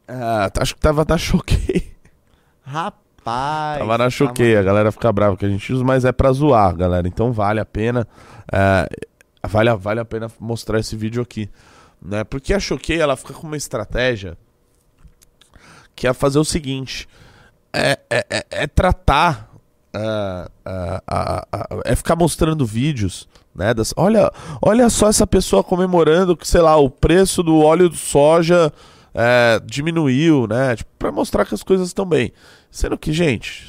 Ah, 0.07 0.49
acho 0.57 0.73
que 0.75 0.81
tava 0.81 1.05
na 1.07 1.17
Choquei. 1.19 1.91
Rapaz. 2.63 3.04
Tava 3.79 3.97
na 3.97 4.03
tá 4.05 4.09
Choquei. 4.09 4.55
A 4.57 4.63
galera 4.63 4.91
fica 4.91 5.11
brava 5.11 5.35
que 5.35 5.45
a 5.45 5.49
gente 5.49 5.71
usa, 5.73 5.83
mas 5.83 6.05
é 6.05 6.11
pra 6.11 6.31
zoar, 6.31 6.75
galera. 6.75 7.07
Então 7.07 7.31
vale 7.33 7.59
a 7.59 7.65
pena. 7.65 8.07
é, 8.51 8.87
vale, 9.47 9.69
a- 9.69 9.75
vale 9.75 9.99
a 9.99 10.05
pena 10.05 10.31
mostrar 10.39 10.79
esse 10.79 10.95
vídeo 10.95 11.21
aqui. 11.21 11.49
Né? 12.01 12.23
Porque 12.23 12.53
a 12.53 12.59
Choquei, 12.59 12.99
ela 12.99 13.15
fica 13.15 13.33
com 13.33 13.47
uma 13.47 13.57
estratégia 13.57 14.37
que 15.95 16.07
é 16.07 16.13
fazer 16.13 16.39
o 16.39 16.45
seguinte: 16.45 17.07
é, 17.73 17.97
é, 18.09 18.25
é- 18.29 18.45
é 18.51 18.67
tratar. 18.67 19.49
é, 19.93 20.49
é, 20.65 21.91
é 21.93 21.95
ficar 21.95 22.15
mostrando 22.15 22.65
vídeos, 22.65 23.27
né? 23.55 23.73
Das, 23.73 23.93
olha, 23.95 24.29
olha 24.61 24.89
só 24.89 25.07
essa 25.09 25.25
pessoa 25.25 25.63
comemorando 25.63 26.35
que, 26.35 26.45
sei 26.47 26.59
lá, 26.61 26.75
o 26.75 26.89
preço 26.89 27.41
do 27.41 27.59
óleo 27.59 27.89
de 27.89 27.97
soja 27.97 28.71
é, 29.13 29.59
diminuiu, 29.65 30.47
né? 30.47 30.75
Tipo, 30.75 30.89
pra 30.99 31.11
mostrar 31.13 31.45
que 31.45 31.55
as 31.55 31.63
coisas 31.63 31.87
estão 31.87 32.05
bem. 32.05 32.33
Sendo 32.75 32.97
que, 32.97 33.13
gente, 33.13 33.65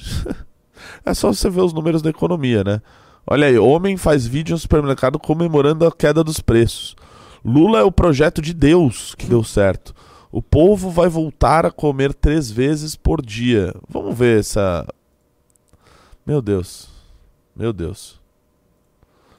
é 1.07 1.15
só 1.15 1.33
você 1.33 1.49
ver 1.49 1.61
os 1.61 1.73
números 1.73 2.03
da 2.03 2.11
economia, 2.11 2.65
né? 2.65 2.83
Olha 3.25 3.47
aí, 3.47 3.57
homem 3.57 3.97
faz 3.97 4.27
vídeo 4.27 4.53
no 4.53 4.59
supermercado 4.59 5.17
comemorando 5.17 5.87
a 5.87 5.93
queda 5.93 6.25
dos 6.25 6.41
preços. 6.41 6.97
Lula 7.45 7.79
é 7.79 7.83
o 7.85 7.93
projeto 7.93 8.43
de 8.43 8.53
Deus 8.53 9.15
que 9.15 9.27
deu 9.27 9.45
certo. 9.45 9.95
O 10.33 10.43
povo 10.43 10.91
vai 10.91 11.09
voltar 11.09 11.65
a 11.65 11.71
comer 11.71 12.13
três 12.13 12.51
vezes 12.51 12.97
por 12.97 13.25
dia. 13.25 13.73
Vamos 13.89 14.19
ver 14.19 14.41
essa. 14.41 14.85
Meu 16.27 16.43
Deus. 16.43 16.89
Meu 17.55 17.73
Deus. 17.73 18.21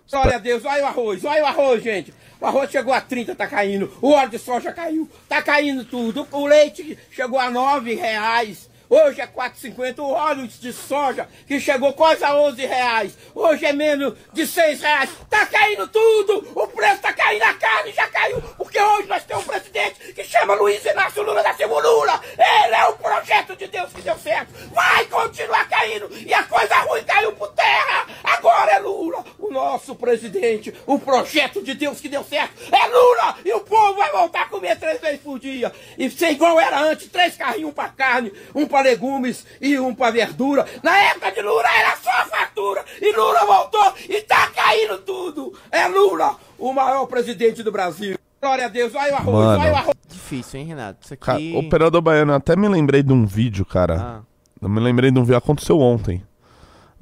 Glória 0.09 0.37
a 0.37 0.39
Deus, 0.39 0.63
olha 0.63 0.83
o 0.83 0.87
arroz, 0.87 1.25
olha 1.25 1.43
o 1.43 1.45
arroz, 1.45 1.83
gente. 1.83 2.13
O 2.39 2.45
arroz 2.45 2.71
chegou 2.71 2.93
a 2.93 3.01
30, 3.01 3.35
tá 3.35 3.45
caindo. 3.45 3.91
O 4.01 4.11
óleo 4.11 4.29
de 4.29 4.39
soja 4.39 4.71
caiu, 4.71 5.09
tá 5.27 5.41
caindo 5.41 5.83
tudo. 5.83 6.25
O 6.31 6.45
leite 6.45 6.97
chegou 7.11 7.37
a 7.37 7.51
9 7.51 7.95
reais. 7.95 8.69
Hoje 8.89 9.19
é 9.19 9.27
4,50 9.27 9.99
o 9.99 10.11
óleo 10.11 10.47
de 10.47 10.71
soja, 10.71 11.27
que 11.45 11.59
chegou 11.59 11.91
quase 11.91 12.23
a 12.23 12.33
11 12.35 12.65
reais. 12.65 13.17
Hoje 13.35 13.65
é 13.65 13.73
menos 13.73 14.13
de 14.31 14.47
6 14.47 14.81
reais. 14.81 15.09
Tá 15.29 15.45
caindo 15.45 15.87
tudo! 15.89 16.47
O 16.55 16.67
preço 16.67 17.01
tá 17.01 17.11
caindo, 17.11 17.43
a 17.43 17.53
carne 17.53 17.91
já 17.91 18.07
caiu. 18.07 18.41
Porque 18.57 18.81
hoje 18.81 19.07
nós 19.07 19.23
temos 19.25 19.43
um 19.43 19.47
presidente 19.47 20.13
que 20.13 20.23
chama 20.23 20.53
Luiz 20.55 20.85
Inácio 20.85 21.21
Lula 21.21 21.43
da 21.43 21.53
Silva 21.53 21.81
Lula. 21.81 22.21
Ele 22.37 22.75
é 22.75 22.85
o 22.85 22.93
projeto 22.93 23.57
de 23.57 23.67
Deus 23.67 23.91
que 23.91 24.01
deu 24.01 24.17
certo. 24.17 24.53
Vai 24.73 25.05
continuar 25.05 25.67
caindo. 25.67 26.09
E 26.25 26.33
a 26.33 26.43
coisa 26.43 26.75
ruim 26.75 27.03
caiu 27.03 27.33
por 27.33 27.49
terra. 27.49 28.07
Agora 28.23 28.71
é 28.71 28.79
Lula, 28.79 29.25
o 29.37 29.51
nosso 29.51 29.95
presidente. 29.95 30.73
O 30.85 30.97
projeto 30.97 31.61
de 31.61 31.73
Deus 31.73 31.99
que 31.99 32.07
deu 32.07 32.23
certo. 32.23 32.53
É 32.71 32.87
Lula! 32.87 33.37
E 33.43 33.51
o 33.51 33.59
povo 33.59 33.95
vai 33.95 34.11
voltar 34.11 34.43
a 34.43 34.47
comer 34.47 34.79
três 34.79 35.01
vezes 35.01 35.19
por 35.19 35.37
dia. 35.37 35.73
E 35.97 36.09
ser 36.09 36.31
igual 36.31 36.57
era 36.57 36.79
antes: 36.79 37.07
três 37.09 37.35
carrinhos, 37.35 37.73
pra 37.73 37.89
carne, 37.89 38.31
um 38.55 38.65
pra 38.65 38.76
legumes 38.81 39.45
e 39.61 39.79
um 39.79 39.93
pra 39.93 40.11
verdura. 40.11 40.65
Na 40.83 40.97
época 40.97 41.31
de 41.31 41.41
Lula 41.41 41.67
era 41.77 41.95
só 41.97 42.11
fartura. 42.29 42.83
E 43.01 43.15
Lula 43.15 43.45
voltou 43.45 43.93
e 44.09 44.21
tá 44.21 44.47
caindo 44.55 44.97
tudo. 44.99 45.53
É 45.71 45.87
Lula, 45.87 46.35
o 46.57 46.73
maior 46.73 47.05
presidente 47.07 47.63
do 47.63 47.71
Brasil. 47.71 48.17
Glória 48.41 48.65
a 48.65 48.69
Deus, 48.69 48.93
olha 48.93 49.13
o 49.13 49.15
arroz, 49.15 49.45
Mano. 49.45 49.61
olha 49.63 49.73
o 49.73 49.75
arroz. 49.75 49.95
Difícil, 50.07 50.59
hein, 50.59 50.65
Renato? 50.67 50.99
Isso 51.03 51.13
aqui. 51.13 51.25
Cara, 51.25 51.39
operador 51.65 52.01
baiano, 52.01 52.31
eu 52.33 52.35
até 52.37 52.55
me 52.55 52.67
lembrei 52.67 53.01
de 53.01 53.11
um 53.11 53.25
vídeo, 53.25 53.65
cara. 53.65 53.95
Ah, 53.99 54.21
Eu 54.61 54.69
me 54.69 54.79
lembrei 54.79 55.09
de 55.11 55.17
um 55.19 55.23
vídeo. 55.23 55.37
Aconteceu 55.37 55.79
ontem. 55.79 56.23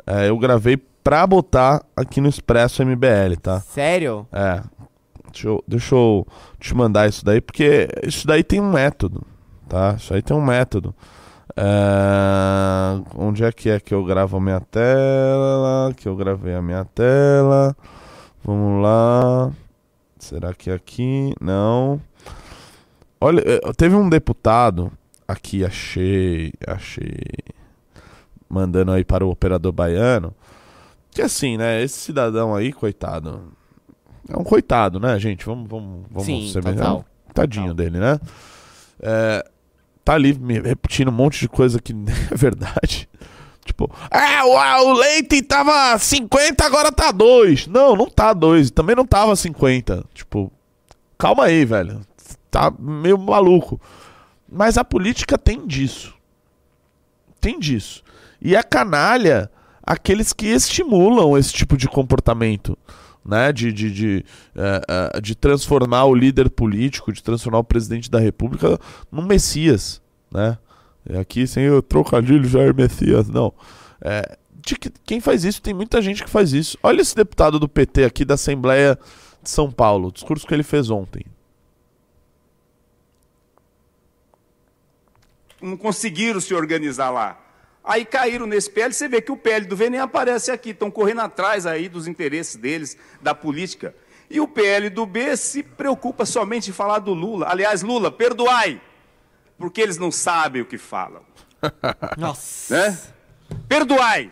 É, 0.07 0.29
eu 0.29 0.37
gravei 0.37 0.77
pra 1.03 1.25
botar 1.27 1.83
aqui 1.95 2.19
no 2.21 2.29
Expresso 2.29 2.83
MBL, 2.85 3.35
tá? 3.41 3.59
sério? 3.59 4.27
É. 4.31 4.61
Deixa 5.31 5.47
eu, 5.49 5.63
deixa 5.67 5.93
eu 5.95 6.25
te 6.59 6.73
mandar 6.73 7.09
isso 7.09 7.25
daí, 7.25 7.41
porque 7.41 7.89
isso 8.03 8.25
daí 8.25 8.41
tem 8.43 8.61
um 8.61 8.71
método, 8.71 9.21
tá? 9.67 9.95
Isso 9.97 10.13
aí 10.13 10.21
tem 10.21 10.35
um 10.35 10.41
método. 10.43 10.95
É, 11.57 13.01
Onde 13.15 13.43
é 13.43 13.51
que 13.51 13.69
é 13.69 13.79
que 13.79 13.93
eu 13.93 14.03
gravo 14.03 14.37
a 14.37 14.41
minha 14.41 14.59
tela? 14.59 15.93
Que 15.95 16.07
eu 16.07 16.15
gravei 16.15 16.53
a 16.53 16.61
minha 16.61 16.83
tela. 16.85 17.75
Vamos 18.43 18.83
lá. 18.83 19.51
Será 20.19 20.53
que 20.53 20.69
é 20.69 20.73
aqui? 20.73 21.33
Não. 21.39 22.01
Olha, 23.19 23.41
eh, 23.45 23.73
teve 23.77 23.95
um 23.95 24.09
deputado 24.09 24.91
aqui, 25.27 25.63
achei, 25.63 26.53
achei, 26.67 27.15
mandando 28.49 28.91
aí 28.91 29.03
para 29.03 29.25
o 29.25 29.29
operador 29.29 29.71
baiano, 29.71 30.33
que 31.11 31.21
assim, 31.21 31.57
né, 31.57 31.81
esse 31.81 31.97
cidadão 31.97 32.53
aí, 32.53 32.71
coitado, 32.71 33.51
é 34.27 34.37
um 34.37 34.43
coitado, 34.43 34.99
né, 34.99 35.17
gente? 35.19 35.45
Vamos, 35.45 35.69
vamos, 35.69 36.05
vamos 36.09 36.25
Sim, 36.25 36.49
ser 36.51 36.63
total. 36.63 37.05
um 37.29 37.33
Tadinho 37.33 37.73
dele, 37.73 37.99
né? 37.99 38.19
É, 38.99 39.45
tá 40.05 40.13
ali 40.13 40.37
me 40.37 40.59
repetindo 40.59 41.09
um 41.09 41.11
monte 41.11 41.39
de 41.39 41.49
coisa 41.49 41.81
que 41.81 41.91
nem 41.91 42.13
é 42.31 42.35
verdade. 42.35 43.09
Tipo, 43.65 43.91
ah, 44.11 44.45
o, 44.45 44.89
o 44.89 44.93
leite 44.93 45.41
tava 45.41 45.97
50, 45.97 46.63
agora 46.63 46.91
tá 46.91 47.11
2. 47.11 47.65
Não, 47.65 47.95
não 47.95 48.07
tá 48.07 48.31
2. 48.31 48.69
Também 48.69 48.95
não 48.95 49.07
tava 49.07 49.35
50. 49.35 50.05
Tipo, 50.13 50.53
calma 51.17 51.45
aí, 51.45 51.65
velho. 51.65 52.01
Tá 52.51 52.71
meio 52.77 53.17
maluco. 53.17 53.81
Mas 54.47 54.77
a 54.77 54.85
política 54.85 55.35
tem 55.35 55.65
disso. 55.65 56.13
Tem 57.41 57.59
disso. 57.59 58.03
E 58.39 58.55
é 58.55 58.61
canalha 58.61 59.49
aqueles 59.81 60.31
que 60.31 60.45
estimulam 60.45 61.35
esse 61.35 61.51
tipo 61.51 61.75
de 61.75 61.87
comportamento. 61.87 62.77
Né, 63.27 63.51
de, 63.51 63.73
de, 63.73 63.91
de, 63.91 64.25
eh, 64.55 64.81
eh, 64.87 65.19
de 65.19 65.33
transformar 65.33 66.05
o 66.05 66.13
líder 66.13 66.47
político, 66.47 67.11
de 67.11 67.23
transformar 67.23 67.57
o 67.57 67.63
presidente 67.63 68.11
da 68.11 68.19
república 68.19 68.77
num 69.11 69.25
messias, 69.25 69.99
né? 70.31 70.59
É 71.09 71.17
Aqui 71.17 71.47
sem 71.47 71.67
o 71.69 71.81
trocadilho 71.81 72.47
Jair 72.47 72.75
Messias, 72.75 73.27
não. 73.27 73.51
É, 73.99 74.37
de 74.65 74.75
que, 74.75 74.91
quem 75.05 75.19
faz 75.19 75.43
isso, 75.43 75.61
tem 75.61 75.73
muita 75.73 76.01
gente 76.01 76.23
que 76.23 76.29
faz 76.29 76.51
isso. 76.51 76.77
Olha 76.81 77.01
esse 77.01 77.15
deputado 77.15 77.59
do 77.59 77.69
PT 77.69 78.03
aqui 78.03 78.25
da 78.25 78.33
Assembleia 78.33 78.97
de 79.41 79.49
São 79.49 79.71
Paulo, 79.71 80.07
o 80.07 80.11
discurso 80.11 80.45
que 80.45 80.53
ele 80.53 80.63
fez 80.63 80.89
ontem. 80.89 81.23
Não 85.61 85.77
conseguiram 85.77 86.41
se 86.41 86.53
organizar 86.53 87.11
lá. 87.11 87.44
Aí 87.85 88.03
caíram 88.03 88.47
nesse 88.47 88.69
PL, 88.69 88.93
você 88.93 89.07
vê 89.07 89.21
que 89.21 89.31
o 89.31 89.37
PL 89.37 89.65
do 89.67 89.75
V 89.75 89.91
nem 89.91 89.99
aparece 89.99 90.51
aqui, 90.51 90.71
estão 90.71 90.89
correndo 90.89 91.21
atrás 91.21 91.67
aí 91.67 91.87
dos 91.87 92.07
interesses 92.07 92.55
deles, 92.55 92.97
da 93.21 93.35
política. 93.35 93.93
E 94.29 94.39
o 94.39 94.47
PL 94.47 94.89
do 94.89 95.05
B 95.05 95.37
se 95.37 95.61
preocupa 95.61 96.25
somente 96.25 96.71
em 96.71 96.73
falar 96.73 96.97
do 96.97 97.13
Lula. 97.13 97.47
Aliás, 97.47 97.83
Lula, 97.83 98.11
perdoai, 98.11 98.81
porque 99.57 99.81
eles 99.81 99.97
não 99.97 100.11
sabem 100.11 100.63
o 100.63 100.65
que 100.65 100.79
falam. 100.79 101.21
Nossa. 102.17 102.89
Né? 102.89 102.97
Perdoai. 103.69 104.31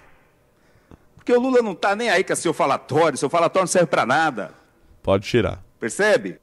Porque 1.16 1.32
o 1.32 1.40
Lula 1.40 1.62
não 1.62 1.74
está 1.74 1.96
nem 1.96 2.10
aí 2.10 2.24
com 2.24 2.36
seu 2.36 2.54
falatório, 2.54 3.18
seu 3.18 3.30
falatório 3.30 3.64
não 3.64 3.68
serve 3.68 3.88
para 3.88 4.06
nada. 4.06 4.52
Pode 5.04 5.28
tirar. 5.28 5.64
Percebe? 5.80 6.40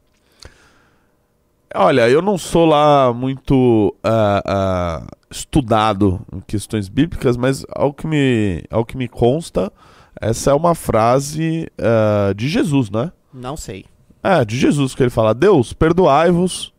Olha, 1.74 2.08
eu 2.08 2.20
não 2.20 2.36
sou 2.36 2.66
lá 2.66 3.12
muito 3.12 3.94
ah, 4.02 4.42
ah, 4.44 5.06
estudado 5.30 6.20
em 6.32 6.40
questões 6.40 6.88
bíblicas, 6.88 7.36
mas 7.36 7.64
ao 7.70 7.94
que 7.94 8.08
me, 8.08 8.64
ao 8.70 8.84
que 8.84 8.96
me 8.96 9.06
consta, 9.06 9.72
essa 10.20 10.50
é 10.50 10.54
uma 10.54 10.74
frase 10.74 11.70
ah, 11.78 12.32
de 12.34 12.48
Jesus, 12.48 12.90
né? 12.90 13.12
Não 13.32 13.56
sei. 13.56 13.84
É, 14.22 14.44
de 14.44 14.58
Jesus, 14.58 14.94
que 14.94 15.02
ele 15.02 15.10
fala, 15.10 15.32
Deus, 15.32 15.72
perdoai-vos, 15.72 16.74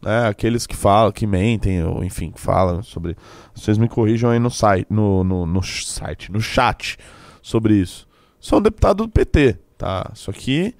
né, 0.00 0.28
aqueles 0.28 0.66
que 0.66 0.76
falam, 0.76 1.10
que 1.10 1.26
mentem, 1.26 1.82
ou 1.82 2.04
enfim, 2.04 2.30
que 2.30 2.40
falam 2.40 2.82
sobre... 2.82 3.16
Vocês 3.54 3.78
me 3.78 3.88
corrijam 3.88 4.30
aí 4.30 4.38
no 4.38 4.50
site, 4.50 4.86
no, 4.90 5.24
no, 5.24 5.46
no 5.46 5.62
site, 5.62 6.30
no 6.30 6.40
chat 6.40 6.98
sobre 7.42 7.74
isso. 7.74 8.06
Sou 8.38 8.58
um 8.58 8.62
deputado 8.62 9.04
do 9.04 9.08
PT, 9.08 9.58
tá? 9.78 10.10
Isso 10.14 10.30
aqui 10.30 10.74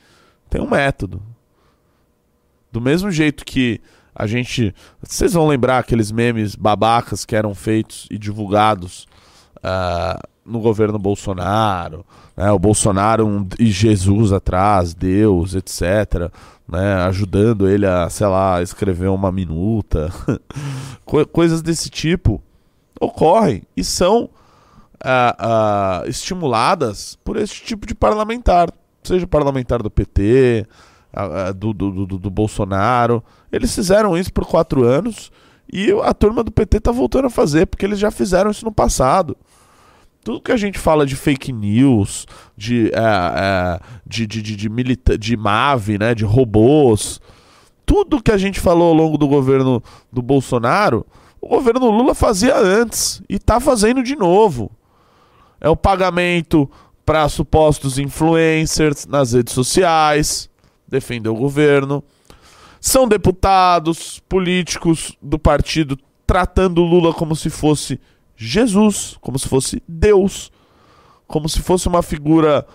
tem 0.50 0.60
um 0.60 0.68
método. 0.68 1.20
Do 2.74 2.80
mesmo 2.80 3.08
jeito 3.08 3.44
que 3.44 3.80
a 4.12 4.26
gente... 4.26 4.74
Vocês 5.00 5.32
vão 5.32 5.46
lembrar 5.46 5.78
aqueles 5.78 6.10
memes 6.10 6.56
babacas 6.56 7.24
que 7.24 7.36
eram 7.36 7.54
feitos 7.54 8.08
e 8.10 8.18
divulgados 8.18 9.06
ah, 9.62 10.20
no 10.44 10.58
governo 10.58 10.98
Bolsonaro, 10.98 12.04
né, 12.36 12.50
o 12.50 12.58
Bolsonaro 12.58 13.24
um- 13.26 13.46
e 13.60 13.66
Jesus 13.66 14.32
atrás, 14.32 14.92
Deus, 14.92 15.54
etc., 15.54 16.30
né, 16.68 16.94
ajudando 17.04 17.68
ele 17.68 17.86
a, 17.86 18.10
sei 18.10 18.26
lá, 18.26 18.60
escrever 18.60 19.08
uma 19.08 19.30
minuta. 19.30 20.12
Co- 21.06 21.26
coisas 21.26 21.62
desse 21.62 21.88
tipo 21.88 22.42
ocorrem 23.00 23.62
e 23.76 23.84
são 23.84 24.28
ah, 25.02 25.36
ah, 25.38 26.08
estimuladas 26.08 27.16
por 27.24 27.36
esse 27.36 27.54
tipo 27.62 27.86
de 27.86 27.94
parlamentar, 27.94 28.68
seja 29.04 29.26
parlamentar 29.28 29.80
do 29.80 29.90
PT, 29.90 30.66
ah, 31.14 31.48
ah, 31.48 31.52
do, 31.52 31.72
do, 31.72 32.06
do, 32.06 32.18
do 32.18 32.30
Bolsonaro. 32.30 33.22
Eles 33.52 33.74
fizeram 33.74 34.16
isso 34.16 34.32
por 34.32 34.46
quatro 34.46 34.84
anos 34.84 35.30
e 35.72 35.90
a 36.02 36.12
turma 36.12 36.42
do 36.42 36.52
PT 36.52 36.80
tá 36.80 36.92
voltando 36.92 37.26
a 37.26 37.30
fazer, 37.30 37.66
porque 37.66 37.84
eles 37.84 37.98
já 37.98 38.10
fizeram 38.10 38.50
isso 38.50 38.64
no 38.64 38.72
passado 38.72 39.36
tudo 40.24 40.40
que 40.40 40.52
a 40.52 40.56
gente 40.56 40.78
fala 40.78 41.04
de 41.04 41.14
fake 41.14 41.52
news, 41.52 42.26
de, 42.56 42.90
é, 42.94 43.80
de, 44.06 44.26
de, 44.26 44.40
de, 44.40 44.56
de, 44.56 44.68
milita 44.70 45.18
de 45.18 45.36
MAVE, 45.36 45.98
né, 45.98 46.14
de 46.14 46.24
robôs, 46.24 47.20
tudo 47.84 48.22
que 48.22 48.32
a 48.32 48.38
gente 48.38 48.58
falou 48.58 48.88
ao 48.88 48.94
longo 48.94 49.18
do 49.18 49.28
governo 49.28 49.82
do 50.10 50.22
Bolsonaro, 50.22 51.06
o 51.40 51.48
governo 51.48 51.90
Lula 51.90 52.14
fazia 52.14 52.56
antes 52.56 53.22
e 53.28 53.38
tá 53.38 53.60
fazendo 53.60 54.02
de 54.02 54.16
novo. 54.16 54.70
É 55.60 55.68
o 55.68 55.76
pagamento 55.76 56.68
para 57.04 57.28
supostos 57.28 57.98
influencers 57.98 59.06
nas 59.06 59.34
redes 59.34 59.52
sociais, 59.52 60.48
defender 60.94 61.28
o 61.28 61.34
governo. 61.34 62.02
São 62.80 63.08
deputados, 63.08 64.20
políticos 64.28 65.16
do 65.20 65.38
partido 65.38 65.98
tratando 66.26 66.82
o 66.82 66.84
Lula 66.84 67.12
como 67.12 67.36
se 67.36 67.50
fosse 67.50 68.00
Jesus, 68.36 69.16
como 69.20 69.38
se 69.38 69.48
fosse 69.48 69.82
Deus, 69.86 70.50
como 71.26 71.48
se 71.48 71.60
fosse 71.60 71.88
uma 71.88 72.02
figura 72.02 72.66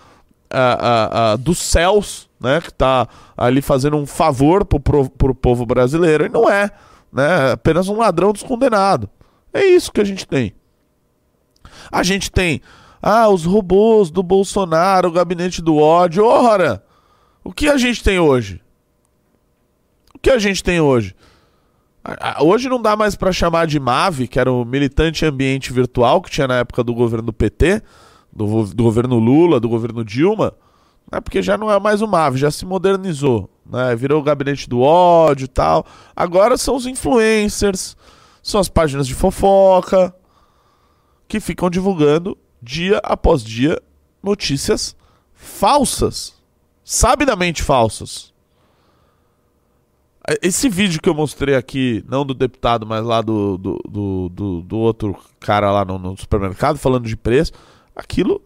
ah, 0.50 0.78
ah, 0.80 1.32
ah, 1.32 1.36
dos 1.36 1.58
céus, 1.58 2.28
né, 2.40 2.60
que 2.60 2.70
está 2.70 3.08
ali 3.36 3.60
fazendo 3.60 3.96
um 3.96 4.06
favor 4.06 4.64
pro, 4.64 4.80
pro 5.10 5.34
povo 5.34 5.66
brasileiro, 5.66 6.26
e 6.26 6.28
não 6.28 6.48
é, 6.48 6.70
né, 7.12 7.52
apenas 7.52 7.88
um 7.88 7.98
ladrão 7.98 8.32
descondenado. 8.32 9.08
É 9.52 9.64
isso 9.64 9.92
que 9.92 10.00
a 10.00 10.04
gente 10.04 10.26
tem. 10.26 10.54
A 11.90 12.02
gente 12.02 12.30
tem, 12.30 12.60
ah, 13.02 13.28
os 13.28 13.44
robôs 13.44 14.10
do 14.10 14.22
Bolsonaro, 14.22 15.08
o 15.08 15.12
gabinete 15.12 15.62
do 15.62 15.76
ódio, 15.76 16.24
ora, 16.24 16.82
o 17.44 17.52
que 17.52 17.68
a 17.68 17.76
gente 17.76 18.02
tem 18.02 18.18
hoje? 18.18 18.60
O 20.14 20.18
que 20.18 20.30
a 20.30 20.38
gente 20.38 20.62
tem 20.62 20.80
hoje? 20.80 21.14
Hoje 22.40 22.68
não 22.68 22.80
dá 22.80 22.96
mais 22.96 23.14
pra 23.14 23.32
chamar 23.32 23.66
de 23.66 23.78
MAVE, 23.78 24.26
que 24.26 24.38
era 24.38 24.50
o 24.50 24.64
militante 24.64 25.24
ambiente 25.24 25.72
virtual 25.72 26.22
que 26.22 26.30
tinha 26.30 26.48
na 26.48 26.58
época 26.58 26.82
do 26.82 26.94
governo 26.94 27.26
do 27.26 27.32
PT, 27.32 27.82
do, 28.32 28.64
do 28.66 28.82
governo 28.82 29.18
Lula, 29.18 29.60
do 29.60 29.68
governo 29.68 30.04
Dilma, 30.04 30.54
né? 31.10 31.20
porque 31.20 31.42
já 31.42 31.58
não 31.58 31.70
é 31.70 31.78
mais 31.78 32.00
o 32.00 32.06
MAVE, 32.06 32.38
já 32.38 32.50
se 32.50 32.64
modernizou, 32.64 33.50
né? 33.66 33.94
virou 33.94 34.20
o 34.20 34.22
gabinete 34.22 34.68
do 34.68 34.80
ódio 34.80 35.44
e 35.44 35.48
tal. 35.48 35.84
Agora 36.16 36.56
são 36.56 36.74
os 36.74 36.86
influencers, 36.86 37.96
são 38.42 38.60
as 38.60 38.68
páginas 38.68 39.06
de 39.06 39.14
fofoca, 39.14 40.14
que 41.28 41.38
ficam 41.38 41.68
divulgando 41.68 42.36
dia 42.62 42.98
após 43.04 43.44
dia 43.44 43.80
notícias 44.22 44.96
falsas, 45.34 46.39
sabidamente 46.90 47.62
falsas. 47.62 48.32
Esse 50.42 50.68
vídeo 50.68 51.00
que 51.00 51.08
eu 51.08 51.14
mostrei 51.14 51.54
aqui, 51.54 52.04
não 52.08 52.26
do 52.26 52.34
deputado, 52.34 52.84
mas 52.84 53.04
lá 53.04 53.22
do, 53.22 53.56
do, 53.56 53.78
do, 53.88 54.28
do- 54.28 54.60
do 54.62 54.78
outro 54.78 55.16
cara 55.38 55.70
lá 55.70 55.84
no, 55.84 55.98
no 55.98 56.16
supermercado, 56.18 56.78
falando 56.78 57.06
de 57.06 57.16
preço, 57.16 57.52
aquilo, 57.94 58.42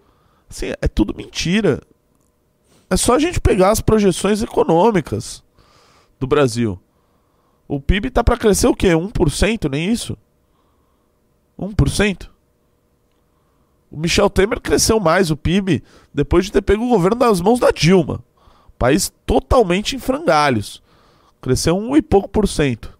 assim, 0.48 0.66
é 0.80 0.86
tudo 0.86 1.14
mentira. 1.16 1.80
É 2.90 2.96
só 2.98 3.14
a 3.14 3.18
gente 3.18 3.40
pegar 3.40 3.70
as 3.70 3.80
projeções 3.80 4.42
econômicas 4.42 5.42
do 6.20 6.26
Brasil. 6.26 6.78
O 7.66 7.80
PIB 7.80 8.10
tá 8.10 8.22
para 8.22 8.36
crescer 8.36 8.66
o 8.66 8.74
quê? 8.76 8.88
1%? 8.88 9.70
Nem 9.70 9.90
isso? 9.90 10.18
1%? 11.58 12.28
O 13.90 13.96
Michel 13.98 14.28
Temer 14.28 14.60
cresceu 14.60 15.00
mais 15.00 15.30
o 15.30 15.36
PIB 15.36 15.82
depois 16.12 16.44
de 16.44 16.52
ter 16.52 16.62
pego 16.62 16.84
o 16.84 16.88
governo 16.90 17.18
das 17.18 17.40
mãos 17.40 17.58
da 17.58 17.70
Dilma. 17.70 18.22
País 18.84 19.10
totalmente 19.24 19.96
em 19.96 19.98
frangalhos. 19.98 20.82
Cresceu 21.40 21.74
um 21.74 21.96
e 21.96 22.02
pouco 22.02 22.28
por 22.28 22.46
cento. 22.46 22.92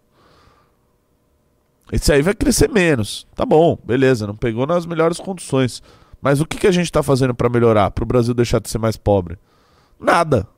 Esse 1.93 2.11
aí 2.11 2.22
vai 2.22 2.32
crescer 2.32 2.70
menos. 2.70 3.26
Tá 3.35 3.45
bom, 3.45 3.78
beleza, 3.85 4.26
não 4.26 4.35
pegou 4.35 4.66
nas 4.66 4.87
melhores 4.87 5.20
condições. 5.20 5.82
Mas 6.22 6.41
o 6.41 6.47
que, 6.47 6.57
que 6.57 6.66
a 6.66 6.70
gente 6.70 6.91
tá 6.91 7.03
fazendo 7.03 7.35
para 7.35 7.51
melhorar? 7.51 7.91
Para 7.91 8.03
o 8.03 8.07
Brasil 8.07 8.32
deixar 8.32 8.61
de 8.61 8.70
ser 8.70 8.78
mais 8.78 8.97
pobre? 8.97 9.37
Nada. 10.01 10.49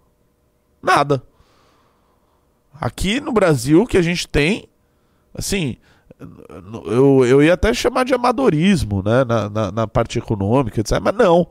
Nada. 0.81 1.21
Aqui 2.81 3.19
no 3.19 3.33
Brasil, 3.33 3.83
o 3.83 3.87
que 3.87 3.99
a 3.99 4.03
gente 4.03 4.29
tem, 4.29 4.69
assim, 5.35 5.77
eu, 6.87 7.27
eu 7.27 7.43
ia 7.43 7.55
até 7.55 7.75
chamar 7.75 8.05
de 8.05 8.15
amadorismo, 8.15 9.03
né, 9.03 9.25
na, 9.25 9.51
na, 9.51 9.73
na 9.73 9.87
parte 9.89 10.21
econômica, 10.21 10.81
etc. 10.81 11.01
Mas 11.03 11.17
não. 11.17 11.49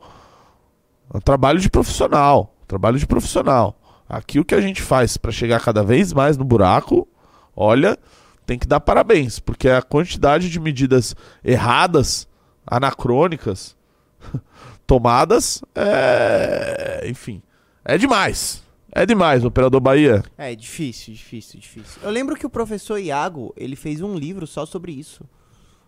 É 1.12 1.18
um 1.18 1.20
trabalho 1.20 1.60
de 1.60 1.68
profissional. 1.68 2.55
Trabalho 2.66 2.98
de 2.98 3.06
profissional. 3.06 3.78
Aqui 4.08 4.38
o 4.38 4.44
que 4.44 4.54
a 4.54 4.60
gente 4.60 4.82
faz 4.82 5.16
para 5.16 5.32
chegar 5.32 5.60
cada 5.60 5.82
vez 5.82 6.12
mais 6.12 6.36
no 6.36 6.44
buraco, 6.44 7.08
olha, 7.54 7.98
tem 8.44 8.58
que 8.58 8.66
dar 8.66 8.80
parabéns, 8.80 9.40
porque 9.40 9.68
a 9.68 9.82
quantidade 9.82 10.48
de 10.48 10.60
medidas 10.60 11.14
erradas, 11.44 12.28
anacrônicas, 12.66 13.76
tomadas, 14.86 15.62
é. 15.74 17.04
Enfim, 17.08 17.42
é 17.84 17.98
demais. 17.98 18.64
É 18.92 19.04
demais, 19.04 19.44
operador 19.44 19.78
Bahia. 19.78 20.24
É, 20.38 20.54
difícil, 20.54 21.12
difícil, 21.12 21.60
difícil. 21.60 22.00
Eu 22.02 22.10
lembro 22.10 22.34
que 22.34 22.46
o 22.46 22.50
professor 22.50 22.96
Iago, 22.96 23.52
ele 23.54 23.76
fez 23.76 24.00
um 24.00 24.16
livro 24.16 24.46
só 24.46 24.64
sobre 24.64 24.92
isso. 24.92 25.22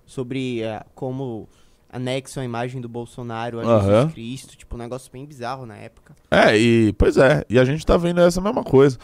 Sobre 0.04 0.62
eh, 0.62 0.84
como 0.94 1.48
anexam 1.90 2.42
a 2.42 2.44
imagem 2.44 2.80
do 2.80 2.88
Bolsonaro 2.88 3.60
a. 3.60 3.80
Jesus 3.80 4.12
Cristo. 4.12 4.56
Tipo, 4.56 4.76
um 4.76 4.78
negócio 4.78 5.10
bem 5.10 5.24
bizarro 5.24 5.66
na 5.66 5.76
época. 5.76 6.14
É, 6.30 6.56
e 6.56 6.92
pois 6.92 7.16
é, 7.16 7.44
e 7.48 7.58
a 7.58 7.64
gente 7.64 7.84
tá 7.84 7.96
vendo 7.96 8.20
essa 8.20 8.40
mesma 8.40 8.62
coisa. 8.62 8.98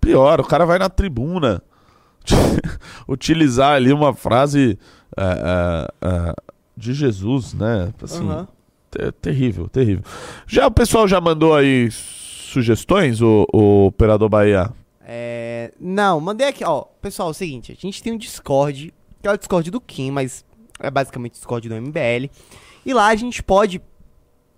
Pior, 0.00 0.40
o 0.40 0.44
cara 0.44 0.64
vai 0.64 0.78
na 0.78 0.88
tribuna 0.88 1.62
utilizar 3.06 3.74
ali 3.74 3.92
uma 3.92 4.14
frase 4.14 4.78
é, 5.16 5.22
é, 5.22 6.08
é, 6.08 6.34
de 6.76 6.94
Jesus, 6.94 7.52
né? 7.52 7.92
Assim, 8.02 8.26
Aham. 8.26 8.48
te- 8.90 9.12
terrível, 9.20 9.68
terrível. 9.68 10.04
Já 10.46 10.66
o 10.66 10.70
pessoal 10.70 11.06
já 11.06 11.20
mandou 11.20 11.54
aí 11.54 11.90
sugestões, 11.90 13.20
o, 13.20 13.46
o 13.52 13.86
operador 13.86 14.28
Bahia? 14.28 14.70
É, 15.02 15.72
não, 15.78 16.20
mandei 16.20 16.48
aqui, 16.48 16.64
ó. 16.64 16.82
Pessoal, 17.02 17.28
é 17.28 17.30
o 17.32 17.34
seguinte, 17.34 17.72
a 17.72 17.80
gente 17.80 18.02
tem 18.02 18.12
um 18.12 18.18
Discord, 18.18 18.94
que 19.20 19.28
é 19.28 19.32
o 19.32 19.36
Discord 19.36 19.70
do 19.70 19.80
Kim, 19.80 20.10
mas 20.10 20.44
é 20.80 20.90
basicamente 20.90 21.32
o 21.32 21.34
Discord 21.34 21.68
do 21.68 21.74
MBL. 21.74 22.30
E 22.84 22.94
lá 22.94 23.08
a 23.08 23.14
gente 23.14 23.42
pode. 23.42 23.80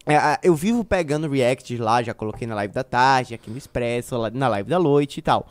é, 0.07 0.39
eu 0.43 0.55
vivo 0.55 0.85
pegando 0.85 1.29
react 1.29 1.77
lá, 1.77 2.03
já 2.03 2.15
coloquei 2.15 2.47
na 2.47 2.55
live 2.55 2.73
da 2.73 2.85
tarde, 2.85 3.35
aqui 3.35 3.51
no 3.51 3.59
Expresso, 3.59 4.17
na 4.33 4.49
live 4.49 4.69
da 4.69 4.79
noite 4.79 5.19
e 5.19 5.23
tal. 5.23 5.47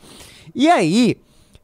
E 0.54 0.68
aí, 0.68 1.16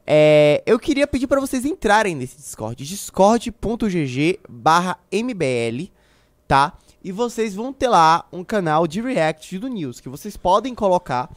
é, 0.05 0.63
eu 0.65 0.79
queria 0.79 1.05
pedir 1.05 1.27
pra 1.27 1.39
vocês 1.39 1.65
entrarem 1.65 2.15
nesse 2.15 2.37
Discord, 2.37 2.83
discord.gg 2.83 4.39
barra 4.49 4.97
mbl, 5.11 5.91
tá? 6.47 6.73
E 7.03 7.11
vocês 7.11 7.55
vão 7.55 7.71
ter 7.71 7.87
lá 7.87 8.25
um 8.31 8.43
canal 8.43 8.87
de 8.87 9.01
react 9.01 9.57
do 9.57 9.67
News, 9.67 9.99
que 9.99 10.09
vocês 10.09 10.35
podem 10.35 10.75
colocar, 10.75 11.29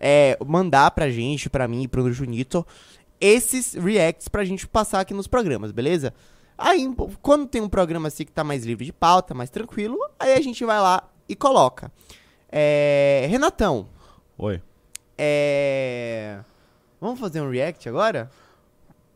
é, 0.00 0.38
mandar 0.46 0.90
pra 0.92 1.10
gente, 1.10 1.50
pra 1.50 1.68
mim 1.68 1.82
e 1.82 1.88
pro 1.88 2.12
Junito, 2.12 2.66
esses 3.20 3.74
reacts 3.74 4.28
pra 4.28 4.44
gente 4.44 4.66
passar 4.66 5.00
aqui 5.00 5.12
nos 5.12 5.26
programas, 5.26 5.70
beleza? 5.70 6.14
Aí, 6.62 6.88
quando 7.20 7.48
tem 7.48 7.60
um 7.60 7.68
programa 7.68 8.06
assim 8.06 8.24
que 8.24 8.30
tá 8.30 8.44
mais 8.44 8.64
livre 8.64 8.84
de 8.84 8.92
pauta, 8.92 9.34
mais 9.34 9.50
tranquilo, 9.50 9.98
aí 10.16 10.34
a 10.34 10.40
gente 10.40 10.64
vai 10.64 10.80
lá 10.80 11.02
e 11.28 11.34
coloca. 11.34 11.90
É, 12.48 13.26
Renatão, 13.28 13.88
Oi. 14.38 14.62
é... 15.18 16.38
Vamos 17.00 17.18
fazer 17.18 17.40
um 17.40 17.50
react 17.50 17.88
agora? 17.88 18.30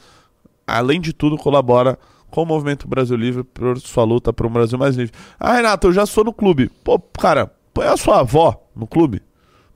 além 0.67 0.99
de 0.99 1.13
tudo, 1.13 1.37
colabora 1.37 1.97
com 2.33 2.41
o 2.41 2.45
Movimento 2.47 2.87
Brasil 2.87 3.15
Livre 3.15 3.43
por 3.43 3.79
sua 3.79 4.03
luta 4.03 4.33
por 4.33 4.47
um 4.47 4.49
Brasil 4.49 4.75
mais 4.75 4.95
livre. 4.95 5.13
Ah, 5.39 5.53
Renato, 5.53 5.85
eu 5.85 5.93
já 5.93 6.03
sou 6.03 6.23
no 6.23 6.33
clube. 6.33 6.67
Pô, 6.83 6.97
cara, 6.97 7.45
põe 7.71 7.85
a 7.85 7.95
sua 7.95 8.21
avó 8.21 8.59
no 8.75 8.87
clube. 8.87 9.21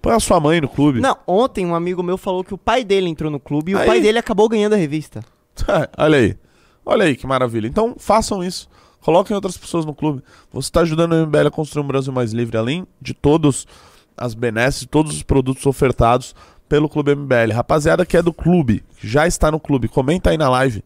Põe 0.01 0.13
a 0.13 0.19
sua 0.19 0.39
mãe 0.39 0.59
no 0.59 0.67
clube. 0.67 0.99
Não, 0.99 1.15
ontem 1.27 1.67
um 1.67 1.75
amigo 1.75 2.01
meu 2.01 2.17
falou 2.17 2.43
que 2.43 2.55
o 2.55 2.57
pai 2.57 2.83
dele 2.83 3.09
entrou 3.09 3.29
no 3.29 3.39
clube 3.39 3.73
e 3.73 3.75
o 3.75 3.77
Aí. 3.77 3.85
pai 3.85 4.01
dele 4.01 4.17
acabou 4.17 4.49
ganhando 4.49 4.73
a 4.73 4.75
revista. 4.75 5.23
Olha 5.99 6.17
aí. 6.17 6.35
Olha 6.83 7.05
aí 7.05 7.15
que 7.15 7.27
maravilha. 7.27 7.67
Então 7.67 7.95
façam 7.99 8.43
isso. 8.43 8.67
Coloquem 9.01 9.35
outras 9.35 9.55
pessoas 9.55 9.85
no 9.85 9.93
clube. 9.93 10.23
Você 10.51 10.67
está 10.69 10.81
ajudando 10.81 11.11
o 11.13 11.27
MBL 11.27 11.47
a 11.49 11.51
construir 11.51 11.83
um 11.83 11.87
Brasil 11.87 12.11
mais 12.11 12.33
livre, 12.33 12.57
além 12.57 12.87
de 12.99 13.13
todos 13.13 13.67
as 14.17 14.33
benesses, 14.33 14.87
todos 14.89 15.15
os 15.15 15.21
produtos 15.21 15.63
ofertados 15.67 16.33
pelo 16.67 16.89
Clube 16.89 17.13
MBL. 17.13 17.53
Rapaziada 17.53 18.03
que 18.03 18.17
é 18.17 18.21
do 18.23 18.33
clube, 18.33 18.83
que 18.99 19.07
já 19.07 19.27
está 19.27 19.51
no 19.51 19.59
clube, 19.59 19.87
comenta 19.87 20.31
aí 20.31 20.37
na 20.39 20.49
live 20.49 20.79
o 20.79 20.83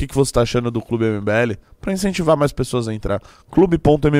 que, 0.00 0.06
que 0.06 0.14
você 0.14 0.30
está 0.30 0.40
achando 0.42 0.70
do 0.70 0.80
Clube 0.80 1.04
MBL 1.04 1.58
para 1.80 1.92
incentivar 1.92 2.36
mais 2.36 2.52
pessoas 2.52 2.88
a 2.88 2.94
entrar. 2.94 3.20
clube.mbl.org.br. 3.50 4.14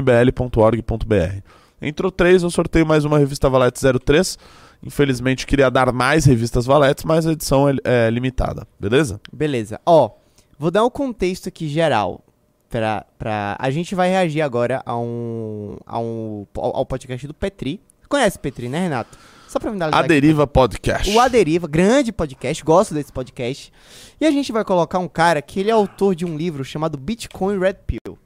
Entrou 1.81 2.13
três, 2.13 2.43
eu 2.43 2.51
sorteio 2.51 2.85
mais 2.85 3.07
uma 3.07 3.19
revista 3.19 3.49
Valete 3.49 3.81
03. 3.81 4.39
Infelizmente 4.83 5.47
queria 5.47 5.71
dar 5.71 5.91
mais 5.93 6.27
revistas 6.27 6.67
Valetes, 6.67 7.05
mas 7.05 7.27
a 7.27 7.33
edição 7.33 7.69
é, 7.69 7.77
é 7.85 8.11
limitada, 8.11 8.67
beleza? 8.79 9.21
Beleza. 9.33 9.81
Ó, 9.87 10.11
vou 10.59 10.71
dar 10.71 10.85
um 10.85 10.91
contexto 10.91 11.49
aqui 11.49 11.67
geral. 11.69 12.23
Pra, 12.69 13.07
pra... 13.19 13.57
A 13.59 13.71
gente 13.71 13.95
vai 13.95 14.11
reagir 14.11 14.43
agora 14.43 14.83
a 14.85 14.97
um, 14.97 15.77
a 15.87 15.99
um, 15.99 16.47
ao 16.55 16.85
podcast 16.87 17.27
do 17.27 17.35
Petri. 17.35 17.81
Conhece 18.09 18.39
Petri, 18.39 18.69
né, 18.69 18.81
Renato? 18.81 19.19
Só 19.51 19.59
pra 19.59 19.73
me 19.73 19.79
dar 19.81 19.93
A 19.93 20.03
Deriva 20.03 20.47
Podcast. 20.47 21.11
O 21.13 21.19
A 21.19 21.27
Deriva, 21.27 21.67
grande 21.67 22.13
podcast, 22.13 22.63
gosto 22.63 22.95
desse 22.95 23.13
podcast. 23.13 23.73
E 24.21 24.25
a 24.25 24.31
gente 24.31 24.53
vai 24.53 24.65
colocar 24.65 25.01
um 25.01 25.09
cara 25.09 25.43
que 25.43 25.59
ele 25.59 25.71
é 25.71 25.73
autor 25.73 26.15
de 26.15 26.25
um 26.25 26.37
livro 26.37 26.65
chamado 26.65 26.97
Bitcoin 26.97 27.59
Red 27.59 27.75
Pill. 27.85 28.17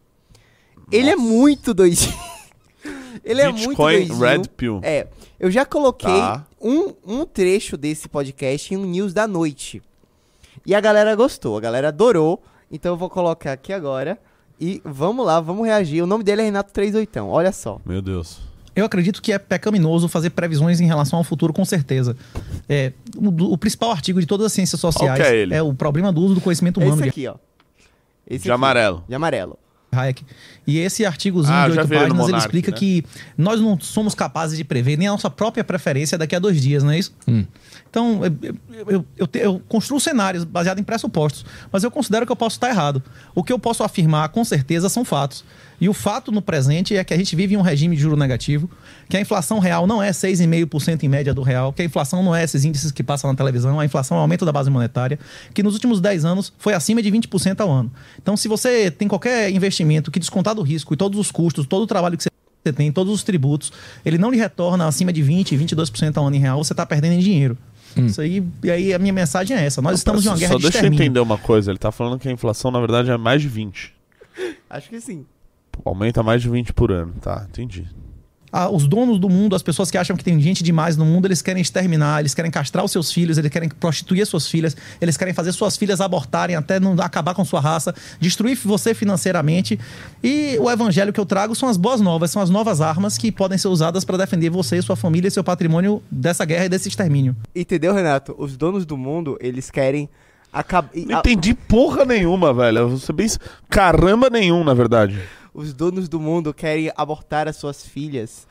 Ele 0.93 1.09
é 1.09 1.16
muito 1.16 1.72
doidinho. 1.72 2.12
ele 3.25 3.41
é 3.41 3.47
muito 3.51 3.68
Bitcoin 3.68 4.07
doidinho. 4.07 4.18
Red 4.18 4.43
Pill. 4.55 4.81
É, 4.83 5.07
eu 5.41 5.51
já 5.51 5.64
coloquei 5.64 6.12
Tá. 6.12 6.45
um, 6.61 6.93
um 7.07 7.25
trecho 7.25 7.79
desse 7.79 8.07
podcast 8.07 8.77
no 8.77 8.85
News 8.85 9.14
da 9.14 9.27
Noite. 9.27 9.81
E 10.66 10.75
a 10.75 10.81
galera 10.83 11.16
gostou, 11.16 11.57
a 11.57 11.61
galera 11.62 11.89
adorou. 11.89 12.43
Então 12.70 12.93
eu 12.93 12.99
vou 12.99 13.09
colocar 13.09 13.53
aqui 13.53 13.72
agora. 13.72 14.18
E 14.61 14.83
vamos 14.85 15.25
lá, 15.25 15.41
vamos 15.41 15.64
reagir. 15.64 16.03
O 16.03 16.07
nome 16.07 16.22
dele 16.22 16.43
é 16.43 16.45
Renato 16.45 16.70
38, 16.70 17.20
olha 17.27 17.51
só. 17.51 17.81
Meu 17.87 18.03
Deus. 18.03 18.53
Eu 18.77 18.85
acredito 18.85 19.22
que 19.22 19.33
é 19.33 19.39
pecaminoso 19.39 20.09
fazer 20.09 20.31
previsões 20.31 20.81
em 20.81 20.87
relação 20.87 21.18
ao 21.18 21.25
futuro, 21.25 21.53
com 21.53 21.64
certeza. 21.64 22.16
É, 22.68 22.93
o, 23.16 23.53
o 23.53 23.59
principal 23.59 23.91
artigo 23.93 24.20
de 24.20 24.27
todas 24.27 24.47
as 24.47 24.53
ciências 24.53 24.81
sociais 24.81 25.18
Qual 25.18 25.27
que 25.29 25.35
é 25.35 25.37
ele? 25.37 25.61
o 25.61 25.72
problema 25.75 26.12
do 26.12 26.20
uso 26.20 26.35
do 26.35 26.41
conhecimento 26.41 26.79
humano 26.81 27.01
Esse 27.01 27.09
aqui, 27.09 27.27
ó. 27.29 27.35
Esse 28.29 28.45
De 28.45 28.51
aqui, 28.51 28.55
amarelo. 28.55 29.05
De 29.09 29.14
amarelo. 29.14 29.59
Hayek. 29.95 30.25
E 30.66 30.79
esse 30.79 31.07
artigozinho 31.07 31.55
Ah, 31.57 31.68
de 31.68 31.79
oito 31.79 31.81
ele 31.83 31.89
páginas, 31.89 32.11
ele 32.11 32.18
Monark, 32.18 32.39
explica 32.47 32.70
né? 32.72 32.77
que 32.77 33.05
nós 33.39 33.61
não 33.61 33.79
somos 33.79 34.14
capazes 34.14 34.57
de 34.57 34.64
prever 34.64 34.97
nem 34.97 35.07
a 35.07 35.12
nossa 35.12 35.31
própria 35.31 35.62
preferência 35.62 36.18
daqui 36.18 36.35
a 36.35 36.39
dois 36.39 36.61
dias, 36.61 36.83
não 36.83 36.91
é 36.91 36.99
isso? 36.99 37.14
Então, 37.89 38.22
eu, 38.25 38.57
eu, 38.89 39.07
eu, 39.16 39.29
eu 39.35 39.62
construo 39.68 40.01
cenários 40.01 40.43
baseados 40.43 40.81
em 40.81 40.85
pressupostos, 40.85 41.45
mas 41.70 41.85
eu 41.85 41.91
considero 41.91 42.27
que 42.27 42.33
eu 42.33 42.37
posso 42.37 42.57
estar 42.57 42.70
errado. 42.70 43.03
O 43.35 43.45
que 43.45 43.53
eu 43.53 43.59
posso 43.59 43.85
afirmar, 43.85 44.29
com 44.31 44.45
certeza, 44.45 44.89
são 44.89 45.05
fatos. 45.05 45.45
E 45.85 45.89
o 45.89 45.93
fato 45.93 46.32
no 46.32 46.41
presente 46.41 46.97
é 46.97 47.05
que 47.05 47.12
a 47.12 47.16
gente 47.18 47.37
vive 47.37 47.53
em 47.53 47.59
um 47.59 47.61
regime 47.61 47.95
de 47.95 48.01
juro 48.01 48.16
negativo, 48.16 48.70
que 49.07 49.18
a 49.18 49.20
inflação 49.20 49.59
real 49.59 49.87
não 49.87 50.03
é 50.03 50.12
6,5% 50.12 51.03
em 51.03 51.09
média 51.11 51.35
do 51.35 51.43
real, 51.43 51.74
que 51.74 51.82
a 51.82 51.85
inflação 51.85 52.22
não 52.22 52.35
é 52.35 52.43
esses 52.43 52.64
índices 52.64 52.91
que 52.91 53.03
passam 53.03 53.30
na 53.30 53.37
televisão, 53.37 53.78
a 53.78 53.85
inflação 53.85 54.16
é 54.16 54.20
o 54.20 54.22
aumento 54.22 54.47
da 54.47 54.51
base 54.51 54.70
monetária, 54.70 55.18
que 55.53 55.62
nos 55.62 55.74
últimos 55.74 56.01
10 56.01 56.24
anos 56.24 56.51
foi 56.57 56.72
acima 56.72 57.03
de 57.03 57.12
20% 57.12 57.61
ao 57.61 57.70
ano. 57.70 57.93
Então, 58.16 58.35
se 58.35 58.49
você 58.49 58.91
tem 58.91 59.07
qualquer 59.07 59.51
investimento 59.51 60.11
que 60.11 60.18
descontar 60.18 60.55
do 60.55 60.62
risco 60.62 60.95
e 60.95 60.97
todos 60.97 61.20
os 61.20 61.30
custos, 61.30 61.66
todo 61.66 61.82
o 61.82 61.87
trabalho 61.87 62.16
que 62.16 62.22
você 62.22 62.30
você 62.64 62.72
tem, 62.72 62.91
todos 62.91 63.12
os 63.12 63.22
tributos, 63.22 63.70
ele 64.07 64.16
não 64.16 64.30
lhe 64.30 64.39
retorna 64.39 64.87
acima 64.87 65.12
de 65.12 65.22
20%, 65.22 65.59
22% 65.59 66.16
ao 66.16 66.26
ano 66.26 66.37
em 66.37 66.39
real, 66.39 66.64
você 66.64 66.72
está 66.72 66.87
perdendo 66.87 67.12
em 67.12 67.18
dinheiro. 67.18 67.59
Isso 67.95 68.22
aí, 68.22 68.43
e 68.62 68.70
aí 68.70 68.95
a 68.95 68.99
minha 68.99 69.12
mensagem 69.12 69.55
é 69.55 69.66
essa. 69.66 69.82
Nós 69.82 69.99
estamos 69.99 70.24
em 70.24 70.28
uma 70.30 70.39
guerra 70.39 70.53
Só 70.53 70.57
de 70.57 70.62
deixa 70.62 70.87
eu 70.87 70.91
entender 70.91 71.20
uma 71.20 71.37
coisa. 71.37 71.70
Ele 71.70 71.78
tá 71.78 71.93
falando 71.93 72.18
que 72.18 72.26
a 72.26 72.32
inflação, 72.32 72.70
na 72.70 72.80
verdade, 72.80 73.11
é 73.11 73.18
mais 73.18 73.43
de 73.43 73.49
20. 73.49 73.93
Acho 74.70 74.89
que 74.89 74.99
sim. 74.99 75.26
Aumenta 75.85 76.22
mais 76.22 76.43
de 76.43 76.49
20 76.49 76.72
por 76.72 76.93
ano. 76.93 77.14
Tá, 77.20 77.47
entendi. 77.49 77.87
Ah, 78.57 78.70
os 78.70 78.87
donos 78.87 79.18
do 79.18 79.29
mundo, 79.29 79.57
as 79.57 79.64
pessoas 79.64 79.91
que 79.91 79.99
acham 79.99 80.16
que 80.16 80.22
tem 80.22 80.41
gente 80.41 80.62
demais 80.62 80.97
no 80.97 81.05
mundo, 81.05 81.27
eles 81.27 81.43
querem 81.43 81.61
exterminar, 81.61 82.20
eles 82.20 82.35
querem 82.35 82.53
castrar 82.53 82.85
os 82.85 82.93
seus 82.93 83.11
filhos, 83.11 83.37
eles 83.37 83.51
querem 83.51 83.68
prostituir 83.68 84.22
as 84.22 84.29
suas 84.29 84.47
filhas, 84.47 84.77
eles 85.01 85.16
querem 85.16 85.35
fazer 85.35 85.51
suas 85.51 85.77
filhas 85.77 86.01
abortarem 86.01 86.55
até 86.55 86.79
não 86.79 86.93
acabar 87.01 87.35
com 87.35 87.45
sua 87.45 87.59
raça, 87.59 87.93
destruir 88.20 88.57
você 88.64 88.95
financeiramente. 88.95 89.77
E 90.22 90.57
o 90.61 90.70
evangelho 90.70 91.12
que 91.12 91.18
eu 91.18 91.27
trago 91.27 91.53
são 91.57 91.68
as 91.68 91.77
boas 91.77 92.01
novas, 92.01 92.31
são 92.31 92.41
as 92.41 92.49
novas 92.49 92.81
armas 92.81 93.18
que 93.18 93.33
podem 93.33 93.59
ser 93.59 93.66
usadas 93.66 94.05
para 94.05 94.18
defender 94.18 94.51
você, 94.51 94.81
sua 94.81 94.95
família 94.95 95.27
e 95.27 95.33
seu 95.33 95.43
patrimônio 95.43 96.01
dessa 96.09 96.45
guerra 96.45 96.66
e 96.66 96.68
desse 96.68 96.89
extermínio. 96.89 97.35
Entendeu, 97.57 97.93
Renato? 97.93 98.37
Os 98.39 98.57
donos 98.57 98.87
do 98.87 98.97
mundo, 98.97 99.37
eles 99.41 99.68
querem 99.68 100.09
acabar. 100.53 100.91
Não 100.95 101.18
entendi 101.18 101.55
porra 101.55 102.05
nenhuma, 102.05 102.55
velho. 102.55 102.79
Eu 102.79 102.89
vou 102.91 102.99
ser 102.99 103.12
bem... 103.12 103.27
Caramba 103.68 104.31
nenhum, 104.31 104.62
na 104.62 104.75
verdade. 104.75 105.20
Os 105.55 105.72
donos 105.72 106.09
do 106.09 106.18
mundo 106.18 106.52
querem 106.52 106.90
abortar 106.96 107.46
as 107.48 107.57
suas 107.57 107.86
filhas. 107.86 108.46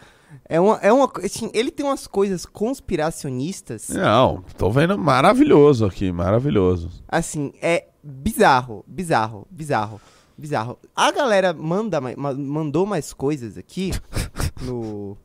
É 0.45 0.59
uma, 0.59 0.77
é 0.77 0.91
uma, 0.91 1.11
assim, 1.23 1.51
ele 1.53 1.69
tem 1.69 1.85
umas 1.85 2.07
coisas 2.07 2.43
conspiracionistas, 2.45 3.89
Não, 3.89 4.41
tô 4.57 4.71
vendo 4.71 4.97
maravilhoso 4.97 5.85
aqui, 5.85 6.11
maravilhoso. 6.11 6.89
assim, 7.07 7.53
é 7.61 7.87
bizarro, 8.01 8.83
bizarro, 8.87 9.45
bizarro, 9.51 10.01
bizarro. 10.35 10.79
A 10.95 11.11
galera 11.11 11.53
manda, 11.53 12.01
mandou 12.01 12.85
mais 12.85 13.13
coisas 13.13 13.57
aqui 13.59 13.91
no 14.61 15.15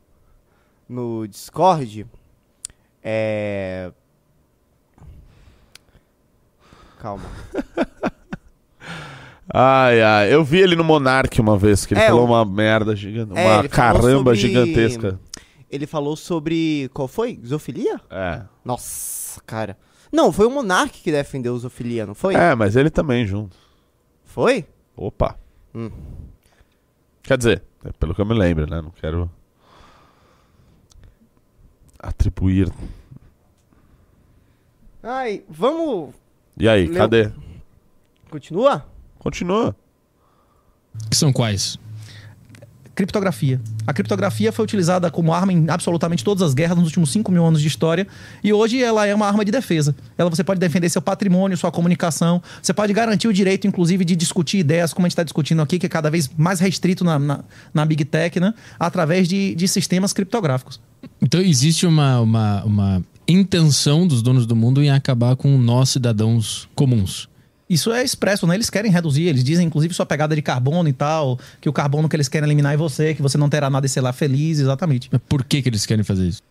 no 0.87 1.27
Discord. 1.27 2.05
É 3.01 3.91
Calma. 6.99 7.23
Ai, 9.51 10.01
ai. 10.01 10.33
Eu 10.33 10.43
vi 10.43 10.59
ele 10.59 10.75
no 10.75 10.83
Monark 10.83 11.39
uma 11.41 11.57
vez, 11.57 11.85
que 11.85 11.93
ele 11.93 12.01
É, 12.01 12.07
falou 12.07 12.25
uma 12.25 12.45
merda 12.45 12.95
gigante. 12.95 13.31
É, 13.35 13.47
uma 13.59 13.67
caramba 13.67 14.17
sobre- 14.17 14.35
gigantesca. 14.35 15.19
Ele 15.71 15.85
falou 15.87 16.15
sobre 16.15 16.89
qual 16.93 17.07
foi? 17.07 17.39
Zoofilia? 17.45 17.99
É. 18.09 18.41
Nossa, 18.65 19.39
cara. 19.41 19.77
Não, 20.11 20.31
foi 20.31 20.45
o 20.47 20.49
Monark 20.49 21.01
que 21.01 21.11
defendeu 21.11 21.57
zoofilia, 21.57 22.05
não 22.05 22.15
foi? 22.15 22.33
É, 22.35 22.55
mas 22.55 22.75
ele 22.75 22.89
também 22.89 23.25
junto. 23.25 23.55
Foi? 24.23 24.65
Opa. 24.95 25.37
Hum. 25.73 25.91
Quer 27.21 27.37
dizer, 27.37 27.63
é 27.85 27.91
pelo 27.91 28.15
que 28.15 28.21
eu 28.21 28.25
me 28.25 28.33
lembro, 28.33 28.67
né? 28.69 28.81
Não 28.81 28.89
quero 28.91 29.29
atribuir. 31.99 32.71
Ai, 35.03 35.43
vamos. 35.47 36.13
E 36.57 36.67
aí, 36.67 36.87
Leu- 36.87 36.97
cadê? 36.97 37.31
Continua? 38.29 38.85
Continua. 39.19 39.75
Que 41.09 41.15
são 41.15 41.31
quais? 41.31 41.77
criptografia. 42.99 43.61
A 43.87 43.93
criptografia 43.93 44.51
foi 44.51 44.65
utilizada 44.65 45.09
como 45.09 45.33
arma 45.33 45.53
em 45.53 45.69
absolutamente 45.69 46.21
todas 46.21 46.41
as 46.41 46.53
guerras 46.53 46.77
nos 46.77 46.87
últimos 46.87 47.09
5 47.11 47.31
mil 47.31 47.45
anos 47.45 47.61
de 47.61 47.67
história 47.67 48.05
e 48.43 48.51
hoje 48.51 48.83
ela 48.83 49.05
é 49.05 49.15
uma 49.15 49.25
arma 49.25 49.45
de 49.45 49.51
defesa. 49.53 49.95
Ela 50.17 50.29
você 50.29 50.43
pode 50.43 50.59
defender 50.59 50.89
seu 50.89 51.01
patrimônio, 51.01 51.55
sua 51.57 51.71
comunicação, 51.71 52.41
você 52.61 52.73
pode 52.73 52.91
garantir 52.91 53.29
o 53.29 53.33
direito, 53.33 53.65
inclusive, 53.65 54.03
de 54.03 54.17
discutir 54.17 54.57
ideias, 54.57 54.91
como 54.91 55.05
a 55.05 55.07
gente 55.07 55.13
está 55.13 55.23
discutindo 55.23 55.61
aqui, 55.61 55.79
que 55.79 55.85
é 55.85 55.89
cada 55.89 56.11
vez 56.11 56.29
mais 56.35 56.59
restrito 56.59 57.05
na, 57.05 57.17
na, 57.17 57.39
na 57.73 57.85
Big 57.85 58.03
Tech, 58.03 58.37
né? 58.37 58.53
através 58.77 59.29
de, 59.29 59.55
de 59.55 59.65
sistemas 59.65 60.11
criptográficos. 60.11 60.81
Então 61.21 61.39
existe 61.39 61.85
uma, 61.85 62.19
uma, 62.19 62.63
uma 62.65 63.03
intenção 63.25 64.05
dos 64.05 64.21
donos 64.21 64.45
do 64.45 64.57
mundo 64.57 64.83
em 64.83 64.89
acabar 64.89 65.37
com 65.37 65.57
nós, 65.57 65.87
cidadãos 65.87 66.67
comuns. 66.75 67.29
Isso 67.69 67.93
é 67.93 68.03
expresso, 68.03 68.47
né? 68.47 68.55
Eles 68.55 68.69
querem 68.69 68.91
reduzir, 68.91 69.23
eles 69.23 69.43
dizem, 69.43 69.67
inclusive, 69.67 69.93
sua 69.93 70.05
pegada 70.05 70.35
de 70.35 70.41
carbono 70.41 70.89
e 70.89 70.93
tal, 70.93 71.37
que 71.61 71.69
o 71.69 71.73
carbono 71.73 72.09
que 72.09 72.15
eles 72.15 72.27
querem 72.27 72.47
eliminar 72.47 72.73
é 72.73 72.77
você, 72.77 73.13
que 73.13 73.21
você 73.21 73.37
não 73.37 73.47
terá 73.47 73.69
nada 73.69 73.85
e 73.85 73.89
ser 73.89 74.01
lá 74.01 74.11
feliz, 74.11 74.59
exatamente. 74.59 75.07
Mas 75.11 75.21
por 75.29 75.43
que, 75.43 75.61
que 75.61 75.69
eles 75.69 75.85
querem 75.85 76.03
fazer 76.03 76.27
isso? 76.27 76.41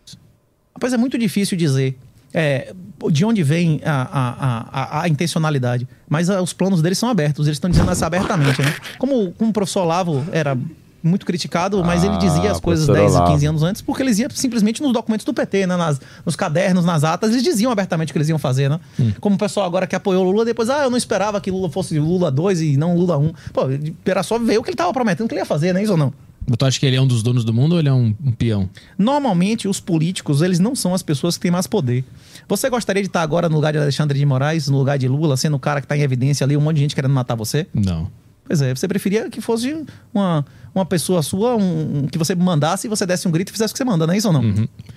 Pois 0.79 0.93
é 0.93 0.97
muito 0.97 1.17
difícil 1.17 1.57
dizer 1.57 1.97
é, 2.33 2.73
de 3.11 3.25
onde 3.25 3.43
vem 3.43 3.81
a, 3.83 4.01
a, 4.01 4.99
a, 4.99 5.01
a 5.01 5.09
intencionalidade, 5.09 5.87
mas 6.07 6.29
ah, 6.29 6.41
os 6.41 6.53
planos 6.53 6.81
deles 6.81 6.97
são 6.97 7.09
abertos, 7.09 7.47
eles 7.47 7.57
estão 7.57 7.69
dizendo 7.69 7.91
isso 7.91 8.05
abertamente, 8.05 8.61
né? 8.61 8.73
Como, 8.97 9.31
como 9.33 9.49
o 9.49 9.53
professor 9.53 9.81
Olavo 9.81 10.25
era 10.31 10.57
muito 11.01 11.25
criticado, 11.25 11.83
mas 11.83 12.03
ele 12.03 12.13
Ah, 12.15 12.17
dizia 12.17 12.51
as 12.51 12.59
coisas 12.59 12.85
professor 12.85 13.03
10 13.03 13.13
e 13.13 13.17
Olavo. 13.17 13.31
15 13.33 13.45
anos 13.45 13.63
antes, 13.63 13.81
porque 13.81 14.01
eles 14.03 14.19
iam 14.19 14.29
simplesmente 14.31 14.81
nos 14.81 14.91
documentos 14.93 15.25
do 15.25 15.33
PT, 15.33 15.67
né? 15.67 15.75
Nas, 15.77 15.99
nos 16.25 16.35
cadernos, 16.35 16.85
nas 16.85 17.03
atas, 17.03 17.31
eles 17.31 17.43
diziam 17.43 17.71
abertamente 17.71 18.09
o 18.09 18.13
que 18.13 18.17
eles 18.17 18.29
iam 18.29 18.39
fazer, 18.39 18.69
né? 18.69 18.79
Como 19.19 19.35
o 19.35 19.39
pessoal 19.39 19.65
agora 19.65 19.85
que 19.87 19.95
apoiou 19.95 20.25
o 20.25 20.31
Lula, 20.31 20.45
depois, 20.45 20.69
ah, 20.69 20.83
eu 20.83 20.89
não 20.89 20.97
esperava 20.97 21.39
que 21.41 21.49
Lula 21.51 21.69
fosse 21.69 21.97
Lula 21.99 22.29
2 22.31 22.61
e 22.61 22.77
não 22.77 22.95
Lula 22.95 23.17
1. 23.17 23.33
Pô, 23.53 23.61
era 24.05 24.23
só 24.23 24.37
ver 24.39 24.57
o 24.57 24.63
que 24.63 24.69
ele 24.69 24.73
estava 24.75 24.91
prometendo 24.93 25.27
que 25.27 25.33
ele 25.33 25.41
ia 25.41 25.45
fazer, 25.45 25.73
né? 25.73 25.81
Isso 25.83 25.91
ou 25.93 25.97
não? 25.97 26.13
Tu 26.57 26.65
acha 26.65 26.79
que 26.79 26.85
ele 26.85 26.95
é 26.95 27.01
um 27.01 27.05
dos 27.05 27.21
donos 27.21 27.43
do 27.45 27.53
mundo 27.53 27.73
ou 27.73 27.79
ele 27.79 27.89
é 27.89 27.93
um, 27.93 28.15
um 28.25 28.31
peão? 28.31 28.67
Normalmente, 28.97 29.67
os 29.67 29.79
políticos, 29.79 30.41
eles 30.41 30.57
não 30.59 30.75
são 30.75 30.95
as 30.95 31.03
pessoas 31.03 31.37
que 31.37 31.43
têm 31.43 31.51
mais 31.51 31.67
poder. 31.67 32.03
Você 32.47 32.67
gostaria 32.69 33.03
de 33.03 33.07
estar 33.07 33.21
agora 33.21 33.47
no 33.47 33.55
lugar 33.55 33.71
de 33.71 33.77
Alexandre 33.77 34.17
de 34.17 34.25
Moraes, 34.25 34.67
no 34.67 34.77
lugar 34.79 34.97
de 34.97 35.07
Lula, 35.07 35.37
sendo 35.37 35.57
o 35.57 35.59
cara 35.59 35.79
que 35.79 35.85
está 35.85 35.95
em 35.95 36.01
evidência 36.01 36.43
ali, 36.43 36.57
um 36.57 36.61
monte 36.61 36.77
de 36.77 36.81
gente 36.81 36.95
querendo 36.95 37.13
matar 37.13 37.35
você? 37.35 37.67
Não. 37.73 38.09
Pois 38.49 38.63
é, 38.63 38.73
você 38.73 38.87
preferia 38.87 39.29
que 39.29 39.39
fosse 39.41 39.85
uma, 40.11 40.43
uma 40.73 40.83
pessoa 40.83 41.21
sua, 41.21 41.55
um, 41.55 42.07
que 42.11 42.17
você 42.17 42.33
mandasse 42.33 42.87
e 42.87 42.89
você 42.89 43.05
desse 43.05 43.27
um 43.27 43.31
grito 43.31 43.49
e 43.49 43.51
fizesse 43.51 43.71
o 43.71 43.75
que 43.75 43.77
você 43.77 43.85
manda, 43.85 44.07
não 44.07 44.13
é 44.15 44.17
isso 44.17 44.25
ou 44.27 44.33
não? 44.33 44.41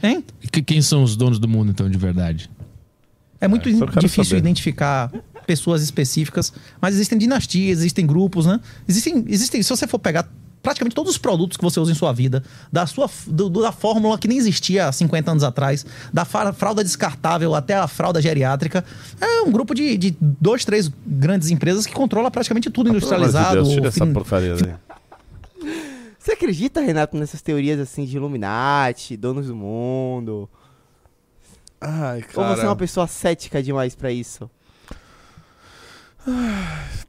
Hein? 0.03 0.25
E 0.43 0.49
que- 0.49 0.63
quem 0.63 0.81
são 0.81 1.03
os 1.03 1.17
donos 1.17 1.39
do 1.39 1.47
mundo, 1.47 1.71
então, 1.71 1.87
de 1.91 1.99
verdade? 1.99 2.51
É 3.39 3.47
muito 3.47 3.69
É, 3.69 3.73
difícil 4.01 4.25
saber. 4.25 4.39
identificar 4.39 5.13
pessoas 5.47 5.83
específicas, 5.83 6.51
mas 6.81 6.95
existem 6.95 7.19
dinastias, 7.19 7.81
existem 7.81 8.07
grupos, 8.07 8.47
né? 8.47 8.59
Existem, 8.89 9.23
existem, 9.29 9.63
se 9.63 9.69
você 9.69 9.87
for 9.87 9.99
pegar 9.99 10.27
praticamente 10.63 10.95
todos 10.95 11.11
os 11.13 11.19
produtos 11.19 11.57
que 11.57 11.65
você 11.65 11.81
usa 11.81 11.91
em 11.91 11.95
sua 11.95 12.13
vida, 12.13 12.43
da 12.71 12.87
sua 12.87 13.11
do- 13.27 13.51
da 13.51 13.73
fórmula 13.73 14.17
que 14.17 14.29
nem 14.29 14.39
existia 14.39 14.87
há 14.89 14.93
50 14.93 15.31
anos 15.31 15.43
atrás, 15.45 15.85
da 16.13 16.25
fralda 16.25 16.85
descartável 16.85 17.55
até 17.55 17.75
a 17.75 17.89
fralda 17.89 18.23
geriátrica, 18.23 18.85
é 19.21 19.41
um 19.43 19.51
grupo 19.51 19.75
de, 19.75 19.97
de 19.97 20.17
dois, 20.21 20.65
três 20.65 20.91
grandes 21.07 21.51
empresas 21.51 21.85
que 21.87 21.93
controla 21.93 22.31
praticamente 22.31 22.71
tudo 22.71 22.91
de 22.91 22.97
industrializado. 22.97 23.57
Deus, 23.57 23.69
tira 23.71 23.89
essa 23.89 24.05
fin- 24.07 24.13
porcaria 24.13 24.55
daí. 24.55 24.75
Você 26.19 26.33
acredita, 26.33 26.81
Renato, 26.81 27.17
nessas 27.17 27.43
teorias 27.43 27.81
assim 27.81 28.05
de 28.05 28.17
Illuminati, 28.17 29.17
donos 29.17 29.49
do 29.49 29.57
mundo? 29.57 30.49
Ai, 31.81 32.25
Ou 32.37 32.45
você 32.45 32.53
é 32.53 32.57
cara. 32.57 32.69
uma 32.69 32.77
pessoa 32.77 33.09
cética 33.09 33.61
demais 33.61 33.97
pra 33.97 34.13
isso? 34.13 34.49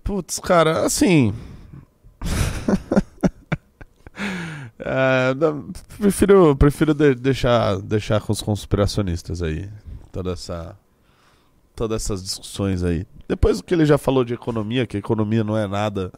Putz, 0.03 0.39
cara, 0.39 0.83
assim. 0.85 1.31
É, 4.85 5.33
prefiro 5.97 6.55
prefiro 6.55 6.93
de- 6.93 7.15
deixar, 7.15 7.77
deixar 7.81 8.19
com 8.21 8.31
os 8.33 8.41
conspiracionistas 8.41 9.41
aí. 9.41 9.69
Toda 10.11 10.31
essa. 10.33 10.77
Todas 11.75 12.03
essas 12.03 12.21
discussões 12.21 12.83
aí. 12.83 13.05
Depois 13.27 13.57
do 13.57 13.63
que 13.63 13.73
ele 13.73 13.85
já 13.85 13.97
falou 13.97 14.23
de 14.23 14.33
economia, 14.33 14.85
que 14.85 14.95
a 14.97 14.99
economia 14.99 15.43
não 15.43 15.57
é 15.57 15.65
nada 15.67 16.11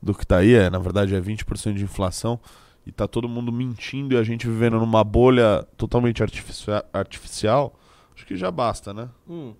do 0.00 0.14
que 0.14 0.24
tá 0.26 0.36
aí, 0.36 0.54
é, 0.54 0.70
na 0.70 0.78
verdade 0.78 1.14
é 1.14 1.20
20% 1.20 1.74
de 1.74 1.82
inflação. 1.82 2.38
E 2.86 2.92
tá 2.92 3.06
todo 3.08 3.28
mundo 3.28 3.50
mentindo 3.52 4.14
e 4.14 4.16
a 4.16 4.22
gente 4.22 4.46
vivendo 4.46 4.78
numa 4.78 5.02
bolha 5.04 5.66
totalmente 5.76 6.22
artificia- 6.22 6.84
artificial. 6.92 7.74
Acho 8.14 8.24
que 8.26 8.36
já 8.36 8.50
basta, 8.50 8.94
né? 8.94 9.08
Hum. 9.28 9.52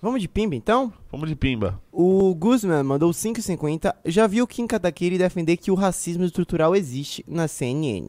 Vamos 0.00 0.20
de 0.20 0.28
pimba, 0.28 0.54
então? 0.54 0.92
Vamos 1.10 1.28
de 1.28 1.34
pimba. 1.34 1.80
O 1.92 2.32
Guzman 2.34 2.82
mandou 2.84 3.10
5,50. 3.10 3.92
Já 4.06 4.26
viu 4.28 4.46
Kim 4.46 4.66
Kataguiri 4.66 5.18
defender 5.18 5.56
que 5.56 5.70
o 5.70 5.74
racismo 5.74 6.24
estrutural 6.24 6.76
existe 6.76 7.24
na 7.26 7.48
CNN? 7.48 8.08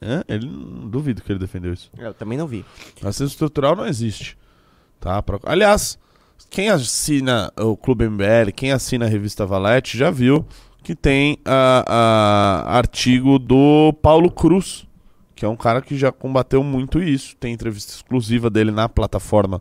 É, 0.00 0.22
ele 0.28 0.46
não 0.46 0.88
duvido 0.88 1.22
que 1.22 1.32
ele 1.32 1.38
defendeu 1.38 1.72
isso. 1.72 1.90
Eu 1.96 2.12
também 2.12 2.36
não 2.36 2.46
vi. 2.46 2.64
Racismo 3.02 3.28
estrutural 3.28 3.74
não 3.74 3.86
existe. 3.86 4.36
Tá? 5.00 5.22
Pra- 5.22 5.38
Aliás, 5.44 5.98
quem 6.50 6.68
assina 6.68 7.50
o 7.58 7.76
Clube 7.76 8.06
MBL, 8.08 8.52
quem 8.54 8.72
assina 8.72 9.06
a 9.06 9.08
revista 9.08 9.46
Valete, 9.46 9.96
já 9.96 10.10
viu 10.10 10.44
que 10.82 10.94
tem 10.94 11.38
a, 11.44 11.84
a- 12.66 12.76
artigo 12.78 13.38
do 13.38 13.92
Paulo 14.02 14.30
Cruz, 14.30 14.86
que 15.34 15.44
é 15.44 15.48
um 15.48 15.56
cara 15.56 15.80
que 15.80 15.96
já 15.96 16.12
combateu 16.12 16.62
muito 16.62 17.00
isso. 17.02 17.34
Tem 17.36 17.54
entrevista 17.54 17.92
exclusiva 17.94 18.50
dele 18.50 18.70
na 18.72 18.88
plataforma 18.88 19.60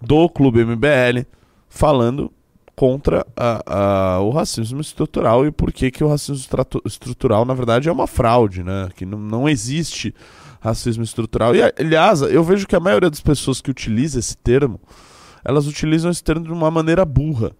do 0.00 0.28
Clube 0.28 0.60
MBL, 0.64 1.26
falando 1.68 2.30
contra 2.74 3.26
a- 3.36 3.62
a- 4.16 4.20
o 4.20 4.30
racismo 4.30 4.80
estrutural 4.80 5.46
e 5.46 5.50
por 5.50 5.72
que, 5.72 5.90
que 5.90 6.04
o 6.04 6.08
racismo 6.08 6.44
estrutural, 6.84 7.44
na 7.44 7.54
verdade, 7.54 7.88
é 7.88 7.92
uma 7.92 8.06
fraude, 8.06 8.62
né? 8.62 8.88
Que 8.94 9.06
não, 9.06 9.18
não 9.18 9.48
existe 9.48 10.14
racismo 10.60 11.02
estrutural. 11.02 11.54
E, 11.54 11.62
aliás, 11.78 12.20
eu 12.22 12.44
vejo 12.44 12.66
que 12.66 12.76
a 12.76 12.80
maioria 12.80 13.08
das 13.08 13.20
pessoas 13.20 13.60
que 13.60 13.70
utiliza 13.70 14.18
esse 14.18 14.36
termo, 14.36 14.78
elas 15.44 15.66
utilizam 15.66 16.10
esse 16.10 16.22
termo 16.22 16.44
de 16.44 16.52
uma 16.52 16.70
maneira 16.70 17.04
burra, 17.04 17.52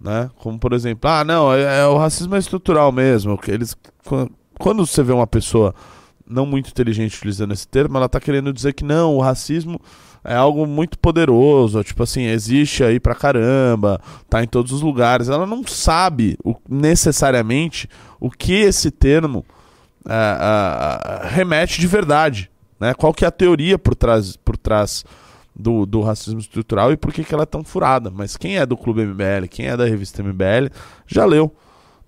né? 0.00 0.30
Como, 0.36 0.58
por 0.58 0.72
exemplo, 0.72 1.10
ah, 1.10 1.22
não, 1.24 1.52
é, 1.52 1.80
é- 1.80 1.86
o 1.86 1.98
racismo 1.98 2.34
é 2.34 2.38
estrutural 2.38 2.90
mesmo. 2.92 3.38
Eles, 3.48 3.76
quan- 4.06 4.28
quando 4.58 4.86
você 4.86 5.02
vê 5.02 5.12
uma 5.12 5.26
pessoa 5.26 5.74
não 6.26 6.46
muito 6.46 6.70
inteligente 6.70 7.16
utilizando 7.16 7.52
esse 7.52 7.66
termo, 7.66 7.96
ela 7.96 8.08
tá 8.08 8.20
querendo 8.20 8.52
dizer 8.52 8.72
que 8.72 8.84
não, 8.84 9.16
o 9.16 9.20
racismo 9.20 9.80
é 10.24 10.34
algo 10.34 10.66
muito 10.66 10.98
poderoso, 10.98 11.82
tipo 11.82 12.02
assim, 12.02 12.22
existe 12.26 12.84
aí 12.84 13.00
pra 13.00 13.14
caramba, 13.14 14.00
tá 14.30 14.42
em 14.42 14.46
todos 14.46 14.70
os 14.72 14.80
lugares. 14.80 15.28
Ela 15.28 15.46
não 15.46 15.66
sabe 15.66 16.38
o- 16.44 16.54
necessariamente 16.68 17.88
o 18.20 18.30
que 18.30 18.52
esse 18.52 18.90
termo 18.90 19.44
ah, 20.06 21.20
ah, 21.22 21.28
remete 21.28 21.80
de 21.80 21.86
verdade, 21.86 22.50
né? 22.78 22.94
Qual 22.94 23.12
que 23.12 23.24
é 23.24 23.28
a 23.28 23.32
teoria 23.32 23.78
por 23.78 23.94
trás, 23.94 24.36
por 24.36 24.56
trás 24.56 25.04
do, 25.54 25.84
do 25.86 26.00
racismo 26.00 26.40
estrutural 26.40 26.92
e 26.92 26.96
por 26.96 27.12
que, 27.12 27.24
que 27.24 27.34
ela 27.34 27.42
é 27.44 27.46
tão 27.46 27.62
furada. 27.62 28.10
Mas 28.10 28.36
quem 28.36 28.58
é 28.58 28.66
do 28.66 28.76
Clube 28.76 29.04
MBL, 29.04 29.46
quem 29.50 29.66
é 29.66 29.76
da 29.76 29.84
revista 29.84 30.22
MBL, 30.22 30.70
já 31.06 31.24
leu 31.24 31.54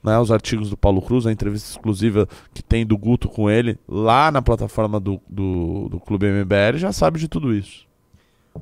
né, 0.04 0.18
os 0.18 0.30
artigos 0.30 0.68
do 0.68 0.76
Paulo 0.76 1.00
Cruz, 1.00 1.26
a 1.26 1.32
entrevista 1.32 1.70
exclusiva 1.70 2.28
que 2.52 2.62
tem 2.62 2.84
do 2.84 2.96
Guto 2.98 3.26
com 3.26 3.48
ele 3.48 3.78
lá 3.88 4.30
na 4.30 4.42
plataforma 4.42 5.00
do, 5.00 5.18
do, 5.26 5.88
do 5.88 5.98
Clube 5.98 6.26
MBL, 6.26 6.76
já 6.76 6.92
sabe 6.92 7.18
de 7.18 7.26
tudo 7.26 7.54
isso. 7.54 7.86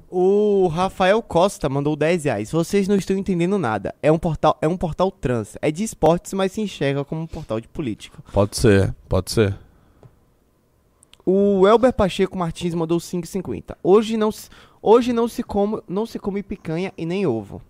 O 0.09 0.69
Rafael 0.69 1.21
Costa 1.21 1.69
mandou 1.69 1.97
10 1.97 2.25
reais. 2.25 2.51
Vocês 2.51 2.89
não 2.89 2.97
estão 2.97 3.17
entendendo 3.17 3.59
nada. 3.59 3.95
É 4.03 4.11
um 4.11 4.19
portal, 4.19 4.57
é 4.63 4.69
um 4.69 4.77
portal 4.77 5.11
trans. 5.11 5.59
É 5.61 5.71
de 5.71 5.83
esportes, 5.83 6.33
mas 6.33 6.53
se 6.53 6.63
enxerga 6.63 7.05
como 7.05 7.21
um 7.21 7.27
portal 7.27 7.61
de 7.61 7.69
política. 7.69 8.19
Pode 8.33 8.57
ser, 8.57 8.95
pode 9.07 9.31
ser. 9.31 9.59
O 11.27 11.67
Elber 11.69 11.93
Pacheco 11.93 12.39
Martins 12.39 12.73
mandou 12.73 12.99
5,50. 12.99 13.77
Hoje 13.83 14.17
não 14.17 14.33
se, 14.33 14.49
hoje 14.81 15.13
não 15.13 15.29
se 15.29 15.43
come, 15.43 15.83
não 15.87 16.07
se 16.07 16.19
come 16.19 16.43
picanha 16.43 16.93
e 16.97 17.05
nem 17.05 17.27
ovo. 17.27 17.61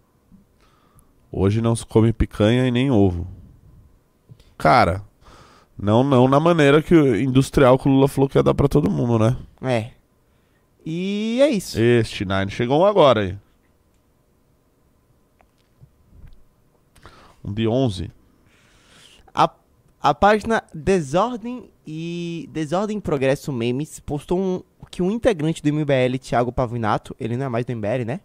Hoje 1.31 1.61
não 1.61 1.75
se 1.75 1.85
come 1.85 2.13
picanha 2.13 2.67
e 2.67 2.71
nem 2.71 2.91
ovo. 2.91 3.27
Cara, 4.63 5.03
não, 5.77 6.05
não 6.05 6.29
na 6.29 6.39
maneira 6.39 6.81
que 6.81 6.95
o 6.95 7.21
industrial 7.21 7.77
que 7.77 7.89
o 7.89 7.91
Lula 7.91 8.07
falou 8.07 8.29
que 8.31 8.39
ia 8.39 8.45
dar 8.45 8.55
pra 8.55 8.69
todo 8.69 8.89
mundo, 8.89 9.19
né? 9.19 9.37
É. 9.61 9.91
E 10.87 11.41
é 11.43 11.49
isso. 11.49 11.81
Este 11.81 12.25
Nine 12.25 12.49
chegou 12.49 12.81
um 12.81 12.87
agora 12.87 13.23
aí. 13.23 13.37
Um 17.45 17.53
de 17.53 17.67
11. 17.67 18.09
A, 19.35 19.51
a 20.01 20.15
página 20.15 20.63
Desordem 20.73 21.69
e 21.85 22.49
Desordem 22.53 23.01
Progresso 23.01 23.53
Memes 23.53 23.99
postou 23.99 24.39
um, 24.39 24.63
que 24.93 25.03
um 25.03 25.11
integrante 25.11 25.61
do 25.61 25.73
MBL, 25.73 26.19
Thiago 26.21 26.53
Pavinato, 26.53 27.17
ele 27.19 27.37
não 27.37 27.47
é 27.47 27.49
mais 27.49 27.67
do 27.67 27.75
MBL, 27.75 28.05
né? 28.07 28.21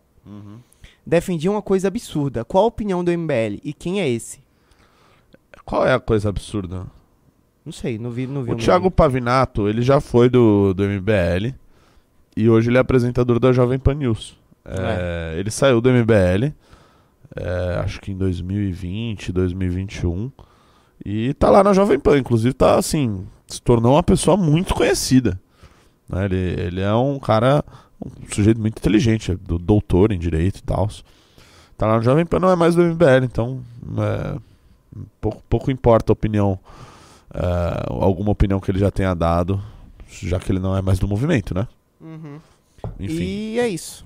Defendia 1.03 1.49
uma 1.49 1.63
coisa 1.63 1.87
absurda. 1.87 2.45
Qual 2.45 2.63
a 2.63 2.67
opinião 2.67 3.03
do 3.03 3.11
MBL 3.11 3.59
e 3.63 3.73
quem 3.73 4.01
é 4.01 4.07
esse? 4.07 4.45
Qual 5.67 5.85
é 5.85 5.93
a 5.93 5.99
coisa 5.99 6.29
absurda? 6.29 6.85
Não 7.65 7.73
sei, 7.73 7.99
não 7.99 8.09
vi, 8.09 8.25
não 8.25 8.41
vi 8.41 8.51
O 8.51 8.51
nome. 8.53 8.63
Thiago 8.63 8.89
Pavinato, 8.89 9.67
ele 9.67 9.81
já 9.81 9.99
foi 9.99 10.29
do, 10.29 10.73
do 10.73 10.83
MBL 10.83 11.53
e 12.37 12.49
hoje 12.49 12.69
ele 12.69 12.77
é 12.77 12.79
apresentador 12.79 13.37
da 13.37 13.51
Jovem 13.51 13.77
Pan 13.77 13.95
News. 13.95 14.37
É, 14.63 15.35
Ele 15.37 15.51
saiu 15.51 15.81
do 15.81 15.89
MBL, 15.89 16.53
é, 17.35 17.79
acho 17.83 17.99
que 17.99 18.11
em 18.13 18.17
2020, 18.17 19.33
2021, 19.33 20.31
e 21.05 21.33
tá 21.33 21.49
lá 21.49 21.61
na 21.63 21.73
Jovem 21.73 21.99
Pan. 21.99 22.17
Inclusive 22.17 22.53
tá 22.53 22.77
assim, 22.77 23.27
se 23.45 23.61
tornou 23.61 23.95
uma 23.95 24.03
pessoa 24.03 24.37
muito 24.37 24.73
conhecida. 24.73 25.37
né? 26.07 26.25
Ele, 26.25 26.61
ele 26.61 26.81
é 26.81 26.93
um 26.93 27.19
cara, 27.19 27.61
um 28.01 28.09
sujeito 28.33 28.61
muito 28.61 28.77
inteligente, 28.77 29.31
é 29.33 29.35
do, 29.35 29.57
doutor 29.59 30.13
em 30.13 30.19
direito 30.19 30.59
e 30.59 30.63
tal. 30.63 30.87
Tá 31.77 31.87
lá 31.87 31.97
no 31.97 32.03
Jovem 32.03 32.25
Pan, 32.25 32.39
não 32.39 32.49
é 32.49 32.55
mais 32.55 32.73
do 32.73 32.83
MBL, 32.83 33.25
então 33.25 33.61
é, 33.99 34.37
pouco, 35.19 35.43
pouco 35.49 35.71
importa 35.71 36.11
a 36.11 36.13
opinião, 36.13 36.59
é, 37.33 37.85
alguma 37.87 38.31
opinião 38.31 38.59
que 38.59 38.71
ele 38.71 38.79
já 38.79 38.91
tenha 38.91 39.13
dado, 39.13 39.61
já 40.09 40.39
que 40.39 40.51
ele 40.51 40.59
não 40.59 40.75
é 40.75 40.81
mais 40.81 40.99
do 40.99 41.07
movimento, 41.07 41.53
né? 41.53 41.67
Uhum. 41.99 42.39
Enfim. 42.99 43.23
E 43.23 43.59
é 43.59 43.67
isso. 43.67 44.05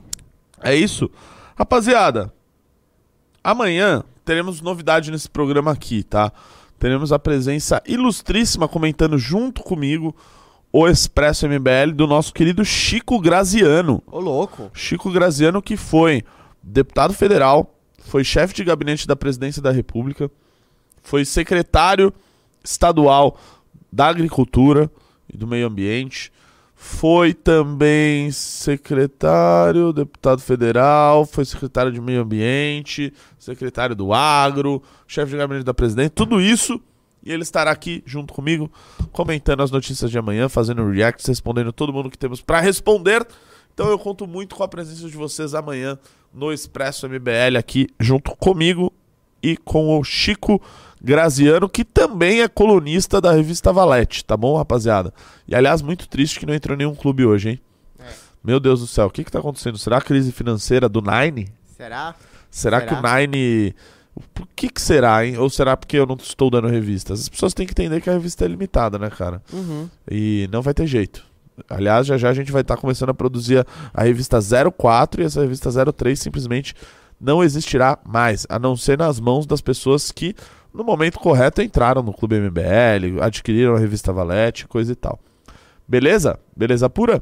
É 0.61 0.75
isso. 0.75 1.09
Rapaziada, 1.55 2.33
amanhã 3.43 4.03
teremos 4.23 4.61
novidade 4.61 5.11
nesse 5.11 5.29
programa 5.29 5.71
aqui, 5.71 6.03
tá? 6.03 6.31
Teremos 6.79 7.11
a 7.11 7.19
presença 7.19 7.81
ilustríssima 7.85 8.67
comentando 8.67 9.17
junto 9.17 9.61
comigo 9.61 10.15
o 10.71 10.87
Expresso 10.87 11.47
MBL 11.47 11.93
do 11.93 12.07
nosso 12.07 12.33
querido 12.33 12.63
Chico 12.63 13.19
Graziano. 13.19 14.01
Ô, 14.07 14.19
louco. 14.19 14.71
Chico 14.73 15.11
Graziano 15.11 15.61
que 15.61 15.75
foi 15.75 16.23
deputado 16.63 17.13
federal, 17.13 17.75
foi 17.99 18.23
chefe 18.23 18.53
de 18.53 18.63
gabinete 18.63 19.07
da 19.07 19.15
presidência 19.15 19.61
da 19.61 19.71
República, 19.71 20.29
foi 21.01 21.25
secretário 21.25 22.13
estadual 22.63 23.37
da 23.91 24.07
Agricultura 24.07 24.89
e 25.31 25.37
do 25.37 25.47
Meio 25.47 25.67
Ambiente, 25.67 26.31
foi 26.83 27.31
também 27.31 28.31
secretário, 28.31 29.93
deputado 29.93 30.41
federal, 30.41 31.25
foi 31.25 31.45
secretário 31.45 31.91
de 31.91 32.01
Meio 32.01 32.21
Ambiente, 32.21 33.13
secretário 33.37 33.95
do 33.95 34.11
Agro, 34.11 34.81
chefe 35.07 35.31
de 35.31 35.37
gabinete 35.37 35.63
da 35.63 35.75
presidência, 35.75 36.09
tudo 36.09 36.41
isso. 36.41 36.81
E 37.23 37.31
ele 37.31 37.43
estará 37.43 37.69
aqui 37.69 38.01
junto 38.03 38.33
comigo, 38.33 38.69
comentando 39.11 39.61
as 39.61 39.69
notícias 39.69 40.09
de 40.09 40.17
amanhã, 40.17 40.49
fazendo 40.49 40.89
reacts, 40.89 41.27
respondendo 41.27 41.71
todo 41.71 41.93
mundo 41.93 42.09
que 42.09 42.17
temos 42.17 42.41
para 42.41 42.59
responder. 42.59 43.27
Então 43.71 43.87
eu 43.87 43.99
conto 43.99 44.25
muito 44.25 44.55
com 44.55 44.63
a 44.63 44.67
presença 44.67 45.07
de 45.07 45.15
vocês 45.15 45.53
amanhã 45.53 45.99
no 46.33 46.51
Expresso 46.51 47.07
MBL 47.07 47.57
aqui 47.59 47.89
junto 47.99 48.35
comigo 48.35 48.91
e 49.43 49.55
com 49.55 49.99
o 49.99 50.03
Chico 50.03 50.59
Graziano, 51.03 51.67
que 51.67 51.83
também 51.83 52.41
é 52.41 52.47
colunista 52.47 53.19
da 53.19 53.31
revista 53.31 53.73
Valete, 53.73 54.23
tá 54.23 54.37
bom, 54.37 54.55
rapaziada? 54.55 55.13
E 55.47 55.55
aliás, 55.55 55.81
muito 55.81 56.07
triste 56.07 56.39
que 56.39 56.45
não 56.45 56.53
entrou 56.53 56.77
nenhum 56.77 56.93
clube 56.93 57.25
hoje, 57.25 57.49
hein? 57.49 57.61
Meu 58.43 58.59
Deus 58.59 58.79
do 58.79 58.87
céu, 58.87 59.07
o 59.07 59.09
que 59.09 59.23
que 59.23 59.31
tá 59.31 59.39
acontecendo? 59.39 59.77
Será 59.77 59.97
a 59.97 60.01
crise 60.01 60.31
financeira 60.31 60.89
do 60.89 61.01
Nine? 61.01 61.49
Será? 61.77 62.15
Será, 62.49 62.79
Será? 62.79 62.81
que 62.81 62.93
o 62.93 63.01
Nine. 63.01 63.75
Por 64.33 64.47
que 64.55 64.69
que 64.69 64.81
será, 64.81 65.25
hein? 65.25 65.37
Ou 65.37 65.49
será 65.49 65.77
porque 65.77 65.97
eu 65.97 66.05
não 66.05 66.15
estou 66.15 66.49
dando 66.49 66.67
revistas? 66.67 67.21
As 67.21 67.29
pessoas 67.29 67.53
têm 67.53 67.65
que 67.65 67.71
entender 67.71 68.01
que 68.01 68.09
a 68.09 68.13
revista 68.13 68.43
é 68.43 68.47
limitada, 68.47 68.97
né, 68.99 69.09
cara? 69.09 69.41
Uhum. 69.53 69.87
E 70.09 70.49
não 70.51 70.61
vai 70.61 70.73
ter 70.73 70.85
jeito. 70.87 71.23
Aliás, 71.69 72.07
já 72.07 72.17
já 72.17 72.29
a 72.29 72.33
gente 72.33 72.51
vai 72.51 72.61
estar 72.61 72.77
começando 72.77 73.09
a 73.09 73.13
produzir 73.13 73.59
a, 73.59 73.65
a 73.93 74.03
revista 74.03 74.39
04 74.75 75.21
e 75.21 75.25
essa 75.25 75.41
revista 75.41 75.69
03 75.93 76.19
simplesmente 76.19 76.73
não 77.19 77.43
existirá 77.43 77.99
mais, 78.03 78.47
a 78.49 78.57
não 78.57 78.75
ser 78.75 78.97
nas 78.97 79.19
mãos 79.19 79.45
das 79.45 79.61
pessoas 79.61 80.11
que, 80.11 80.35
no 80.73 80.83
momento 80.83 81.19
correto, 81.19 81.61
entraram 81.61 82.01
no 82.01 82.13
Clube 82.13 82.39
MBL, 82.39 83.21
adquiriram 83.21 83.75
a 83.75 83.79
revista 83.79 84.13
Valete, 84.13 84.67
coisa 84.67 84.91
e 84.91 84.95
tal. 84.95 85.19
Beleza? 85.87 86.39
Beleza 86.55 86.89
pura? 86.89 87.21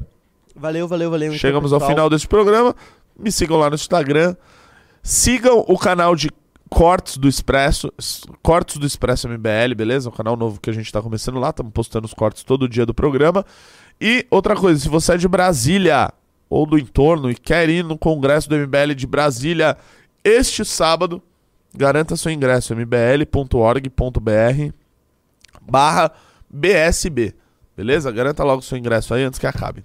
Valeu, 0.54 0.86
valeu, 0.86 1.10
valeu. 1.10 1.28
então, 1.28 1.38
Chegamos 1.38 1.72
ao 1.72 1.80
final 1.80 2.08
desse 2.08 2.26
programa. 2.26 2.74
Me 3.18 3.32
sigam 3.32 3.58
lá 3.58 3.68
no 3.68 3.74
Instagram. 3.74 4.36
Sigam 5.02 5.64
o 5.66 5.78
canal 5.78 6.14
de 6.14 6.30
Cortes 6.68 7.16
do 7.16 7.28
Expresso, 7.28 7.92
Cortes 8.42 8.76
do 8.76 8.86
Expresso 8.86 9.28
MBL, 9.28 9.74
beleza? 9.76 10.08
Um 10.08 10.12
canal 10.12 10.36
novo 10.36 10.60
que 10.60 10.70
a 10.70 10.72
gente 10.72 10.90
tá 10.92 11.02
começando 11.02 11.40
lá, 11.40 11.50
estamos 11.50 11.72
postando 11.72 12.06
os 12.06 12.14
cortes 12.14 12.44
todo 12.44 12.68
dia 12.68 12.86
do 12.86 12.94
programa. 12.94 13.44
E 14.00 14.24
outra 14.30 14.54
coisa, 14.54 14.78
se 14.78 14.88
você 14.88 15.14
é 15.14 15.16
de 15.16 15.26
Brasília 15.26 16.12
ou 16.48 16.64
do 16.64 16.78
entorno 16.78 17.30
e 17.30 17.34
quer 17.34 17.68
ir 17.68 17.82
no 17.82 17.98
congresso 17.98 18.48
do 18.48 18.56
MBL 18.56 18.94
de 18.94 19.06
Brasília 19.06 19.76
este 20.22 20.64
sábado, 20.64 21.20
garanta 21.74 22.16
seu 22.16 22.32
ingresso 22.32 22.74
mbl.org.br 22.74 24.72
barra 25.62 26.12
BSB. 26.48 27.34
Beleza? 27.76 28.10
Garanta 28.10 28.44
logo 28.44 28.62
seu 28.62 28.76
ingresso 28.76 29.14
aí 29.14 29.22
antes 29.22 29.38
que 29.38 29.46
acabe. 29.46 29.78